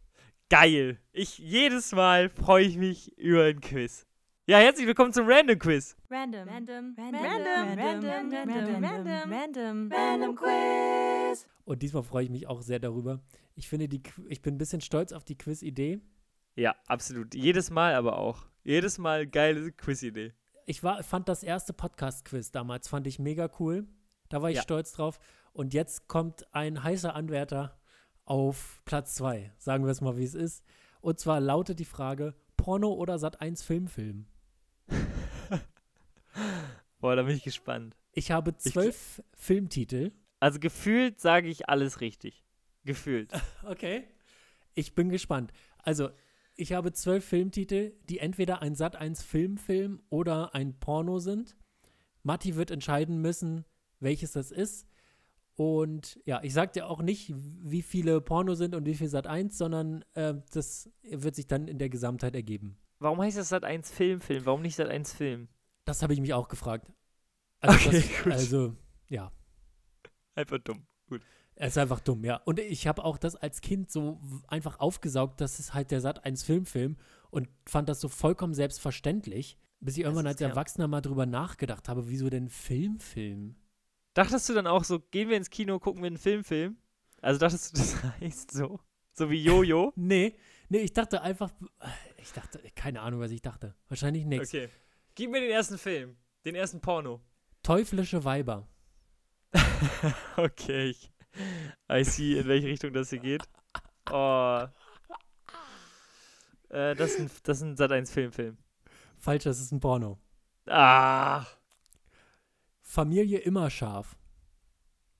geil. 0.48 0.98
Ich 1.12 1.38
jedes 1.38 1.92
Mal 1.92 2.28
freue 2.28 2.64
ich 2.64 2.76
mich 2.76 3.16
über 3.18 3.44
ein 3.44 3.60
Quiz. 3.60 4.06
Ja, 4.46 4.58
herzlich 4.58 4.86
willkommen 4.86 5.12
zum 5.12 5.26
Random 5.28 5.58
Quiz. 5.58 5.96
Random, 6.08 6.48
random, 6.48 6.94
random, 6.96 7.20
random, 7.20 8.32
random, 8.32 8.84
random, 8.84 9.32
random, 9.32 9.92
random, 9.92 10.36
Quiz. 10.36 11.46
Und 11.64 11.82
diesmal 11.82 12.04
freue 12.04 12.24
ich 12.24 12.30
mich 12.30 12.46
auch 12.46 12.62
sehr 12.62 12.78
darüber. 12.78 13.20
Ich 13.56 13.68
finde 13.68 13.88
die, 13.88 14.02
ich 14.28 14.40
bin 14.40 14.54
ein 14.54 14.58
bisschen 14.58 14.80
stolz 14.80 15.12
auf 15.12 15.24
die 15.24 15.36
Quiz-Idee. 15.36 16.00
Ja, 16.54 16.76
absolut. 16.86 17.34
Jedes 17.34 17.70
Mal 17.70 17.94
aber 17.94 18.18
auch. 18.18 18.46
Jedes 18.62 18.98
Mal 18.98 19.26
geile 19.26 19.72
Quiz-Idee. 19.72 20.32
Ich 20.64 20.84
war, 20.84 21.02
fand 21.02 21.28
das 21.28 21.42
erste 21.42 21.72
Podcast-Quiz 21.72 22.52
damals 22.52 22.88
fand 22.88 23.06
ich 23.08 23.18
mega 23.18 23.50
cool. 23.58 23.86
Da 24.28 24.42
war 24.42 24.50
ich 24.50 24.56
ja. 24.56 24.62
stolz 24.62 24.92
drauf. 24.92 25.18
Und 25.52 25.74
jetzt 25.74 26.06
kommt 26.06 26.46
ein 26.54 26.84
heißer 26.84 27.14
Anwärter 27.14 27.76
auf 28.26 28.82
Platz 28.84 29.14
2. 29.14 29.52
Sagen 29.56 29.84
wir 29.84 29.90
es 29.90 30.02
mal, 30.02 30.18
wie 30.18 30.24
es 30.24 30.34
ist. 30.34 30.62
Und 31.00 31.18
zwar 31.18 31.40
lautet 31.40 31.78
die 31.78 31.86
Frage: 31.86 32.34
Porno 32.56 32.92
oder 32.92 33.16
Sat1 33.16 33.64
Filmfilm? 33.64 34.26
Boah, 36.98 37.16
da 37.16 37.22
bin 37.22 37.36
ich 37.36 37.44
gespannt. 37.44 37.96
Ich 38.12 38.30
habe 38.30 38.56
zwölf 38.56 39.22
Filmtitel. 39.34 40.12
Also 40.40 40.58
gefühlt 40.58 41.20
sage 41.20 41.48
ich 41.48 41.68
alles 41.68 42.00
richtig. 42.00 42.44
Gefühlt. 42.84 43.32
Okay. 43.64 44.04
Ich 44.74 44.94
bin 44.94 45.08
gespannt. 45.08 45.52
Also, 45.78 46.10
ich 46.54 46.72
habe 46.72 46.92
zwölf 46.92 47.24
Filmtitel, 47.24 47.94
die 48.08 48.18
entweder 48.18 48.60
ein 48.60 48.74
Sat1 48.74 49.24
Filmfilm 49.24 50.02
oder 50.10 50.54
ein 50.54 50.78
Porno 50.78 51.18
sind. 51.18 51.56
Matti 52.22 52.56
wird 52.56 52.70
entscheiden 52.70 53.20
müssen, 53.20 53.64
welches 54.00 54.32
das 54.32 54.50
ist. 54.50 54.86
Und 55.56 56.20
ja, 56.24 56.40
ich 56.42 56.52
sag 56.52 56.74
dir 56.74 56.88
auch 56.88 57.00
nicht, 57.02 57.32
wie 57.34 57.82
viele 57.82 58.20
Porno 58.20 58.54
sind 58.54 58.74
und 58.74 58.86
wie 58.86 58.94
viel 58.94 59.08
Sat1, 59.08 59.52
sondern 59.52 60.04
äh, 60.14 60.34
das 60.52 60.90
wird 61.02 61.34
sich 61.34 61.46
dann 61.46 61.66
in 61.66 61.78
der 61.78 61.88
Gesamtheit 61.88 62.34
ergeben. 62.34 62.76
Warum 62.98 63.20
heißt 63.20 63.38
das 63.38 63.48
Sat 63.48 63.64
1 63.64 63.90
Film 63.90 64.20
Film? 64.20 64.44
Warum 64.46 64.62
nicht 64.62 64.76
Sat 64.76 64.88
1 64.88 65.12
Film? 65.14 65.48
Das 65.84 66.02
habe 66.02 66.12
ich 66.12 66.20
mich 66.20 66.34
auch 66.34 66.48
gefragt. 66.48 66.92
Also, 67.60 67.88
Okay, 67.88 68.04
das, 68.24 68.32
also 68.32 68.76
ja, 69.08 69.32
Einfach 70.36 70.58
dumm. 70.58 70.86
Gut. 71.08 71.22
Es 71.54 71.68
ist 71.68 71.78
einfach 71.78 72.00
dumm, 72.00 72.22
ja. 72.24 72.36
Und 72.44 72.60
ich 72.60 72.86
habe 72.86 73.02
auch 73.02 73.16
das 73.16 73.34
als 73.34 73.62
Kind 73.62 73.90
so 73.90 74.20
einfach 74.46 74.78
aufgesaugt, 74.78 75.40
das 75.40 75.58
ist 75.58 75.72
halt 75.72 75.90
der 75.90 76.02
Sat 76.02 76.24
1 76.24 76.42
Filmfilm 76.44 76.96
und 77.30 77.48
fand 77.66 77.88
das 77.88 78.00
so 78.00 78.08
vollkommen 78.08 78.52
selbstverständlich, 78.52 79.58
bis 79.80 79.96
ich 79.96 80.04
irgendwann 80.04 80.26
als 80.26 80.40
Erwachsener 80.40 80.88
mal 80.88 81.00
drüber 81.00 81.24
nachgedacht 81.24 81.88
habe, 81.88 82.08
wieso 82.10 82.28
denn 82.28 82.50
Filmfilm? 82.50 83.56
Dachtest 84.16 84.48
du 84.48 84.54
dann 84.54 84.66
auch 84.66 84.82
so, 84.82 84.98
gehen 84.98 85.28
wir 85.28 85.36
ins 85.36 85.50
Kino, 85.50 85.78
gucken 85.78 86.02
wir 86.02 86.06
einen 86.06 86.16
Film 86.16 86.42
Film? 86.42 86.78
Also 87.20 87.38
dachtest 87.38 87.74
du, 87.74 87.78
das 87.78 88.02
heißt 88.02 88.50
so? 88.50 88.80
So 89.12 89.28
wie 89.28 89.42
Jojo? 89.42 89.92
Nee, 89.96 90.34
nee, 90.70 90.78
ich 90.78 90.94
dachte 90.94 91.20
einfach, 91.20 91.52
ich 92.16 92.32
dachte, 92.32 92.62
keine 92.74 93.02
Ahnung, 93.02 93.20
was 93.20 93.30
ich 93.30 93.42
dachte. 93.42 93.74
Wahrscheinlich 93.88 94.24
nichts. 94.24 94.48
Okay. 94.48 94.70
Gib 95.14 95.30
mir 95.30 95.40
den 95.42 95.50
ersten 95.50 95.76
Film. 95.76 96.16
Den 96.46 96.54
ersten 96.54 96.80
Porno. 96.80 97.20
Teuflische 97.62 98.24
Weiber. 98.24 98.66
Okay, 100.38 100.90
ich 100.90 101.12
I 101.92 102.02
see, 102.02 102.38
in 102.38 102.48
welche 102.48 102.68
Richtung 102.68 102.94
das 102.94 103.10
hier 103.10 103.18
geht. 103.18 103.42
Oh. 104.10 104.64
Äh, 106.70 106.94
das 106.94 107.10
ist 107.10 107.20
ein, 107.20 107.30
das 107.42 107.58
ist 107.58 107.62
ein 107.62 107.76
Sat 107.76 107.92
1 107.92 108.10
Filmfilm. 108.10 108.56
Falsch, 109.18 109.44
das 109.44 109.60
ist 109.60 109.72
ein 109.72 109.80
Porno. 109.80 110.18
Ah. 110.66 111.44
Familie 112.96 113.40
immer 113.40 113.68
scharf. 113.68 114.16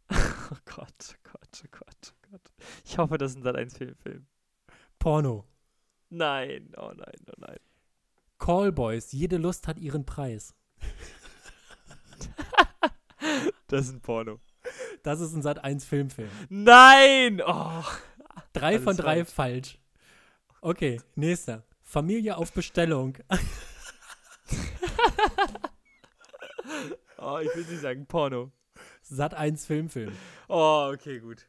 Oh 0.48 0.56
Gott, 0.64 1.10
oh 1.10 1.14
Gott, 1.24 1.62
oh 1.62 1.68
Gott, 1.70 2.14
oh 2.14 2.28
Gott. 2.30 2.52
Ich 2.84 2.96
hoffe, 2.96 3.18
das 3.18 3.32
ist 3.32 3.38
ein 3.38 3.42
Sat 3.42 3.56
1 3.56 3.76
Filmfilm. 3.76 4.26
Porno. 4.98 5.44
Nein, 6.08 6.72
oh 6.78 6.92
nein, 6.96 7.26
oh 7.28 7.34
nein. 7.36 7.58
Callboys, 8.38 9.12
jede 9.12 9.36
Lust 9.36 9.68
hat 9.68 9.78
ihren 9.78 10.06
Preis. 10.06 10.54
Das 13.66 13.86
ist 13.86 13.92
ein 13.94 14.00
Porno. 14.00 14.40
Das 15.02 15.20
ist 15.20 15.34
ein 15.34 15.42
Sat 15.42 15.62
1 15.62 15.84
Filmfilm. 15.84 16.30
Nein! 16.48 17.42
Oh. 17.44 17.82
Drei 18.52 18.68
Alles 18.68 18.84
von 18.84 18.96
drei 18.96 19.24
falsch. 19.24 19.78
Okay, 20.60 21.00
nächster. 21.16 21.64
Familie 21.82 22.36
auf 22.36 22.52
Bestellung. 22.52 23.18
oh, 27.26 27.38
ich 27.38 27.54
will 27.54 27.64
nicht 27.64 27.80
sagen 27.80 28.06
Porno. 28.06 28.52
Sat 29.02 29.34
1 29.34 29.66
Filmfilm. 29.66 30.16
Oh, 30.48 30.90
okay, 30.92 31.18
gut. 31.18 31.48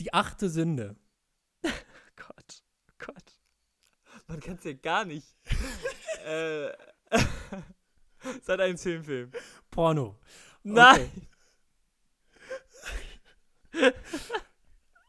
Die 0.00 0.12
achte 0.14 0.48
Sünde. 0.48 0.96
Gott, 1.62 2.64
oh 2.88 2.92
Gott. 2.98 3.40
Man 4.26 4.40
kann 4.40 4.54
es 4.56 4.64
ja 4.64 4.72
gar 4.72 5.04
nicht. 5.04 5.36
äh. 6.24 6.72
Sat 8.42 8.60
1 8.60 8.82
Filmfilm. 8.82 9.30
Porno. 9.70 10.18
Nein! 10.62 11.28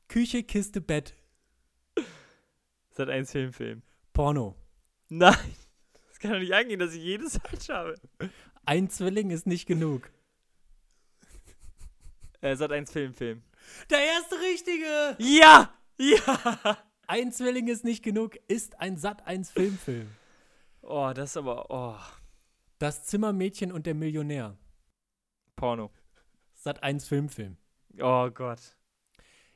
Küche, 0.07 0.43
Kiste, 0.43 0.81
Bett. 0.81 1.15
Sat 2.89 3.09
1 3.09 3.31
Filmfilm. 3.31 3.83
Porno. 4.13 4.55
Nein! 5.09 5.55
Das 6.09 6.19
kann 6.19 6.31
doch 6.31 6.39
nicht 6.39 6.53
angehen, 6.53 6.79
dass 6.79 6.93
ich 6.93 7.03
jedes 7.03 7.37
falsch 7.37 7.69
habe. 7.69 7.95
Ein 8.65 8.89
Zwilling 8.89 9.29
ist 9.31 9.45
nicht 9.45 9.65
genug. 9.65 10.09
Äh, 12.41 12.55
Sat 12.55 12.71
1 12.71 12.91
Filmfilm. 12.91 13.41
Der 13.89 13.99
erste 13.99 14.35
richtige. 14.39 15.15
Ja! 15.19 15.73
Ja! 15.97 16.77
Ein 17.07 17.31
Zwilling 17.31 17.67
ist 17.67 17.83
nicht 17.83 18.03
genug 18.03 18.37
ist 18.47 18.79
ein 18.79 18.97
Sat 18.97 19.27
1 19.27 19.51
Filmfilm. 19.51 20.09
Oh, 20.81 21.11
das 21.13 21.31
ist 21.31 21.37
aber. 21.37 21.69
Oh. 21.69 21.99
Das 22.79 23.05
Zimmermädchen 23.05 23.71
und 23.71 23.85
der 23.85 23.93
Millionär. 23.93 24.57
Porno. 25.55 25.91
Sat 26.53 26.81
1 26.83 27.07
Filmfilm. 27.07 27.57
Oh 27.99 28.29
Gott. 28.29 28.75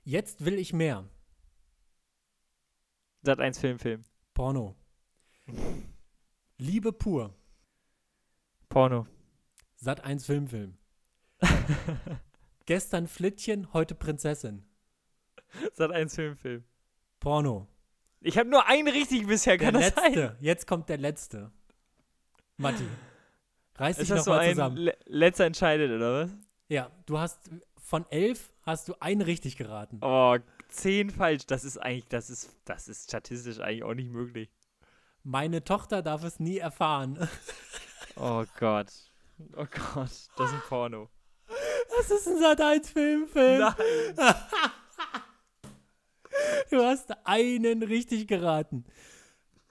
Jetzt 0.04 0.46
will 0.46 0.60
ich 0.60 0.74
mehr. 0.74 1.10
Sat 3.22 3.40
1 3.40 3.60
Filmfilm. 3.60 4.04
Porno. 4.34 4.76
Liebe 6.58 6.92
pur. 6.94 7.34
Porno. 8.70 9.08
Sat 9.76 10.04
1 10.04 10.26
Filmfilm. 10.26 10.78
Gestern 12.66 13.08
Flittchen, 13.08 13.72
heute 13.74 13.96
Prinzessin. 13.96 14.66
Sat 15.74 15.92
1 15.92 16.16
Filmfilm. 16.16 16.64
Porno. 17.20 17.68
Ich 18.22 18.38
habe 18.38 18.50
nur 18.50 18.66
einen 18.68 18.88
richtig 18.88 19.28
bisher, 19.28 19.58
Der 19.58 19.66
kann 19.72 19.74
das 19.76 19.96
letzte. 19.96 20.14
sein? 20.28 20.38
Jetzt 20.42 20.68
kommt 20.68 20.90
der 20.90 20.98
letzte. 20.98 21.52
Matti. 22.58 22.84
Reiß 23.76 23.98
dich 23.98 24.08
so 24.08 24.16
nochmal 24.16 24.40
ein 24.40 24.50
zusammen. 24.52 24.78
Le 24.78 24.98
letzter 25.06 25.46
entscheidet, 25.46 25.92
oder 25.92 26.24
was? 26.26 26.32
Ja, 26.68 26.92
du 27.06 27.20
hast 27.20 27.50
von 27.78 28.06
elf 28.10 28.52
hast 28.64 28.90
du 28.90 28.96
einen 29.00 29.22
richtig 29.22 29.56
geraten. 29.56 30.00
Oh, 30.02 30.36
zehn 30.68 31.10
falsch. 31.12 31.46
Das 31.46 31.64
ist 31.64 31.78
eigentlich, 31.78 32.08
das 32.08 32.30
ist, 32.30 32.56
das 32.66 32.88
ist 32.88 33.06
statistisch 33.06 33.60
eigentlich 33.60 33.84
auch 33.84 33.94
nicht 33.94 34.12
möglich. 34.12 34.50
Meine 35.24 35.64
Tochter 35.64 36.02
darf 36.02 36.24
es 36.24 36.40
nie 36.40 36.58
erfahren. 36.58 37.30
Oh 38.20 38.44
Gott. 38.60 38.88
Oh 39.56 39.66
Gott, 39.66 40.10
das 40.38 40.50
ist 40.50 40.54
ein 40.54 40.62
Porno. 40.68 41.10
Das 41.96 42.12
ist 42.12 42.28
ein 42.28 42.40
Sat 42.40 42.62
1 42.62 42.90
Filmfilm. 42.90 43.60
Nein. 43.60 43.76
Du 46.70 46.84
hast 46.84 47.12
einen 47.26 47.84
richtig 47.84 48.28
geraten. 48.28 48.86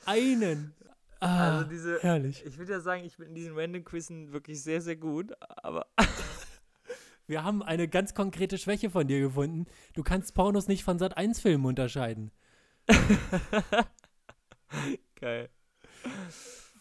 Einen. 0.04 0.74
Ah, 1.20 1.58
Also 1.58 1.70
diese, 1.70 2.00
herrlich. 2.00 2.44
ich 2.44 2.58
würde 2.58 2.72
ja 2.72 2.80
sagen, 2.80 3.04
ich 3.04 3.16
bin 3.16 3.28
in 3.28 3.34
diesen 3.34 3.58
Random 3.58 3.84
Quizzen 3.84 4.32
wirklich 4.32 4.62
sehr, 4.62 4.80
sehr 4.80 4.96
gut, 4.96 5.32
aber 5.62 5.86
Wir 7.26 7.42
haben 7.42 7.62
eine 7.62 7.88
ganz 7.88 8.14
konkrete 8.14 8.56
Schwäche 8.56 8.88
von 8.90 9.08
dir 9.08 9.20
gefunden. 9.20 9.66
Du 9.94 10.02
kannst 10.04 10.34
Pornos 10.34 10.68
nicht 10.68 10.84
von 10.84 10.98
Sat 10.98 11.16
1 11.16 11.40
Filmen 11.40 11.66
unterscheiden. 11.66 12.30
geil. 15.16 15.48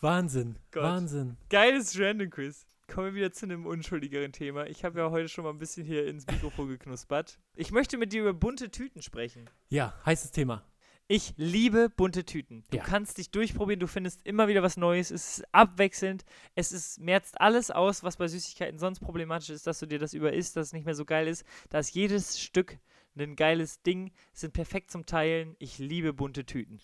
Wahnsinn. 0.06 0.60
Gott. 0.70 0.84
Wahnsinn. 0.84 1.36
Geiles 1.50 2.00
Random 2.00 2.30
Quiz. 2.30 2.68
Kommen 2.88 3.08
wir 3.08 3.16
wieder 3.16 3.32
zu 3.32 3.48
einem 3.48 3.66
unschuldigeren 3.66 4.32
Thema. 4.32 4.68
Ich 4.68 4.86
habe 4.86 5.00
ja 5.00 5.10
heute 5.10 5.28
schon 5.30 5.44
mal 5.44 5.50
ein 5.50 5.58
bisschen 5.58 5.84
hier 5.84 6.06
ins 6.06 6.28
Mikrofon 6.28 6.68
geknuspert. 6.68 7.40
Ich 7.56 7.72
möchte 7.72 7.98
mit 7.98 8.14
dir 8.14 8.22
über 8.22 8.34
bunte 8.34 8.70
Tüten 8.70 9.02
sprechen. 9.02 9.50
Ja, 9.70 9.96
heißes 10.06 10.30
Thema. 10.30 10.64
Ich 11.08 11.34
liebe 11.38 11.90
bunte 11.90 12.24
Tüten. 12.24 12.64
Du 12.70 12.78
Ja. 12.78 12.84
kannst 12.84 13.18
dich 13.18 13.32
durchprobieren, 13.32 13.80
du 13.80 13.88
findest 13.88 14.22
immer 14.28 14.48
wieder 14.48 14.62
was 14.62 14.78
Neues. 14.78 15.10
Es 15.10 15.40
ist 15.40 15.46
abwechselnd. 15.52 16.24
Es 16.54 16.72
ist, 16.72 17.00
merzt 17.00 17.42
alles 17.42 17.72
aus, 17.72 18.04
was 18.04 18.18
bei 18.18 18.28
Süßigkeiten 18.28 18.78
sonst 18.78 19.00
problematisch 19.00 19.50
ist, 19.50 19.66
dass 19.66 19.80
du 19.80 19.88
dir 19.88 19.98
das 19.98 20.14
über 20.14 20.34
isst, 20.34 20.56
dass 20.56 20.68
es 20.68 20.74
nicht 20.74 20.86
mehr 20.86 20.94
so 20.96 21.06
geil 21.06 21.28
ist. 21.28 21.44
Da 21.70 21.80
ist 21.80 21.96
jedes 21.96 22.40
Stück 22.40 22.78
ein 23.18 23.36
geiles 23.36 23.82
Ding, 23.82 24.12
sind 24.34 24.54
perfekt 24.54 24.92
zum 24.92 25.06
Teilen. 25.08 25.56
Ich 25.58 25.80
liebe 25.80 26.14
bunte 26.14 26.46
Tüten. 26.46 26.80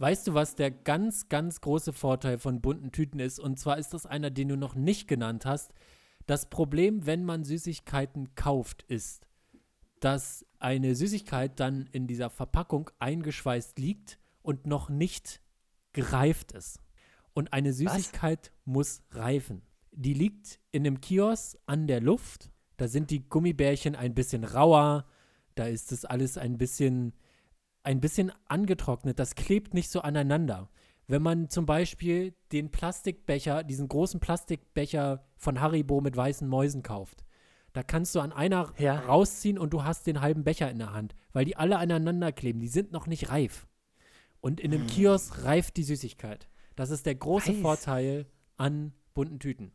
Weißt 0.00 0.26
du, 0.26 0.32
was 0.32 0.54
der 0.54 0.70
ganz, 0.70 1.28
ganz 1.28 1.60
große 1.60 1.92
Vorteil 1.92 2.38
von 2.38 2.62
bunten 2.62 2.90
Tüten 2.90 3.20
ist? 3.20 3.38
Und 3.38 3.58
zwar 3.58 3.76
ist 3.76 3.92
das 3.92 4.06
einer, 4.06 4.30
den 4.30 4.48
du 4.48 4.56
noch 4.56 4.74
nicht 4.74 5.08
genannt 5.08 5.44
hast. 5.44 5.74
Das 6.24 6.48
Problem, 6.48 7.04
wenn 7.04 7.22
man 7.22 7.44
Süßigkeiten 7.44 8.34
kauft, 8.34 8.82
ist, 8.84 9.26
dass 10.00 10.46
eine 10.58 10.94
Süßigkeit 10.94 11.60
dann 11.60 11.86
in 11.92 12.06
dieser 12.06 12.30
Verpackung 12.30 12.88
eingeschweißt 12.98 13.78
liegt 13.78 14.18
und 14.40 14.66
noch 14.66 14.88
nicht 14.88 15.42
gereift 15.92 16.52
ist. 16.52 16.80
Und 17.34 17.52
eine 17.52 17.74
Süßigkeit 17.74 18.52
muss 18.64 19.02
reifen. 19.10 19.60
Die 19.92 20.14
liegt 20.14 20.60
in 20.70 20.86
einem 20.86 21.02
Kiosk 21.02 21.58
an 21.66 21.86
der 21.86 22.00
Luft. 22.00 22.50
Da 22.78 22.88
sind 22.88 23.10
die 23.10 23.28
Gummibärchen 23.28 23.96
ein 23.96 24.14
bisschen 24.14 24.44
rauer. 24.44 25.04
Da 25.56 25.66
ist 25.66 25.92
das 25.92 26.06
alles 26.06 26.38
ein 26.38 26.56
bisschen 26.56 27.12
ein 27.82 28.00
bisschen 28.00 28.32
angetrocknet. 28.46 29.18
Das 29.18 29.34
klebt 29.34 29.74
nicht 29.74 29.90
so 29.90 30.00
aneinander. 30.00 30.68
Wenn 31.06 31.22
man 31.22 31.48
zum 31.50 31.66
Beispiel 31.66 32.34
den 32.52 32.70
Plastikbecher, 32.70 33.64
diesen 33.64 33.88
großen 33.88 34.20
Plastikbecher 34.20 35.24
von 35.36 35.60
Haribo 35.60 36.00
mit 36.00 36.16
weißen 36.16 36.46
Mäusen 36.48 36.82
kauft, 36.82 37.24
da 37.72 37.82
kannst 37.82 38.14
du 38.14 38.20
an 38.20 38.32
einer 38.32 38.72
Ja. 38.78 39.00
rausziehen 39.00 39.58
und 39.58 39.72
du 39.72 39.84
hast 39.84 40.06
den 40.06 40.20
halben 40.20 40.44
Becher 40.44 40.70
in 40.70 40.78
der 40.78 40.92
Hand, 40.92 41.14
weil 41.32 41.44
die 41.44 41.56
alle 41.56 41.78
aneinander 41.78 42.32
kleben. 42.32 42.60
Die 42.60 42.68
sind 42.68 42.92
noch 42.92 43.06
nicht 43.06 43.30
reif. 43.30 43.66
Und 44.40 44.60
in 44.60 44.72
einem 44.72 44.86
Kiosk 44.86 45.44
reift 45.44 45.76
die 45.76 45.82
Süßigkeit. 45.82 46.48
Das 46.76 46.90
ist 46.90 47.06
der 47.06 47.14
große 47.14 47.54
Weiß. 47.54 47.60
Vorteil 47.60 48.26
an 48.56 48.92
bunten 49.14 49.38
Tüten. 49.38 49.72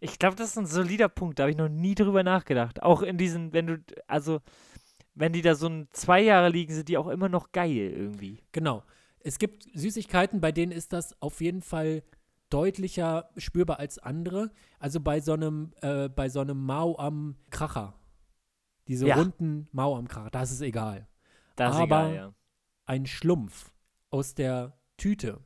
Ich 0.00 0.18
glaube, 0.18 0.36
das 0.36 0.50
ist 0.50 0.58
ein 0.58 0.66
solider 0.66 1.08
Punkt. 1.08 1.38
Da 1.38 1.44
habe 1.44 1.50
ich 1.50 1.56
noch 1.56 1.68
nie 1.68 1.94
drüber 1.94 2.22
nachgedacht. 2.22 2.82
Auch 2.82 3.02
in 3.02 3.18
diesen, 3.18 3.52
wenn 3.52 3.66
du, 3.66 3.84
also, 4.06 4.40
wenn 5.14 5.32
die 5.32 5.42
da 5.42 5.54
so 5.54 5.68
ein 5.68 5.88
zwei 5.92 6.20
Jahre 6.22 6.48
liegen, 6.48 6.72
sind 6.72 6.88
die 6.88 6.96
auch 6.98 7.08
immer 7.08 7.28
noch 7.28 7.52
geil 7.52 7.70
irgendwie. 7.76 8.42
Genau. 8.52 8.82
Es 9.20 9.38
gibt 9.38 9.64
Süßigkeiten, 9.74 10.40
bei 10.40 10.50
denen 10.52 10.72
ist 10.72 10.92
das 10.92 11.20
auf 11.20 11.40
jeden 11.40 11.62
Fall 11.62 12.02
deutlicher 12.48 13.30
spürbar 13.36 13.78
als 13.78 13.98
andere. 13.98 14.50
Also 14.78 15.00
bei 15.00 15.20
so 15.20 15.32
einem, 15.34 15.72
äh, 15.82 16.08
bei 16.08 16.28
so 16.28 16.40
einem 16.40 16.64
Mau 16.64 16.96
am 16.98 17.36
Kracher. 17.50 17.94
Diese 18.88 19.06
Ja. 19.06 19.16
runden 19.16 19.68
Mau 19.72 19.96
am 19.96 20.08
Kracher, 20.08 20.30
das 20.30 20.50
ist 20.50 20.62
egal. 20.62 21.06
Das 21.56 21.74
ist 21.74 21.80
Aber- 21.80 22.06
egal, 22.06 22.14
ja. 22.14 22.34
Ein 22.86 23.06
Schlumpf 23.06 23.72
aus 24.10 24.34
der 24.34 24.76
Tüte, 24.96 25.40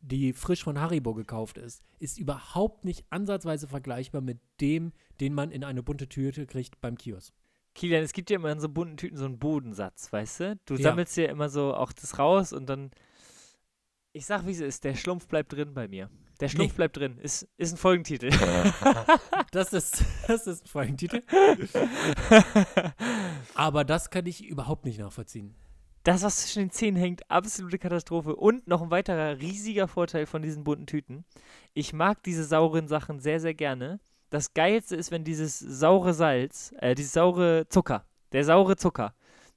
die 0.00 0.32
frisch 0.34 0.62
von 0.64 0.78
Haribo 0.78 1.14
gekauft 1.14 1.56
ist, 1.58 1.82
ist 1.98 2.18
überhaupt 2.18 2.84
nicht 2.84 3.06
ansatzweise 3.10 3.66
vergleichbar 3.68 4.20
mit 4.20 4.40
dem, 4.60 4.92
den 5.20 5.32
man 5.32 5.50
in 5.50 5.64
eine 5.64 5.82
bunte 5.82 6.08
Tüte 6.08 6.46
kriegt 6.46 6.80
beim 6.80 6.98
Kiosk. 6.98 7.32
Kilian, 7.74 8.02
es 8.02 8.12
gibt 8.12 8.30
ja 8.30 8.36
immer 8.36 8.50
in 8.50 8.60
so 8.60 8.68
bunten 8.68 8.96
Tüten 8.96 9.16
so 9.16 9.24
einen 9.24 9.38
Bodensatz, 9.38 10.12
weißt 10.12 10.40
du? 10.40 10.58
Du 10.66 10.74
Ja. 10.74 10.82
sammelst 10.90 11.16
dir 11.16 11.28
immer 11.28 11.48
so 11.48 11.74
auch 11.74 11.92
das 11.92 12.18
raus 12.18 12.52
und 12.52 12.66
dann. 12.68 12.90
Ich 14.12 14.26
sag, 14.26 14.44
wie 14.46 14.50
es 14.50 14.60
ist, 14.60 14.82
der 14.84 14.96
Schlumpf 14.96 15.28
bleibt 15.28 15.52
drin 15.52 15.72
bei 15.72 15.86
mir. 15.86 16.10
Der 16.40 16.48
Schlumpf 16.48 16.72
Nee. 16.72 16.76
bleibt 16.76 16.96
drin. 16.96 17.18
Ist, 17.18 17.46
ist 17.58 17.72
ein 17.72 17.76
Folgentitel. 17.76 18.30
Das 19.52 19.72
ist, 19.72 20.04
das 20.28 20.46
ist 20.46 20.64
ein 20.64 20.68
Folgentitel. 20.68 21.22
Aber 23.54 23.84
das 23.84 24.10
kann 24.10 24.26
ich 24.26 24.44
überhaupt 24.44 24.84
nicht 24.84 24.98
nachvollziehen. 25.00 25.54
Das, 26.04 26.22
was 26.22 26.36
zwischen 26.36 26.60
den 26.64 26.70
Zähnen 26.70 26.96
hängt, 27.00 27.28
absolute 27.30 27.78
Katastrophe. 27.78 28.36
Und 28.36 28.66
noch 28.66 28.80
ein 28.80 28.90
weiterer 28.90 29.38
riesiger 29.38 29.86
Vorteil 29.88 30.26
von 30.26 30.42
diesen 30.42 30.64
bunten 30.64 30.86
Tüten. 30.86 31.24
Ich 31.74 31.92
mag 31.92 32.22
diese 32.22 32.44
sauren 32.44 32.88
Sachen 32.88 33.20
sehr, 33.20 33.40
sehr 33.40 33.54
gerne. 33.54 34.00
Das 34.30 34.54
Geilste 34.54 34.96
ist, 34.96 35.10
wenn 35.10 35.24
dieses 35.24 35.58
saure 35.58 36.14
Salz, 36.14 36.72
äh, 36.78 36.94
dieses 36.94 37.12
saure 37.12 37.68
Zucker, 37.68 38.06
der 38.32 38.44
saure 38.44 38.76
Zucker, 38.76 39.14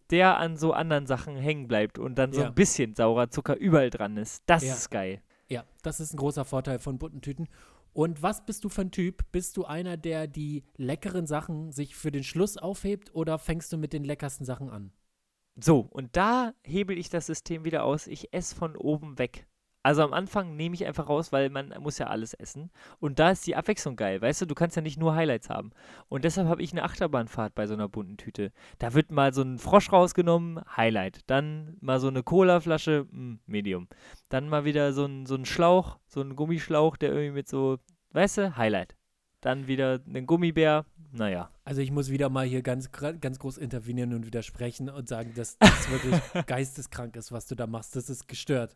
der 0.09 0.37
an 0.37 0.57
so 0.57 0.73
anderen 0.73 1.05
Sachen 1.05 1.35
hängen 1.37 1.67
bleibt 1.67 1.99
und 1.99 2.15
dann 2.15 2.33
so 2.33 2.41
Ja. 2.41 2.47
ein 2.47 2.55
bisschen 2.55 2.95
saurer 2.95 3.29
Zucker 3.29 3.55
überall 3.55 3.89
dran 3.89 4.17
ist. 4.17 4.43
Das 4.47 4.63
Ja. 4.63 4.73
ist 4.73 4.89
geil. 4.89 5.21
Ja, 5.47 5.63
das 5.83 5.99
ist 5.99 6.13
ein 6.13 6.17
großer 6.17 6.45
Vorteil 6.45 6.79
von 6.79 6.97
bunten 6.97 7.21
Tüten. 7.21 7.47
Und 7.93 8.23
was 8.23 8.43
bist 8.45 8.63
du 8.63 8.69
für 8.69 8.81
ein 8.81 8.91
Typ? 8.91 9.21
Bist 9.31 9.55
du 9.55 9.65
einer, 9.65 9.97
der 9.97 10.25
die 10.27 10.63
leckeren 10.77 11.27
Sachen 11.27 11.71
sich 11.71 11.95
für 11.95 12.11
den 12.11 12.23
Schluss 12.23 12.57
aufhebt 12.57 13.13
oder 13.13 13.37
fängst 13.37 13.71
du 13.71 13.77
mit 13.77 13.93
den 13.93 14.03
leckersten 14.03 14.45
Sachen 14.45 14.69
an? 14.71 14.91
So, 15.55 15.81
und 15.91 16.17
da 16.17 16.53
hebel 16.63 16.97
ich 16.97 17.09
das 17.11 17.27
System 17.27 17.63
wieder 17.65 17.83
aus. 17.83 18.07
Ich 18.07 18.33
esse 18.33 18.55
von 18.55 18.75
oben 18.75 19.19
weg. 19.19 19.45
Also 19.83 20.01
am 20.01 20.13
Anfang 20.13 20.55
nehme 20.55 20.75
ich 20.75 20.85
einfach 20.85 21.09
raus, 21.09 21.33
weil 21.33 21.49
man 21.49 21.73
muss 21.81 21.97
ja 21.97 22.07
alles 22.07 22.33
essen. 22.33 22.71
Und 23.01 23.19
da 23.19 23.31
ist 23.31 23.45
die 23.45 23.57
Abwechslung 23.57 23.97
geil. 23.97 24.21
Weißt 24.21 24.41
du, 24.41 24.45
du 24.45 24.55
kannst 24.55 24.77
ja 24.77 24.81
nicht 24.81 24.97
nur 24.97 25.13
Highlights 25.13 25.49
haben. 25.49 25.71
Und 26.07 26.23
deshalb 26.23 26.47
habe 26.47 26.63
ich 26.63 26.71
eine 26.71 26.83
Achterbahnfahrt 26.83 27.53
bei 27.53 27.67
so 27.67 27.73
einer 27.73 27.89
bunten 27.89 28.15
Tüte. 28.15 28.53
Da 28.79 28.93
wird 28.93 29.11
mal 29.11 29.33
so 29.33 29.41
ein 29.41 29.59
Frosch 29.59 29.91
rausgenommen, 29.91 30.61
Highlight. 30.77 31.19
Dann 31.27 31.75
mal 31.81 31.99
so 31.99 32.07
eine 32.07 32.23
Colaflasche, 32.23 33.07
mm, 33.11 33.39
Medium. 33.45 33.89
Dann 34.29 34.47
mal 34.47 34.63
wieder 34.63 34.93
so 34.93 35.03
ein, 35.03 35.25
so 35.25 35.35
ein 35.35 35.45
Schlauch, 35.45 35.99
so 36.07 36.21
ein 36.21 36.37
Gummischlauch, 36.37 36.95
der 36.95 37.09
irgendwie 37.09 37.31
mit 37.31 37.49
so, 37.49 37.77
weißt 38.13 38.37
du, 38.37 38.55
Highlight. 38.55 38.95
Dann 39.41 39.67
wieder 39.67 39.99
ein 40.07 40.25
Gummibär, 40.25 40.85
naja. 41.11 41.51
Also 41.65 41.81
ich 41.81 41.91
muss 41.91 42.09
wieder 42.09 42.29
mal 42.29 42.45
hier 42.45 42.61
ganz, 42.61 42.89
ganz 42.91 43.37
groß 43.37 43.57
intervenieren 43.57 44.13
und 44.13 44.25
widersprechen 44.25 44.89
und 44.89 45.09
sagen, 45.09 45.33
dass 45.35 45.57
das 45.59 45.91
wirklich 45.91 46.15
geisteskrank 46.47 47.15
ist, 47.17 47.33
was 47.33 47.47
du 47.47 47.55
da 47.55 47.67
machst. 47.67 47.95
Das 47.95 48.09
ist 48.09 48.27
gestört. 48.27 48.75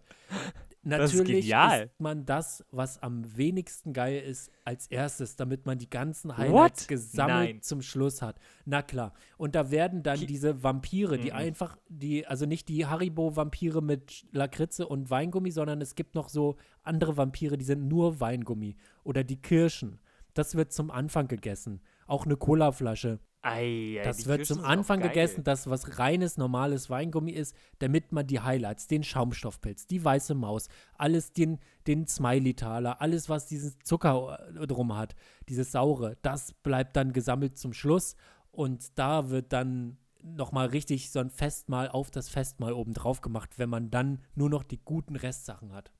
Das 0.89 1.11
ist 1.13 1.19
Natürlich 1.19 1.49
isst 1.49 1.99
man 1.99 2.25
das, 2.25 2.63
was 2.71 3.01
am 3.03 3.35
wenigsten 3.35 3.91
geil 3.93 4.21
ist, 4.21 4.51
als 4.63 4.87
erstes, 4.87 5.35
damit 5.35 5.65
man 5.65 5.77
die 5.77 5.89
ganzen 5.89 6.37
Highlights 6.37 6.83
What? 6.83 6.87
gesammelt 6.87 7.49
Nein. 7.55 7.61
zum 7.61 7.81
Schluss 7.81 8.21
hat. 8.21 8.39
Na 8.65 8.81
klar. 8.81 9.13
Und 9.37 9.55
da 9.55 9.69
werden 9.71 10.01
dann 10.03 10.19
Ki- 10.19 10.25
diese 10.25 10.63
Vampire, 10.63 11.17
die 11.17 11.31
Mhm. 11.31 11.35
einfach, 11.37 11.77
die, 11.89 12.25
also 12.25 12.45
nicht 12.45 12.69
die 12.69 12.85
Haribo-Vampire 12.85 13.81
mit 13.81 14.25
Lakritze 14.31 14.87
und 14.87 15.09
Weingummi, 15.09 15.51
sondern 15.51 15.81
es 15.81 15.95
gibt 15.95 16.15
noch 16.15 16.29
so 16.29 16.55
andere 16.83 17.17
Vampire, 17.17 17.57
die 17.57 17.65
sind 17.65 17.87
nur 17.87 18.19
Weingummi. 18.19 18.75
Oder 19.03 19.23
die 19.23 19.41
Kirschen. 19.41 19.99
Das 20.33 20.55
wird 20.55 20.71
zum 20.71 20.91
Anfang 20.91 21.27
gegessen. 21.27 21.81
Auch 22.07 22.25
eine 22.25 22.37
Colaflasche. 22.37 23.19
Ei, 23.41 23.99
ei, 23.99 24.01
Das 24.03 24.25
wird 24.25 24.39
Kirschen 24.39 24.57
zum 24.57 24.65
Anfang 24.65 24.99
gegessen, 24.99 25.43
das 25.43 25.69
was 25.69 25.99
reines, 25.99 26.37
normales 26.37 26.89
Weingummi 26.89 27.31
ist, 27.31 27.55
damit 27.79 28.11
man 28.11 28.25
die 28.25 28.39
Highlights, 28.39 28.87
den 28.87 29.03
Schaumstoffpilz, 29.03 29.85
die 29.87 30.03
weiße 30.03 30.33
Maus, 30.33 30.67
alles 30.97 31.31
den, 31.33 31.59
den 31.85 32.07
Smiley-Taler, 32.07 32.99
alles, 32.99 33.29
was 33.29 33.47
diesen 33.47 33.75
Zucker 33.83 34.39
äh, 34.59 34.67
drum 34.67 34.97
hat, 34.97 35.15
dieses 35.47 35.71
Saure, 35.71 36.17
das 36.23 36.53
bleibt 36.63 36.95
dann 36.95 37.13
gesammelt 37.13 37.57
zum 37.57 37.73
Schluss 37.73 38.15
und 38.51 38.97
da 38.97 39.29
wird 39.29 39.53
dann 39.53 39.97
nochmal 40.35 40.67
richtig 40.67 41.11
so 41.11 41.19
ein 41.19 41.29
Festmahl 41.29 41.89
auf 41.89 42.11
das 42.11 42.29
Festmahl 42.29 42.73
oben 42.73 42.93
drauf 42.93 43.21
gemacht, 43.21 43.57
wenn 43.57 43.69
man 43.69 43.89
dann 43.89 44.23
nur 44.35 44.49
noch 44.49 44.63
die 44.63 44.79
guten 44.83 45.15
Restsachen 45.15 45.73
hat. 45.73 45.91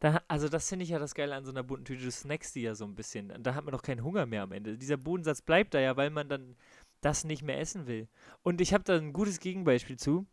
Da, 0.00 0.22
also 0.28 0.48
das 0.48 0.68
finde 0.68 0.84
ich 0.84 0.90
ja 0.90 0.98
das 0.98 1.14
Geile 1.14 1.34
an 1.34 1.44
so 1.44 1.50
einer 1.50 1.62
bunten 1.62 1.84
Tüte. 1.84 2.04
Du 2.04 2.10
snackst 2.10 2.54
die 2.54 2.62
ja 2.62 2.74
so 2.74 2.84
ein 2.84 2.94
bisschen. 2.94 3.32
Da 3.42 3.54
hat 3.54 3.64
man 3.64 3.72
doch 3.72 3.82
keinen 3.82 4.04
Hunger 4.04 4.26
mehr 4.26 4.42
am 4.42 4.52
Ende. 4.52 4.76
Dieser 4.78 4.96
Bodensatz 4.96 5.42
bleibt 5.42 5.74
da 5.74 5.80
ja, 5.80 5.96
weil 5.96 6.10
man 6.10 6.28
dann 6.28 6.56
das 7.00 7.24
nicht 7.24 7.42
mehr 7.42 7.60
essen 7.60 7.86
will. 7.86 8.08
Und 8.42 8.60
ich 8.60 8.72
habe 8.72 8.84
da 8.84 8.96
ein 8.96 9.12
gutes 9.12 9.40
Gegenbeispiel 9.40 9.98
zu. 9.98 10.26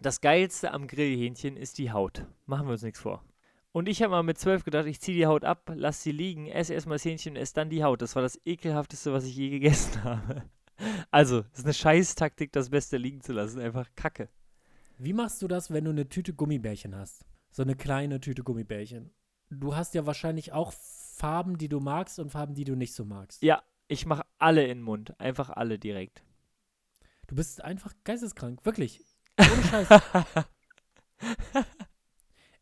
Das 0.00 0.20
Geilste 0.20 0.72
am 0.72 0.86
Grillhähnchen 0.86 1.56
ist 1.56 1.78
die 1.78 1.92
Haut. 1.92 2.24
Machen 2.46 2.66
wir 2.66 2.72
uns 2.72 2.82
nichts 2.82 3.00
vor. 3.00 3.24
Und 3.72 3.88
ich 3.88 4.02
habe 4.02 4.10
mal 4.10 4.22
mit 4.22 4.38
zwölf 4.38 4.64
gedacht, 4.64 4.86
ich 4.86 5.00
ziehe 5.00 5.16
die 5.16 5.26
Haut 5.26 5.44
ab, 5.44 5.70
lass 5.74 6.02
sie 6.02 6.10
liegen, 6.10 6.48
esse 6.48 6.74
erstmal 6.74 6.96
das 6.96 7.04
Hähnchen, 7.04 7.36
esse 7.36 7.54
dann 7.54 7.70
die 7.70 7.84
Haut. 7.84 8.02
Das 8.02 8.16
war 8.16 8.22
das 8.22 8.40
ekelhafteste, 8.44 9.12
was 9.12 9.24
ich 9.24 9.36
je 9.36 9.50
gegessen 9.50 10.02
habe. 10.04 10.44
Also, 11.10 11.44
es 11.52 11.60
ist 11.60 11.64
eine 11.64 11.74
Scheißtaktik, 11.74 12.52
das 12.52 12.70
Beste 12.70 12.96
liegen 12.96 13.20
zu 13.20 13.32
lassen. 13.32 13.60
Einfach 13.60 13.88
Kacke. 13.96 14.28
Wie 14.98 15.12
machst 15.12 15.42
du 15.42 15.48
das, 15.48 15.70
wenn 15.70 15.84
du 15.84 15.90
eine 15.90 16.08
Tüte 16.08 16.34
Gummibärchen 16.34 16.94
hast? 16.94 17.24
So 17.50 17.62
eine 17.62 17.76
kleine 17.76 18.20
Tüte 18.20 18.42
Gummibärchen. 18.42 19.10
Du 19.50 19.74
hast 19.74 19.94
ja 19.94 20.06
wahrscheinlich 20.06 20.52
auch 20.52 20.72
Farben, 20.72 21.58
die 21.58 21.68
du 21.68 21.80
magst 21.80 22.18
und 22.18 22.30
Farben, 22.30 22.54
die 22.54 22.64
du 22.64 22.76
nicht 22.76 22.94
so 22.94 23.04
magst. 23.04 23.42
Ja, 23.42 23.62
ich 23.88 24.06
mache 24.06 24.24
alle 24.38 24.62
in 24.62 24.78
den 24.78 24.82
Mund. 24.82 25.18
Einfach 25.18 25.50
alle 25.50 25.78
direkt. 25.78 26.22
Du 27.26 27.34
bist 27.34 27.62
einfach 27.62 27.94
geisteskrank, 28.04 28.64
wirklich. 28.64 29.04
Ohne 29.38 29.62
Scheiß. 29.64 29.88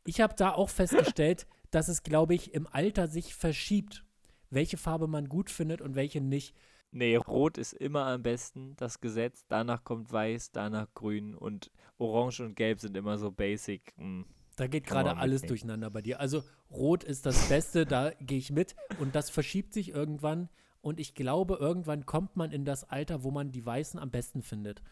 Ich 0.09 0.23
habe 0.23 0.35
da 0.35 0.53
auch 0.53 0.71
festgestellt, 0.71 1.47
dass 1.71 1.89
es, 1.89 2.03
glaube 2.03 2.35
ich, 2.35 2.55
im 2.55 2.67
Alter 2.67 3.09
sich 3.09 3.35
verschiebt, 3.35 4.07
welche 4.49 4.79
Farbe 4.79 5.07
man 5.07 5.29
gut 5.29 5.51
findet 5.51 5.83
und 5.83 5.97
welche 5.97 6.23
nicht. 6.23 6.55
Nee, 6.91 7.17
rot 7.17 7.59
ist 7.59 7.75
immer 7.75 8.07
am 8.07 8.23
besten, 8.23 8.75
das 8.77 9.01
Gesetz. 9.01 9.45
Danach 9.49 9.85
kommt 9.85 10.11
weiß, 10.13 10.53
danach 10.53 10.87
grün 10.95 11.35
und 11.35 11.71
orange 11.99 12.41
und 12.41 12.55
gelb 12.57 12.81
sind 12.81 12.97
immer 12.97 13.19
so 13.19 13.31
basic. 13.31 13.93
Mm. 13.99 14.23
Da 14.57 14.67
geht 14.67 14.87
gerade 14.87 15.17
alles 15.17 15.43
mitnehmen. 15.43 15.49
durcheinander 15.49 15.91
bei 15.91 16.03
dir. 16.03 16.19
Also 16.19 16.43
rot 16.71 17.05
ist 17.05 17.27
das 17.27 17.49
Beste, 17.49 17.87
da 17.87 18.11
gehe 18.21 18.39
ich 18.39 18.51
mit. 18.51 18.75
Und 18.99 19.15
das 19.15 19.31
verschiebt 19.31 19.73
sich 19.73 19.91
irgendwann. 19.91 20.49
Und 20.81 20.99
ich 20.99 21.15
glaube, 21.15 21.57
irgendwann 21.57 22.07
kommt 22.07 22.37
man 22.37 22.51
in 22.51 22.65
das 22.65 22.85
Alter, 22.85 23.23
wo 23.23 23.31
man 23.31 23.53
die 23.53 23.65
Weißen 23.65 24.01
am 24.01 24.11
besten 24.11 24.43
findet. 24.43 24.83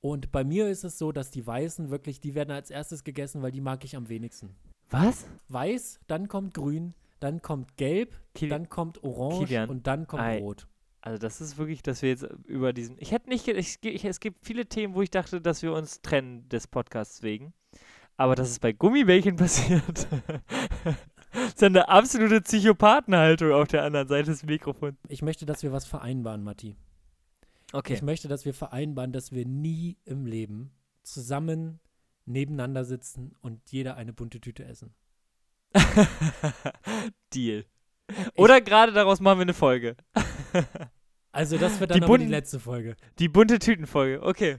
Und 0.00 0.32
bei 0.32 0.44
mir 0.44 0.68
ist 0.68 0.84
es 0.84 0.98
so, 0.98 1.12
dass 1.12 1.30
die 1.30 1.46
weißen 1.46 1.90
wirklich, 1.90 2.20
die 2.20 2.34
werden 2.34 2.50
als 2.50 2.70
erstes 2.70 3.04
gegessen, 3.04 3.42
weil 3.42 3.52
die 3.52 3.60
mag 3.60 3.84
ich 3.84 3.96
am 3.96 4.08
wenigsten. 4.08 4.54
Was? 4.90 5.26
Weiß, 5.48 6.00
dann 6.06 6.28
kommt 6.28 6.54
grün, 6.54 6.94
dann 7.20 7.40
kommt 7.40 7.76
gelb, 7.76 8.18
Kili- 8.34 8.48
dann 8.50 8.68
kommt 8.68 9.02
orange 9.04 9.46
Kilian, 9.46 9.68
und 9.70 9.86
dann 9.86 10.06
kommt 10.06 10.22
ei. 10.22 10.38
rot. 10.40 10.66
Also 11.02 11.18
das 11.18 11.40
ist 11.40 11.58
wirklich, 11.58 11.82
dass 11.82 12.00
wir 12.00 12.10
jetzt 12.10 12.26
über 12.46 12.72
diesen. 12.72 12.96
Ich 13.00 13.10
hätte 13.10 13.28
nicht, 13.28 13.48
ich, 13.48 13.78
ich, 13.82 14.04
es 14.04 14.20
gibt 14.20 14.46
viele 14.46 14.66
Themen, 14.66 14.94
wo 14.94 15.02
ich 15.02 15.10
dachte, 15.10 15.40
dass 15.40 15.62
wir 15.62 15.72
uns 15.72 16.00
trennen 16.00 16.48
des 16.48 16.68
Podcasts 16.68 17.22
wegen. 17.22 17.52
Aber 18.16 18.36
dass 18.36 18.50
es 18.50 18.60
bei 18.60 18.72
Gummibärchen 18.72 19.34
passiert, 19.36 20.06
ist 21.32 21.60
ja 21.60 21.66
eine 21.66 21.88
absolute 21.88 22.40
Psychopathenhaltung 22.40 23.50
auf 23.50 23.66
der 23.66 23.82
anderen 23.82 24.06
Seite 24.06 24.30
des 24.30 24.44
Mikrofons. 24.44 24.94
Ich 25.08 25.22
möchte, 25.22 25.44
dass 25.44 25.64
wir 25.64 25.72
was 25.72 25.86
vereinbaren, 25.86 26.44
Matti. 26.44 26.76
Okay. 27.72 27.94
Ich 27.94 28.02
möchte, 28.02 28.28
dass 28.28 28.44
wir 28.44 28.54
vereinbaren, 28.54 29.12
dass 29.12 29.32
wir 29.32 29.44
nie 29.44 29.96
im 30.04 30.26
Leben 30.26 30.70
zusammen 31.02 31.80
nebeneinander 32.26 32.84
sitzen 32.84 33.34
und 33.40 33.60
jeder 33.72 33.96
eine 33.96 34.12
bunte 34.12 34.40
Tüte 34.40 34.64
essen. 34.64 34.94
Deal. 37.34 37.64
Oder 38.36 38.60
gerade 38.60 38.92
daraus 38.92 39.20
machen 39.20 39.38
wir 39.38 39.42
eine 39.42 39.54
Folge. 39.54 39.96
Also 41.32 41.56
das 41.56 41.80
wird 41.80 41.90
Die 41.90 42.00
dann 42.00 42.02
die 42.02 42.06
bunten- 42.06 42.28
letzte 42.28 42.60
Folge. 42.60 42.96
Die 43.18 43.28
bunte 43.28 43.58
Tütenfolge. 43.58 44.22
Okay. 44.22 44.58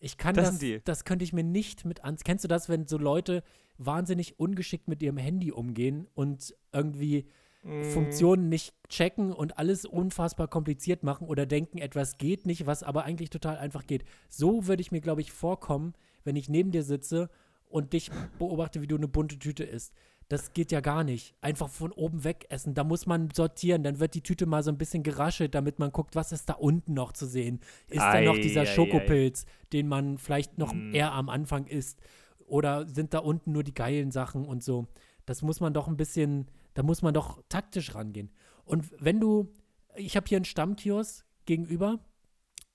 Ich 0.00 0.16
kann 0.16 0.34
Das 0.34 0.58
das, 0.58 0.80
das 0.84 1.04
könnte 1.04 1.24
ich 1.24 1.32
mir 1.32 1.44
nicht 1.44 1.84
mit 1.84 2.02
ans. 2.04 2.24
Kennst 2.24 2.44
du 2.44 2.48
das, 2.48 2.68
wenn 2.68 2.86
so 2.88 2.98
Leute 2.98 3.42
wahnsinnig 3.78 4.38
ungeschickt 4.40 4.88
mit 4.88 5.02
ihrem 5.02 5.16
Handy 5.18 5.52
umgehen 5.52 6.06
und 6.14 6.54
irgendwie 6.72 7.26
Mm. 7.64 7.84
Funktionen 7.84 8.48
nicht 8.48 8.74
checken 8.88 9.32
und 9.32 9.56
alles 9.56 9.84
unfassbar 9.84 10.48
kompliziert 10.48 11.04
machen 11.04 11.28
oder 11.28 11.46
denken, 11.46 11.78
etwas 11.78 12.18
geht 12.18 12.44
nicht, 12.44 12.66
was 12.66 12.82
aber 12.82 13.04
eigentlich 13.04 13.30
total 13.30 13.56
einfach 13.56 13.86
geht. 13.86 14.02
So 14.28 14.66
würde 14.66 14.80
ich 14.80 14.90
mir, 14.90 15.00
glaube 15.00 15.20
ich, 15.20 15.30
vorkommen, 15.30 15.94
wenn 16.24 16.34
ich 16.34 16.48
neben 16.48 16.72
dir 16.72 16.82
sitze 16.82 17.30
und 17.68 17.92
dich 17.92 18.10
beobachte, 18.40 18.82
wie 18.82 18.88
du 18.88 18.96
eine 18.96 19.06
bunte 19.06 19.38
Tüte 19.38 19.62
isst. 19.62 19.94
Das 20.32 20.54
geht 20.54 20.72
ja 20.72 20.80
gar 20.80 21.04
nicht. 21.04 21.34
Einfach 21.42 21.68
von 21.68 21.92
oben 21.92 22.24
weg 22.24 22.46
essen. 22.48 22.72
Da 22.72 22.84
muss 22.84 23.04
man 23.06 23.28
sortieren. 23.32 23.82
Dann 23.82 24.00
wird 24.00 24.14
die 24.14 24.22
Tüte 24.22 24.46
mal 24.46 24.62
so 24.62 24.70
ein 24.70 24.78
bisschen 24.78 25.02
geraschelt, 25.02 25.54
damit 25.54 25.78
man 25.78 25.92
guckt, 25.92 26.16
was 26.16 26.32
ist 26.32 26.48
da 26.48 26.54
unten 26.54 26.94
noch 26.94 27.12
zu 27.12 27.26
sehen. 27.26 27.60
Ist 27.88 28.00
da 28.00 28.20
noch 28.22 28.36
Ei, 28.36 28.40
dieser 28.40 28.62
ei, 28.62 28.64
ei. 28.64 28.66
Schokopilz, 28.74 29.44
den 29.74 29.88
man 29.88 30.16
vielleicht 30.16 30.56
noch 30.56 30.72
Mm. 30.72 30.94
eher 30.94 31.12
am 31.12 31.28
Anfang 31.28 31.66
isst? 31.66 32.00
Oder 32.46 32.86
sind 32.88 33.12
da 33.12 33.18
unten 33.18 33.52
nur 33.52 33.62
die 33.62 33.74
geilen 33.74 34.10
Sachen 34.10 34.46
und 34.46 34.64
so? 34.64 34.86
Das 35.26 35.42
muss 35.42 35.60
man 35.60 35.74
doch 35.74 35.86
ein 35.86 35.96
bisschen, 35.98 36.46
da 36.74 36.82
muss 36.82 37.02
man 37.02 37.12
doch 37.12 37.42
taktisch 37.50 37.94
rangehen. 37.94 38.30
Und 38.64 38.90
wenn 38.98 39.20
du, 39.20 39.52
ich 39.96 40.16
habe 40.16 40.26
hier 40.28 40.36
einen 40.38 40.44
Stammkiosk 40.46 41.26
gegenüber 41.44 41.98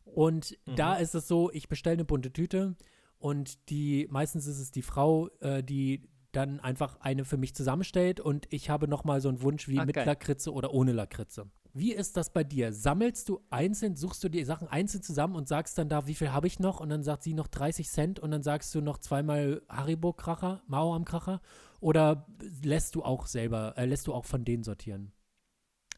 und 0.06 0.58
da 0.76 0.96
Mhm. 0.96 1.02
ist 1.02 1.16
es 1.16 1.28
so, 1.28 1.52
ich 1.52 1.68
bestelle 1.70 1.96
eine 1.96 2.06
bunte 2.06 2.32
Tüte 2.32 2.76
und 3.18 3.70
die, 3.70 4.08
meistens 4.12 4.46
ist 4.48 4.60
es 4.60 4.70
die 4.72 4.82
Frau, 4.84 5.30
äh, 5.42 5.64
die 5.64 6.08
dann 6.38 6.60
einfach 6.60 7.00
eine 7.02 7.26
für 7.26 7.36
mich 7.38 7.56
zusammenstellt 7.56 8.20
und 8.20 8.46
ich 8.54 8.70
habe 8.70 8.88
nochmal 8.88 9.20
so 9.22 9.28
einen 9.30 9.42
Wunsch 9.42 9.68
wie 9.68 9.80
Ah, 9.80 9.86
mit. 9.86 9.96
Lakritze 9.96 10.54
oder 10.54 10.72
ohne 10.74 10.94
Lakritze. 10.94 11.48
Wie 11.74 11.94
ist 11.94 12.16
das 12.16 12.32
bei 12.32 12.44
dir? 12.44 12.72
Sammelst 12.74 13.28
du 13.30 13.42
einzeln, 13.50 13.96
suchst 13.96 14.24
du 14.24 14.30
die 14.30 14.44
Sachen 14.44 14.68
einzeln 14.68 15.04
zusammen 15.04 15.36
und 15.36 15.48
sagst 15.48 15.78
dann 15.78 15.90
da, 15.90 16.08
wie 16.08 16.16
viel 16.16 16.32
habe 16.32 16.48
ich 16.48 16.60
noch? 16.60 16.80
Und 16.80 16.90
dann 16.90 17.04
sagt 17.04 17.24
sie 17.24 17.34
noch 17.34 17.48
30 17.48 17.90
Cent 17.90 18.20
und 18.20 18.32
dann 18.32 18.42
sagst 18.44 18.74
du 18.74 18.82
noch 18.82 18.98
zweimal 19.00 19.62
Haribo-Kracher, 19.68 20.62
Mao 20.68 20.96
am 20.96 21.06
Kracher? 21.06 21.42
Oder 21.80 22.26
lässt 22.64 22.96
du 22.96 23.04
auch 23.04 23.28
selber, 23.28 23.74
äh, 23.78 23.86
lässt 23.86 24.08
du 24.08 24.14
auch 24.14 24.26
von 24.26 24.46
denen 24.46 24.64
sortieren? 24.64 25.12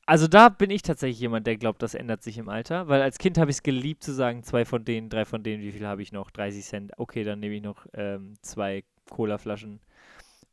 Also 0.06 0.28
da 0.28 0.50
bin 0.50 0.72
ich 0.72 0.82
tatsächlich 0.82 1.20
jemand, 1.20 1.46
der 1.48 1.56
glaubt, 1.58 1.84
das 1.84 1.94
ändert 1.94 2.24
sich 2.24 2.38
im 2.40 2.50
Alter. 2.50 2.88
Weil 2.88 3.02
als 3.02 3.18
Kind 3.20 3.38
habe 3.38 3.52
ich 3.52 3.58
es 3.58 3.64
geliebt 3.64 4.04
zu 4.04 4.12
sagen, 4.12 4.44
zwei 4.44 4.66
von 4.66 4.84
denen, 4.84 5.10
drei 5.10 5.24
von 5.24 5.44
denen, 5.44 5.62
wie 5.62 5.72
viel 5.72 5.86
habe 5.86 6.02
ich 6.02 6.12
noch? 6.12 6.32
30 6.32 6.66
Cent. 6.66 6.92
Okay, 6.98 7.24
dann 7.24 7.40
nehme 7.40 7.56
ich 7.56 7.62
noch 7.62 7.86
ähm, 7.94 8.34
zwei 8.42 8.84
Colaflaschen 9.10 9.80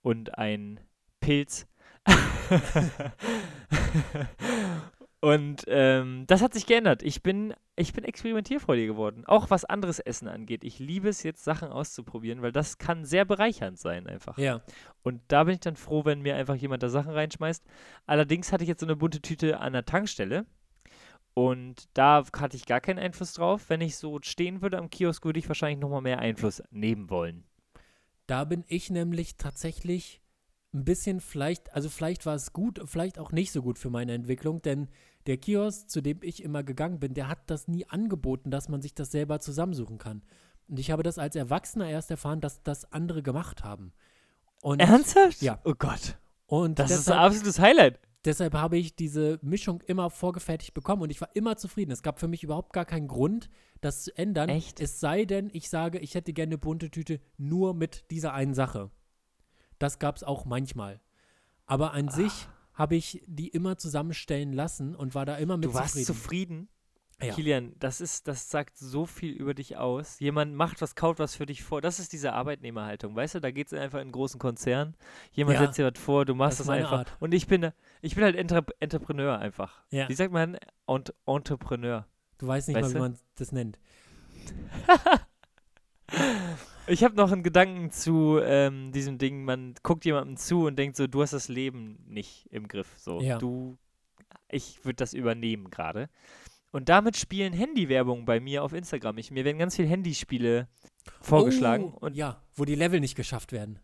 und 0.07 0.39
ein 0.39 0.79
Pilz. 1.19 1.67
und 5.21 5.65
ähm, 5.67 6.25
das 6.29 6.43
hat 6.43 6.55
sich 6.55 6.67
geändert. 6.67 7.03
Ich 7.03 7.25
bin, 7.25 7.55
ich 7.75 7.93
bin 7.93 8.05
experimentierfreudig 8.05 8.87
geworden. 8.87 9.25
Auch 9.27 9.51
was 9.51 9.65
anderes 9.65 9.99
Essen 9.99 10.29
angeht. 10.29 10.63
Ich 10.63 10.79
liebe 10.79 11.09
es 11.09 11.25
jetzt, 11.25 11.43
Sachen 11.43 11.71
auszuprobieren, 11.71 12.41
weil 12.41 12.53
das 12.53 12.79
kann 12.79 13.05
sehr 13.05 13.25
bereichernd 13.25 13.81
sein 13.81 14.07
einfach. 14.07 14.39
Ja. 14.39 14.61
Und 15.03 15.23
da 15.27 15.43
bin 15.43 15.55
ich 15.55 15.61
dann 15.61 15.75
froh, 15.75 16.05
wenn 16.05 16.23
mir 16.23 16.37
einfach 16.37 16.55
jemand 16.55 16.85
da 16.85 16.89
Sachen 16.89 17.11
reinschmeißt. 17.11 17.65
Allerdings 18.07 18.53
hatte 18.53 18.63
ich 18.63 18.69
jetzt 18.69 18.83
so 18.83 18.87
eine 18.87 18.95
bunte 18.95 19.21
Tüte 19.21 19.59
an 19.59 19.73
der 19.73 19.87
Tankstelle. 19.87 20.47
Und 21.35 21.89
da 21.95 22.23
hatte 22.39 22.57
ich 22.57 22.67
gar 22.67 22.81
keinen 22.81 23.01
Einfluss 23.01 23.33
drauf. 23.33 23.71
Wenn 23.71 23.81
ich 23.81 23.97
so 23.97 24.21
stehen 24.23 24.63
würde 24.63 24.79
am 24.79 24.89
Kiosk, 24.89 25.25
würde 25.25 25.41
ich 25.41 25.49
wahrscheinlich 25.49 25.81
nochmal 25.81 26.03
mehr 26.03 26.21
Einfluss 26.21 26.63
nehmen 26.71 27.11
wollen. 27.11 27.43
Da 28.27 28.45
bin 28.45 28.65
ich 28.67 28.91
nämlich 28.91 29.37
tatsächlich 29.37 30.21
ein 30.75 30.85
bisschen 30.85 31.21
vielleicht, 31.21 31.73
also 31.73 31.89
vielleicht 31.89 32.27
war 32.27 32.35
es 32.35 32.53
gut, 32.53 32.81
vielleicht 32.85 33.19
auch 33.19 33.33
nicht 33.33 33.53
so 33.53 33.63
gut 33.63 33.79
für 33.79 33.91
meine 33.91 34.13
Entwicklung, 34.15 34.63
denn 34.63 34.89
der 35.27 35.39
Kiosk, 35.39 35.91
zu 35.91 36.01
dem 36.01 36.19
ich 36.23 36.43
immer 36.43 36.63
gegangen 36.63 37.01
bin, 37.01 37.15
der 37.15 37.29
hat 37.29 37.39
das 37.47 37.67
nie 37.69 37.87
angeboten, 37.87 38.51
dass 38.51 38.69
man 38.69 38.83
sich 38.83 38.95
das 38.95 39.11
selber 39.11 39.41
zusammensuchen 39.41 39.99
kann. 39.99 40.23
Und 40.69 40.79
ich 40.79 40.91
habe 40.91 41.03
das 41.03 41.19
als 41.19 41.37
Erwachsener 41.37 41.89
erst 41.89 42.11
erfahren, 42.11 42.41
dass 42.41 42.63
das 42.63 42.93
andere 42.93 43.23
gemacht 43.23 43.65
haben. 43.65 43.93
Und, 44.63 44.81
Ernsthaft? 44.81 45.43
Ja. 45.43 45.61
Oh 45.65 45.75
Gott. 45.79 46.17
und 46.47 46.79
Das 46.79 46.91
ist 46.91 46.97
ein 46.97 47.01
deshalb, 47.05 47.21
absolutes 47.21 47.59
Highlight. 47.59 48.01
Deshalb 48.27 48.55
habe 48.55 48.77
ich 48.77 48.97
diese 48.97 49.39
Mischung 49.43 49.81
immer 49.83 50.11
vorgefertigt 50.11 50.75
bekommen 50.75 51.03
und 51.03 51.11
ich 51.11 51.21
war 51.21 51.35
immer 51.35 51.57
zufrieden. 51.57 51.91
Es 51.93 52.03
gab 52.03 52.19
für 52.21 52.29
mich 52.29 52.43
überhaupt 52.43 52.73
gar 52.73 52.85
keinen 52.85 53.09
Grund, 53.09 53.49
das 53.81 54.05
zu 54.05 54.17
ändern. 54.17 54.49
Echt? 54.49 54.81
Es 54.81 55.01
sei 55.01 55.25
denn, 55.25 55.51
ich 55.53 55.71
sage, 55.71 55.99
ich 55.99 56.15
hätte 56.15 56.33
gerne 56.33 56.51
eine 56.51 56.59
bunte 56.59 56.91
Tüte 56.91 57.21
nur 57.39 57.75
mit 57.75 58.11
dieser 58.11 58.35
einen 58.35 58.55
Sache. 58.55 58.91
Das 59.79 59.99
gab 59.99 60.17
es 60.17 60.25
auch 60.25 60.45
manchmal. 60.45 61.01
Aber 61.67 61.93
an 61.93 62.09
sich 62.09 62.49
habe 62.73 62.97
ich 62.97 63.23
die 63.27 63.49
immer 63.49 63.79
zusammenstellen 63.79 64.53
lassen 64.53 64.95
und 64.95 65.15
war 65.15 65.25
da 65.25 65.37
immer 65.37 65.57
mit 65.57 65.67
Du 65.71 65.75
warst 65.75 65.95
zufrieden. 65.95 66.07
zufrieden. 66.07 66.69
Ja. 67.23 67.33
Kilian, 67.33 67.73
das 67.79 68.03
ist, 68.03 68.29
das 68.29 68.51
sagt 68.51 68.77
so 68.77 69.07
viel 69.07 69.33
über 69.33 69.55
dich 69.55 69.79
aus. 69.79 70.21
Jemand 70.21 70.55
macht 70.55 70.83
was, 70.83 70.95
kaut 70.95 71.19
was 71.19 71.35
für 71.35 71.47
dich 71.47 71.63
vor. 71.65 71.81
Das 71.81 71.99
ist 71.99 72.13
diese 72.13 72.35
Arbeitnehmerhaltung, 72.35 73.17
weißt 73.17 73.37
du? 73.37 73.41
Da 73.41 73.51
geht 73.51 73.69
es 73.69 73.73
einfach 73.73 73.99
in 73.99 74.03
einen 74.03 74.13
großen 74.13 74.39
Konzern. 74.39 74.95
Jemand 75.33 75.55
Ja. 75.59 75.65
setzt 75.65 75.79
dir 75.79 75.91
was 75.91 75.99
vor, 75.99 76.27
du 76.27 76.35
machst 76.35 76.61
Das 76.61 76.67
das, 76.67 76.77
einfach. 76.77 76.99
Art. 76.99 77.17
Und 77.19 77.33
ich 77.33 77.47
bin, 77.47 77.71
ich 78.03 78.15
bin 78.17 78.25
halt 78.25 78.37
Entre 78.37 78.65
Entrepreneur 78.81 79.39
einfach. 79.39 79.83
Ja. 79.91 80.09
Wie 80.11 80.15
sagt 80.15 80.31
man? 80.33 80.59
Ent 80.87 81.15
Entrepreneur. 81.27 82.07
Du 82.37 82.47
weißt 82.49 82.69
nicht 82.69 82.77
Weißt 82.77 82.89
mal, 82.93 82.95
wie 82.95 83.01
man 83.01 83.19
das 83.37 83.53
nennt. 83.53 83.79
Ich 86.89 87.03
habe 87.03 87.17
noch 87.17 87.33
einen 87.33 87.43
Gedanken 87.43 87.91
zu 87.91 88.39
ähm, 88.41 88.93
diesem 88.93 89.19
Ding. 89.19 89.45
Man 89.45 89.75
guckt 89.83 90.05
jemandem 90.05 90.37
zu 90.37 90.67
und 90.67 90.79
denkt 90.79 90.97
so, 90.97 91.09
du 91.09 91.21
hast 91.21 91.33
das 91.33 91.49
Leben 91.49 91.99
nicht 92.07 92.47
im 92.53 92.69
Griff. 92.69 92.87
So, 92.99 93.21
Ja. 93.21 93.39
du, 93.39 93.77
ich 94.49 94.85
würde 94.85 94.95
das 94.95 95.13
übernehmen 95.13 95.71
gerade. 95.71 96.09
Und 96.77 96.91
damit 96.91 97.17
spielen 97.17 97.55
Handywerbungen 97.55 98.27
bei 98.27 98.39
mir 98.39 98.63
auf 98.63 98.75
Instagram. 98.75 99.17
Ich, 99.17 99.31
mir 99.31 99.45
werden 99.47 99.59
ganz 99.59 99.77
viele 99.77 99.89
Handyspiele 99.89 100.69
vorgeschlagen 101.23 101.85
Oh, 101.95 101.99
und 102.07 102.15
ja, 102.15 102.43
wo 102.55 102.67
die 102.67 102.75
Level 102.75 103.01
nicht 103.01 103.15
geschafft 103.15 103.51
werden. 103.53 103.79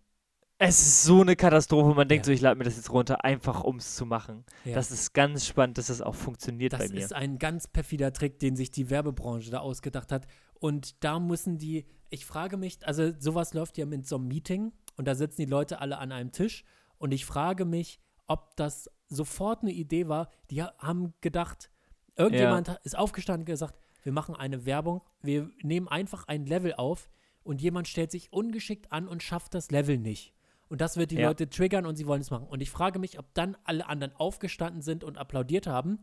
es 0.59 0.79
ist 0.81 1.03
so 1.05 1.23
eine 1.23 1.35
Katastrophe. 1.35 1.95
Man 1.95 2.07
denkt 2.07 2.27
Ja. 2.27 2.31
so, 2.31 2.33
ich 2.33 2.41
lade 2.43 2.57
mir 2.59 2.65
das 2.65 2.77
jetzt 2.77 2.91
runter, 2.93 3.25
einfach 3.25 3.65
um 3.65 3.77
es 3.77 3.97
zu 3.97 4.05
machen. 4.05 4.45
Ja. 4.67 4.75
Das 4.75 4.91
ist 4.91 5.15
ganz 5.15 5.47
spannend, 5.47 5.79
dass 5.79 5.87
das 5.87 6.03
auch 6.03 6.15
funktioniert 6.15 6.75
Das 6.75 6.81
bei 6.81 6.89
mir. 6.91 7.01
ist 7.03 7.15
ein 7.15 7.39
ganz 7.39 7.67
perfider 7.67 8.13
Trick, 8.13 8.39
den 8.39 8.57
sich 8.57 8.71
die 8.71 8.91
Werbebranche 8.91 9.51
da 9.51 9.61
ausgedacht 9.61 10.13
hat. 10.13 10.27
Und 10.61 11.03
da 11.03 11.19
müssen 11.19 11.57
die, 11.59 11.87
ich 12.11 12.27
frage 12.27 12.57
mich, 12.59 12.87
also 12.87 13.11
sowas 13.19 13.55
läuft 13.55 13.79
ja 13.79 13.87
mit 13.87 14.07
so 14.07 14.17
einem 14.17 14.29
Meeting 14.29 14.71
und 14.97 15.09
da 15.09 15.15
sitzen 15.15 15.41
die 15.41 15.51
Leute 15.51 15.81
alle 15.81 15.97
an 15.99 16.13
einem 16.13 16.31
Tisch 16.31 16.63
und 16.99 17.13
ich 17.13 17.25
frage 17.25 17.65
mich, 17.65 17.99
ob 18.27 18.55
das 18.57 18.89
sofort 19.09 19.63
eine 19.63 19.73
Idee 19.73 20.09
war. 20.09 20.29
Die 20.51 20.63
ha- 20.63 20.75
haben 20.79 21.15
gedacht, 21.23 21.71
irgendjemand 22.17 22.69
ha- 22.69 22.79
ist 22.85 22.97
aufgestanden 22.97 23.43
und 23.43 23.47
gesagt, 23.47 23.75
wir 24.03 24.13
machen 24.13 24.35
eine 24.35 24.67
Werbung, 24.67 25.03
wir 25.23 25.51
nehmen 25.63 25.89
einfach 25.89 26.27
ein 26.29 26.47
Level 26.47 26.75
auf 26.75 27.09
und 27.45 27.61
jemand 27.61 27.89
stellt 27.89 28.11
sich 28.11 28.33
ungeschickt 28.33 28.91
an 28.93 29.09
und 29.09 29.23
schafft 29.23 29.55
das 29.55 29.71
Level 29.71 29.99
nicht. 29.99 30.33
Und 30.69 30.81
das 30.81 30.97
wird 30.97 31.11
die 31.11 31.17
Ja. 31.17 31.29
Leute 31.29 31.49
triggern 31.51 31.85
und 31.87 31.97
sie 31.97 32.07
wollen 32.07 32.23
es 32.23 32.31
machen. 32.31 32.47
Und 32.47 32.61
ich 32.63 32.71
frage 32.71 32.99
mich, 32.99 33.19
ob 33.19 33.33
dann 33.35 33.57
alle 33.65 33.87
anderen 33.89 34.15
aufgestanden 34.17 34.81
sind 34.83 35.05
und 35.05 35.19
applaudiert 35.19 35.67
haben 35.67 35.99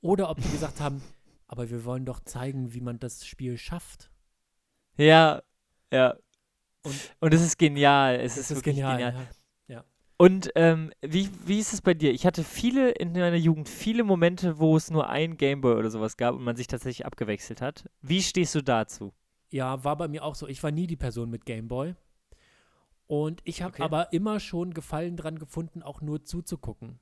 oder 0.00 0.30
ob 0.30 0.40
die 0.40 0.50
gesagt 0.50 0.80
haben, 0.80 1.02
aber 1.48 1.68
wir 1.70 1.84
wollen 1.84 2.04
doch 2.04 2.20
zeigen, 2.20 2.72
wie 2.74 2.80
man 2.80 2.98
das 2.98 3.26
Spiel 3.26 3.58
schafft. 3.58 4.10
ja, 4.96 5.42
ja. 5.92 6.16
Und 6.84 6.94
Und 7.20 7.34
es 7.34 7.42
ist 7.42 7.58
genial. 7.58 8.14
Es 8.20 8.36
das 8.36 8.50
ist, 8.50 8.56
wirklich 8.58 8.76
genial. 8.76 9.00
Ja. 9.00 9.26
Und 10.20 10.50
ähm, 10.56 10.90
wie, 11.00 11.30
wie 11.46 11.60
ist 11.60 11.72
es 11.72 11.80
bei 11.80 11.94
dir? 11.94 12.12
Ich 12.12 12.26
hatte 12.26 12.42
viele 12.42 12.90
in 12.90 13.12
meiner 13.12 13.36
Jugend, 13.36 13.68
viele 13.68 14.02
Momente, 14.02 14.58
wo 14.58 14.76
es 14.76 14.90
nur 14.90 15.08
ein 15.08 15.36
Gameboy 15.36 15.76
oder 15.76 15.90
sowas 15.90 16.16
gab 16.16 16.34
und 16.34 16.42
man 16.42 16.56
sich 16.56 16.66
tatsächlich 16.66 17.06
abgewechselt 17.06 17.60
hat. 17.60 17.88
Wie 18.02 18.22
stehst 18.22 18.54
du 18.54 18.62
dazu? 18.62 19.12
ja, 19.50 19.82
war 19.82 19.96
bei 19.96 20.08
mir 20.08 20.24
auch 20.24 20.34
so. 20.34 20.46
Ich 20.46 20.62
war 20.62 20.70
nie 20.70 20.86
die 20.86 20.96
Person 20.96 21.30
mit 21.30 21.46
Gameboy. 21.46 21.94
Und 23.06 23.40
ich 23.44 23.62
habe 23.62 23.72
Okay. 23.72 23.82
aber 23.82 24.12
immer 24.12 24.40
schon 24.40 24.74
Gefallen 24.74 25.16
dran 25.16 25.38
gefunden, 25.38 25.82
auch 25.82 26.02
nur 26.02 26.22
zuzugucken. 26.24 26.98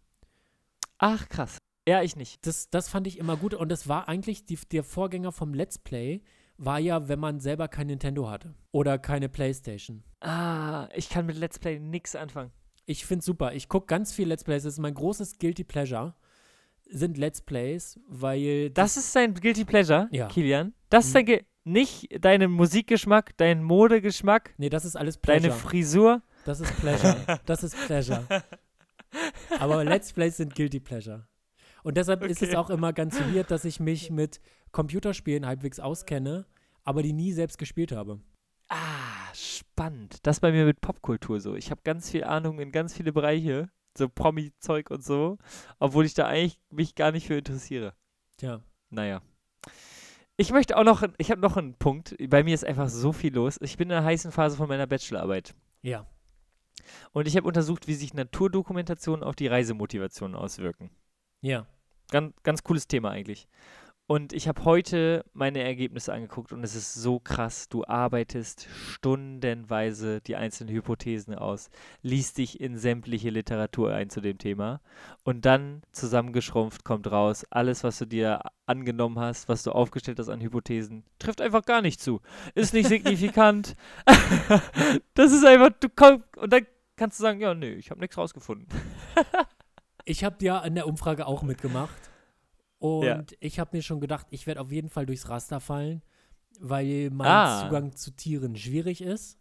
Ach, 0.98 1.28
krass. 1.28 1.58
Ja, 1.88 2.02
ich 2.02 2.14
nicht. 2.14 2.46
Das, 2.46 2.70
das 2.70 2.88
fand 2.88 3.08
ich 3.08 3.18
immer 3.18 3.36
gut 3.36 3.52
und 3.54 3.68
das 3.68 3.88
war 3.88 4.08
eigentlich 4.08 4.46
die, 4.46 4.56
der 4.70 4.84
Vorgänger 4.84 5.32
vom 5.32 5.54
Let's 5.54 5.78
Play, 5.78 6.22
war 6.56 6.78
ja, 6.78 7.08
wenn 7.08 7.18
man 7.18 7.40
selber 7.40 7.66
kein 7.66 7.88
Nintendo 7.88 8.30
hatte 8.30 8.54
oder 8.70 8.96
keine 8.98 9.28
Playstation. 9.28 10.04
Ah, 10.20 10.88
ich 10.94 11.08
kann 11.08 11.26
mit 11.26 11.36
Let's 11.36 11.58
Play 11.58 11.80
nix 11.80 12.14
anfangen. 12.14 12.52
Ich 12.86 13.04
finde 13.04 13.24
super. 13.24 13.52
Ich 13.52 13.68
gucke 13.68 13.86
ganz 13.86 14.12
viel 14.12 14.28
Let's 14.28 14.44
Plays. 14.44 14.62
Das 14.62 14.74
ist 14.74 14.78
mein 14.78 14.94
großes 14.94 15.38
Guilty 15.38 15.64
Pleasure. 15.64 16.14
Sind 16.88 17.18
Let's 17.18 17.40
Plays, 17.40 17.98
weil 18.08 18.70
Das 18.70 18.96
ist 18.96 19.14
dein 19.14 19.34
Guilty 19.34 19.64
Pleasure, 19.64 20.08
Ja. 20.12 20.28
Kilian. 20.28 20.72
Das 20.88 21.06
ist 21.06 21.10
Mhm. 21.10 21.14
dein 21.14 21.26
Ge 21.26 21.44
nicht 21.64 22.08
dein 22.24 22.48
Musikgeschmack, 22.48 23.36
dein 23.38 23.60
Modegeschmack, 23.64 24.54
Nee, 24.56 24.68
das 24.70 24.84
ist 24.84 24.94
alles 24.96 25.18
Pleasure. 25.18 25.48
deine 25.48 25.60
Frisur. 25.60 26.22
das 26.44 26.60
ist 26.60 26.72
Pleasure. 26.76 27.16
das 27.46 27.64
ist 27.64 27.76
Pleasure. 27.86 28.22
Aber 29.58 29.84
Let's 29.84 30.12
Plays 30.12 30.36
sind 30.36 30.54
Guilty 30.54 30.78
Pleasure. 30.78 31.26
Und 31.82 31.96
deshalb 31.96 32.22
ist 32.22 32.40
es 32.42 32.50
Okay. 32.50 32.56
auch 32.56 32.70
immer 32.70 32.92
ganz 32.92 33.18
weird, 33.18 33.50
dass 33.50 33.64
ich 33.64 33.80
mich 33.80 34.10
mit 34.10 34.40
Computerspielen 34.70 35.44
halbwegs 35.46 35.80
auskenne, 35.80 36.46
aber 36.84 37.02
die 37.02 37.12
nie 37.12 37.32
selbst 37.32 37.58
gespielt 37.58 37.90
habe. 37.90 38.20
Spannend. 39.86 40.26
Das 40.26 40.40
bei 40.40 40.50
mir 40.50 40.64
mit 40.64 40.80
Popkultur 40.80 41.38
so. 41.38 41.54
Ich 41.54 41.70
habe 41.70 41.80
ganz 41.84 42.10
viel 42.10 42.24
Ahnung 42.24 42.58
in 42.58 42.72
ganz 42.72 42.92
viele 42.92 43.12
Bereiche, 43.12 43.70
so 43.96 44.08
Promi-Zeug 44.08 44.90
und 44.90 45.04
so, 45.04 45.38
obwohl 45.78 46.04
ich 46.04 46.14
da 46.14 46.26
eigentlich 46.26 46.58
mich 46.70 46.96
gar 46.96 47.12
nicht 47.12 47.28
für 47.28 47.38
interessiere. 47.38 47.94
Tja. 48.36 48.60
Naja. 48.90 49.22
Ich 50.36 50.50
möchte 50.50 50.76
auch 50.76 50.82
noch, 50.82 51.04
ich 51.18 51.30
habe 51.30 51.40
noch 51.40 51.56
einen 51.56 51.74
Punkt. 51.74 52.16
Bei 52.28 52.42
mir 52.42 52.52
ist 52.52 52.64
einfach 52.64 52.88
so 52.88 53.12
viel 53.12 53.32
los. 53.32 53.58
Ich 53.62 53.76
bin 53.76 53.86
in 53.86 53.94
der 53.94 54.04
heißen 54.04 54.32
Phase 54.32 54.56
von 54.56 54.68
meiner 54.68 54.88
Bachelorarbeit. 54.88 55.54
Ja. 55.82 56.04
Und 57.12 57.28
ich 57.28 57.36
habe 57.36 57.46
untersucht, 57.46 57.86
wie 57.86 57.94
sich 57.94 58.12
Naturdokumentationen 58.12 59.22
auf 59.22 59.36
die 59.36 59.46
Reisemotivation 59.46 60.34
auswirken. 60.34 60.90
Ja. 61.42 61.66
Ganz, 62.10 62.34
ganz 62.42 62.64
cooles 62.64 62.88
Thema 62.88 63.10
eigentlich. 63.10 63.46
Und 64.08 64.32
ich 64.32 64.46
habe 64.46 64.64
heute 64.64 65.24
meine 65.32 65.64
Ergebnisse 65.64 66.12
angeguckt 66.12 66.52
und 66.52 66.62
es 66.62 66.76
ist 66.76 66.94
so 66.94 67.18
krass. 67.18 67.68
Du 67.68 67.84
arbeitest 67.84 68.68
stundenweise 68.70 70.20
die 70.20 70.36
einzelnen 70.36 70.72
Hypothesen 70.72 71.34
aus, 71.34 71.70
liest 72.02 72.38
dich 72.38 72.60
in 72.60 72.78
sämtliche 72.78 73.30
Literatur 73.30 73.92
ein 73.92 74.08
zu 74.08 74.20
dem 74.20 74.38
Thema 74.38 74.80
und 75.24 75.44
dann 75.44 75.82
zusammengeschrumpft 75.90 76.84
kommt 76.84 77.10
raus, 77.10 77.44
alles, 77.50 77.82
was 77.82 77.98
du 77.98 78.06
dir 78.06 78.42
angenommen 78.66 79.18
hast, 79.18 79.48
was 79.48 79.64
du 79.64 79.72
aufgestellt 79.72 80.20
hast 80.20 80.28
an 80.28 80.40
Hypothesen, 80.40 81.02
trifft 81.18 81.40
einfach 81.40 81.64
gar 81.64 81.82
nicht 81.82 82.00
zu. 82.00 82.20
Ist 82.54 82.74
nicht 82.74 82.86
signifikant. 82.86 83.74
das 85.14 85.32
ist 85.32 85.44
einfach, 85.44 85.70
du 85.80 85.88
kommst, 85.88 86.24
und 86.36 86.52
dann 86.52 86.64
kannst 86.94 87.18
du 87.18 87.22
sagen, 87.22 87.40
ja, 87.40 87.54
nö, 87.54 87.74
ich 87.74 87.90
habe 87.90 88.00
nichts 88.00 88.16
rausgefunden. 88.16 88.68
Ich 90.08 90.22
habe 90.22 90.36
ja 90.44 90.60
an 90.60 90.76
der 90.76 90.86
Umfrage 90.86 91.26
auch 91.26 91.42
mitgemacht. 91.42 92.05
Und 92.78 93.04
Ja. 93.04 93.24
ich 93.40 93.58
habe 93.58 93.76
mir 93.76 93.82
schon 93.82 94.00
gedacht, 94.00 94.26
ich 94.30 94.46
werde 94.46 94.60
auf 94.60 94.70
jeden 94.72 94.88
Fall 94.90 95.06
durchs 95.06 95.28
Raster 95.28 95.60
fallen, 95.60 96.02
weil 96.60 97.10
mein 97.10 97.26
Ah. 97.26 97.62
Zugang 97.64 97.96
zu 97.96 98.10
Tieren 98.10 98.56
schwierig 98.56 99.00
ist, 99.00 99.38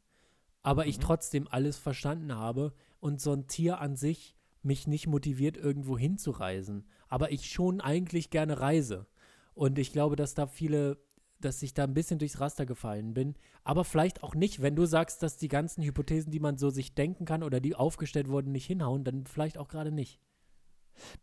aber 0.63 0.85
ich 0.87 0.97
Mhm. 0.97 1.01
trotzdem 1.01 1.47
alles 1.49 1.77
verstanden 1.77 2.35
habe 2.35 2.73
und 2.99 3.21
so 3.21 3.33
ein 3.33 3.47
Tier 3.47 3.79
an 3.79 3.95
sich 3.95 4.35
mich 4.63 4.87
nicht 4.87 5.05
motiviert, 5.07 5.57
irgendwo 5.57 5.97
hinzureisen. 5.97 6.85
Aber 7.07 7.31
ich 7.31 7.49
schon 7.51 7.81
eigentlich 7.81 8.31
gerne 8.31 8.59
reise. 8.59 9.05
Und 9.53 9.77
ich 9.77 9.91
glaube, 9.91 10.15
dass 10.15 10.33
da 10.33 10.47
viele, 10.47 10.97
dass 11.39 11.61
ich 11.61 11.73
da 11.75 11.83
ein 11.83 11.93
bisschen 11.93 12.17
durchs 12.17 12.39
Raster 12.39 12.65
gefallen 12.65 13.13
bin. 13.13 13.35
Aber 13.63 13.83
vielleicht 13.83 14.23
auch 14.23 14.33
nicht, 14.33 14.61
wenn 14.63 14.75
du 14.75 14.85
sagst, 14.85 15.21
dass 15.21 15.37
die 15.37 15.49
ganzen 15.49 15.83
Hypothesen, 15.83 16.31
die 16.31 16.39
man 16.39 16.57
so 16.57 16.69
sich 16.71 16.95
denken 16.95 17.25
kann 17.25 17.43
oder 17.43 17.59
die 17.59 17.75
aufgestellt 17.75 18.27
wurden, 18.27 18.51
nicht 18.51 18.65
hinhauen, 18.65 19.03
dann 19.03 19.25
vielleicht 19.27 19.57
auch 19.59 19.67
gerade 19.67 19.91
nicht. 19.91 20.19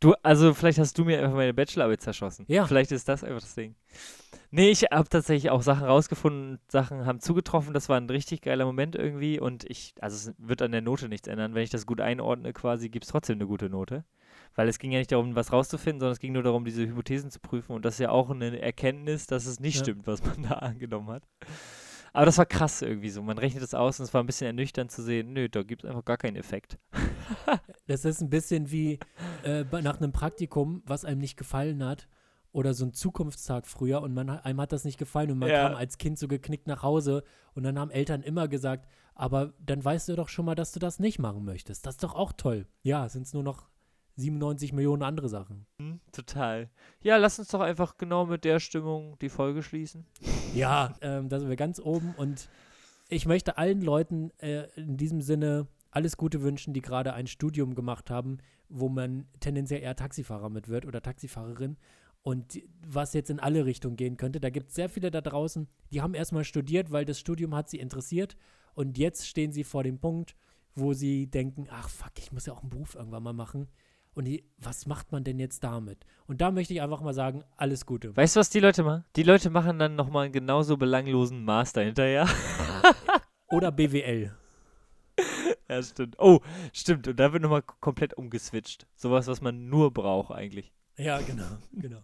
Du, 0.00 0.14
also 0.22 0.54
vielleicht 0.54 0.78
hast 0.78 0.96
du 0.98 1.04
mir 1.04 1.18
einfach 1.22 1.34
meine 1.34 1.54
Bachelorarbeit 1.54 2.00
zerschossen. 2.02 2.44
Ja. 2.48 2.66
Vielleicht 2.66 2.92
ist 2.92 3.08
das 3.08 3.24
einfach 3.24 3.40
das 3.40 3.54
Ding. 3.54 3.74
Nee, 4.50 4.68
ich 4.70 4.82
habe 4.82 5.08
tatsächlich 5.08 5.50
auch 5.50 5.62
Sachen 5.62 5.84
rausgefunden, 5.86 6.58
Sachen 6.68 7.06
haben 7.06 7.20
zugetroffen, 7.20 7.72
das 7.72 7.88
war 7.88 7.96
ein 7.96 8.10
richtig 8.10 8.42
geiler 8.42 8.66
Moment 8.66 8.94
irgendwie 8.96 9.40
und 9.40 9.64
ich, 9.68 9.94
also 10.00 10.14
es 10.30 10.34
wird 10.36 10.60
an 10.60 10.72
der 10.72 10.82
Note 10.82 11.08
nichts 11.08 11.26
ändern. 11.26 11.54
Wenn 11.54 11.62
ich 11.62 11.70
das 11.70 11.86
gut 11.86 12.02
einordne 12.02 12.52
quasi, 12.52 12.90
gibt 12.90 13.04
es 13.06 13.10
trotzdem 13.10 13.38
eine 13.38 13.46
gute 13.46 13.70
Note. 13.70 14.04
Weil 14.54 14.68
es 14.68 14.78
ging 14.78 14.92
ja 14.92 14.98
nicht 14.98 15.10
darum, 15.12 15.34
was 15.34 15.52
rauszufinden, 15.52 16.00
sondern 16.00 16.12
es 16.12 16.20
ging 16.20 16.32
nur 16.34 16.42
darum, 16.42 16.66
diese 16.66 16.86
Hypothesen 16.86 17.30
zu 17.30 17.40
prüfen 17.40 17.72
und 17.72 17.86
das 17.86 17.94
ist 17.94 18.00
ja 18.00 18.10
auch 18.10 18.28
eine 18.28 18.60
Erkenntnis, 18.60 19.26
dass 19.26 19.46
es 19.46 19.60
nicht 19.60 19.76
Ja. 19.76 19.84
stimmt, 19.84 20.06
was 20.06 20.22
man 20.22 20.42
da 20.48 20.56
angenommen 20.56 21.08
hat. 21.08 21.22
Aber 22.12 22.26
das 22.26 22.36
war 22.38 22.46
krass 22.46 22.82
irgendwie 22.82 23.08
so. 23.10 23.22
Man 23.22 23.38
rechnet 23.38 23.62
das 23.62 23.74
aus 23.74 23.98
und 23.98 24.04
es 24.04 24.12
war 24.14 24.22
ein 24.22 24.26
bisschen 24.26 24.46
ernüchternd 24.46 24.90
zu 24.90 25.02
sehen, 25.02 25.32
nö, 25.32 25.48
da 25.48 25.62
gibt 25.62 25.84
es 25.84 25.88
einfach 25.90 26.04
gar 26.04 26.16
keinen 26.18 26.36
Effekt. 26.36 26.78
Das 27.86 28.04
ist 28.04 28.20
ein 28.20 28.30
bisschen 28.30 28.70
wie 28.70 28.98
äh, 29.44 29.64
nach 29.82 29.98
einem 30.00 30.12
Praktikum, 30.12 30.82
was 30.86 31.04
einem 31.04 31.20
nicht 31.20 31.36
gefallen 31.36 31.84
hat. 31.84 32.08
Oder 32.52 32.74
so 32.74 32.84
ein 32.84 32.92
Zukunftstag 32.92 33.66
früher 33.66 34.02
und 34.02 34.12
man, 34.12 34.28
einem 34.28 34.60
hat 34.60 34.72
das 34.72 34.84
nicht 34.84 34.98
gefallen 34.98 35.30
und 35.30 35.38
man 35.38 35.48
Ja. 35.48 35.68
kam 35.68 35.74
als 35.76 35.96
Kind 35.98 36.18
so 36.18 36.28
geknickt 36.28 36.66
nach 36.66 36.82
Hause 36.82 37.24
und 37.54 37.62
dann 37.62 37.78
haben 37.78 37.90
Eltern 37.90 38.22
immer 38.22 38.46
gesagt, 38.46 38.86
aber 39.14 39.54
dann 39.58 39.82
weißt 39.82 40.08
du 40.10 40.16
doch 40.16 40.28
schon 40.28 40.44
mal, 40.44 40.54
dass 40.54 40.72
du 40.72 40.78
das 40.78 40.98
nicht 40.98 41.18
machen 41.18 41.44
möchtest. 41.44 41.86
Das 41.86 41.94
ist 41.94 42.02
doch 42.04 42.14
auch 42.14 42.32
toll. 42.32 42.66
Ja, 42.82 43.08
sind 43.08 43.22
es 43.26 43.32
nur 43.32 43.42
noch 43.42 43.68
97 44.16 44.72
Millionen 44.72 45.02
andere 45.02 45.28
Sachen. 45.28 45.66
Hm, 45.78 46.00
total. 46.12 46.70
Ja, 47.02 47.16
lass 47.16 47.38
uns 47.38 47.48
doch 47.48 47.60
einfach 47.60 47.96
genau 47.96 48.26
mit 48.26 48.44
der 48.44 48.60
Stimmung 48.60 49.18
die 49.20 49.28
Folge 49.28 49.62
schließen. 49.62 50.06
Ja, 50.54 50.94
ähm, 51.00 51.28
da 51.28 51.40
sind 51.40 51.48
wir 51.48 51.56
ganz 51.56 51.80
oben 51.80 52.14
und 52.16 52.48
ich 53.08 53.26
möchte 53.26 53.58
allen 53.58 53.82
Leuten 53.82 54.30
äh, 54.38 54.68
in 54.76 54.96
diesem 54.96 55.20
Sinne 55.20 55.66
alles 55.90 56.16
Gute 56.16 56.42
wünschen, 56.42 56.72
die 56.72 56.80
gerade 56.80 57.12
ein 57.12 57.26
Studium 57.26 57.74
gemacht 57.74 58.10
haben, 58.10 58.38
wo 58.68 58.88
man 58.88 59.26
tendenziell 59.40 59.82
eher 59.82 59.96
Taxifahrer 59.96 60.48
mit 60.48 60.68
wird 60.68 60.86
oder 60.86 61.02
Taxifahrerin 61.02 61.76
und 62.22 62.60
was 62.86 63.12
jetzt 63.12 63.30
in 63.30 63.40
alle 63.40 63.66
Richtungen 63.66 63.96
gehen 63.96 64.16
könnte. 64.16 64.40
Da 64.40 64.50
gibt 64.50 64.68
es 64.68 64.74
sehr 64.74 64.88
viele 64.88 65.10
da 65.10 65.20
draußen, 65.20 65.68
die 65.92 66.00
haben 66.00 66.14
erstmal 66.14 66.44
studiert, 66.44 66.90
weil 66.90 67.04
das 67.04 67.18
Studium 67.18 67.54
hat 67.54 67.68
sie 67.68 67.78
interessiert 67.78 68.36
und 68.74 68.96
jetzt 68.96 69.26
stehen 69.26 69.52
sie 69.52 69.64
vor 69.64 69.82
dem 69.82 69.98
Punkt, 69.98 70.34
wo 70.74 70.94
sie 70.94 71.26
denken, 71.26 71.66
ach 71.70 71.88
fuck, 71.88 72.12
ich 72.18 72.32
muss 72.32 72.46
ja 72.46 72.54
auch 72.54 72.62
einen 72.62 72.70
Beruf 72.70 72.94
irgendwann 72.94 73.22
mal 73.22 73.32
machen. 73.32 73.68
Und 74.14 74.26
die, 74.26 74.44
was 74.58 74.86
macht 74.86 75.10
man 75.10 75.24
denn 75.24 75.38
jetzt 75.38 75.64
damit? 75.64 76.04
Und 76.26 76.40
da 76.42 76.50
möchte 76.50 76.74
ich 76.74 76.82
einfach 76.82 77.00
mal 77.00 77.14
sagen, 77.14 77.44
alles 77.56 77.86
Gute. 77.86 78.14
Weißt 78.14 78.36
du, 78.36 78.40
was 78.40 78.50
die 78.50 78.60
Leute 78.60 78.82
machen? 78.82 79.04
Die 79.16 79.22
Leute 79.22 79.48
machen 79.48 79.78
dann 79.78 79.96
nochmal 79.96 80.24
einen 80.24 80.32
genauso 80.32 80.76
belanglosen 80.76 81.44
Master 81.44 81.82
hinterher. 81.82 82.28
Oder 83.48 83.72
BWL. 83.72 84.34
ja, 85.68 85.82
stimmt. 85.82 86.16
Oh, 86.18 86.40
stimmt. 86.74 87.08
Und 87.08 87.18
da 87.18 87.32
wird 87.32 87.42
nochmal 87.42 87.62
komplett 87.62 88.14
umgeswitcht. 88.14 88.86
Sowas, 88.96 89.26
was 89.28 89.40
man 89.40 89.68
nur 89.68 89.92
braucht 89.92 90.30
eigentlich. 90.32 90.72
Ja, 90.98 91.18
genau, 91.20 91.48
genau. 91.72 92.02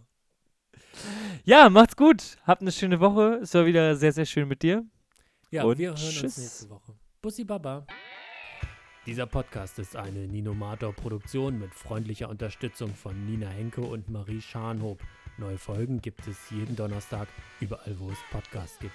Ja, 1.43 1.69
macht's 1.69 1.95
gut. 1.95 2.37
Habt 2.45 2.61
eine 2.61 2.71
schöne 2.71 2.99
Woche. 2.99 3.39
Es 3.43 3.53
war 3.53 3.65
wieder 3.65 3.95
sehr, 3.95 4.11
sehr 4.13 4.25
schön 4.25 4.47
mit 4.47 4.63
dir. 4.63 4.83
Ja, 5.51 5.63
Und 5.63 5.77
wir 5.77 5.89
hören 5.89 5.97
tschüss. 5.97 6.23
uns 6.23 6.37
nächste 6.37 6.69
Woche. 6.71 6.93
Bussi 7.21 7.43
Baba. 7.43 7.85
Dieser 9.05 9.25
Podcast 9.25 9.79
ist 9.79 9.95
eine 9.95 10.27
Ninomator-Produktion 10.27 11.57
mit 11.57 11.73
freundlicher 11.73 12.29
Unterstützung 12.29 12.93
von 12.93 13.25
Nina 13.25 13.47
Henke 13.47 13.81
und 13.81 14.09
Marie 14.09 14.41
Scharnhob. 14.41 14.99
Neue 15.37 15.57
Folgen 15.57 16.01
gibt 16.01 16.27
es 16.27 16.49
jeden 16.49 16.75
Donnerstag 16.75 17.29
überall, 17.61 17.97
wo 17.97 18.09
es 18.09 18.17
Podcasts 18.29 18.77
gibt. 18.79 18.93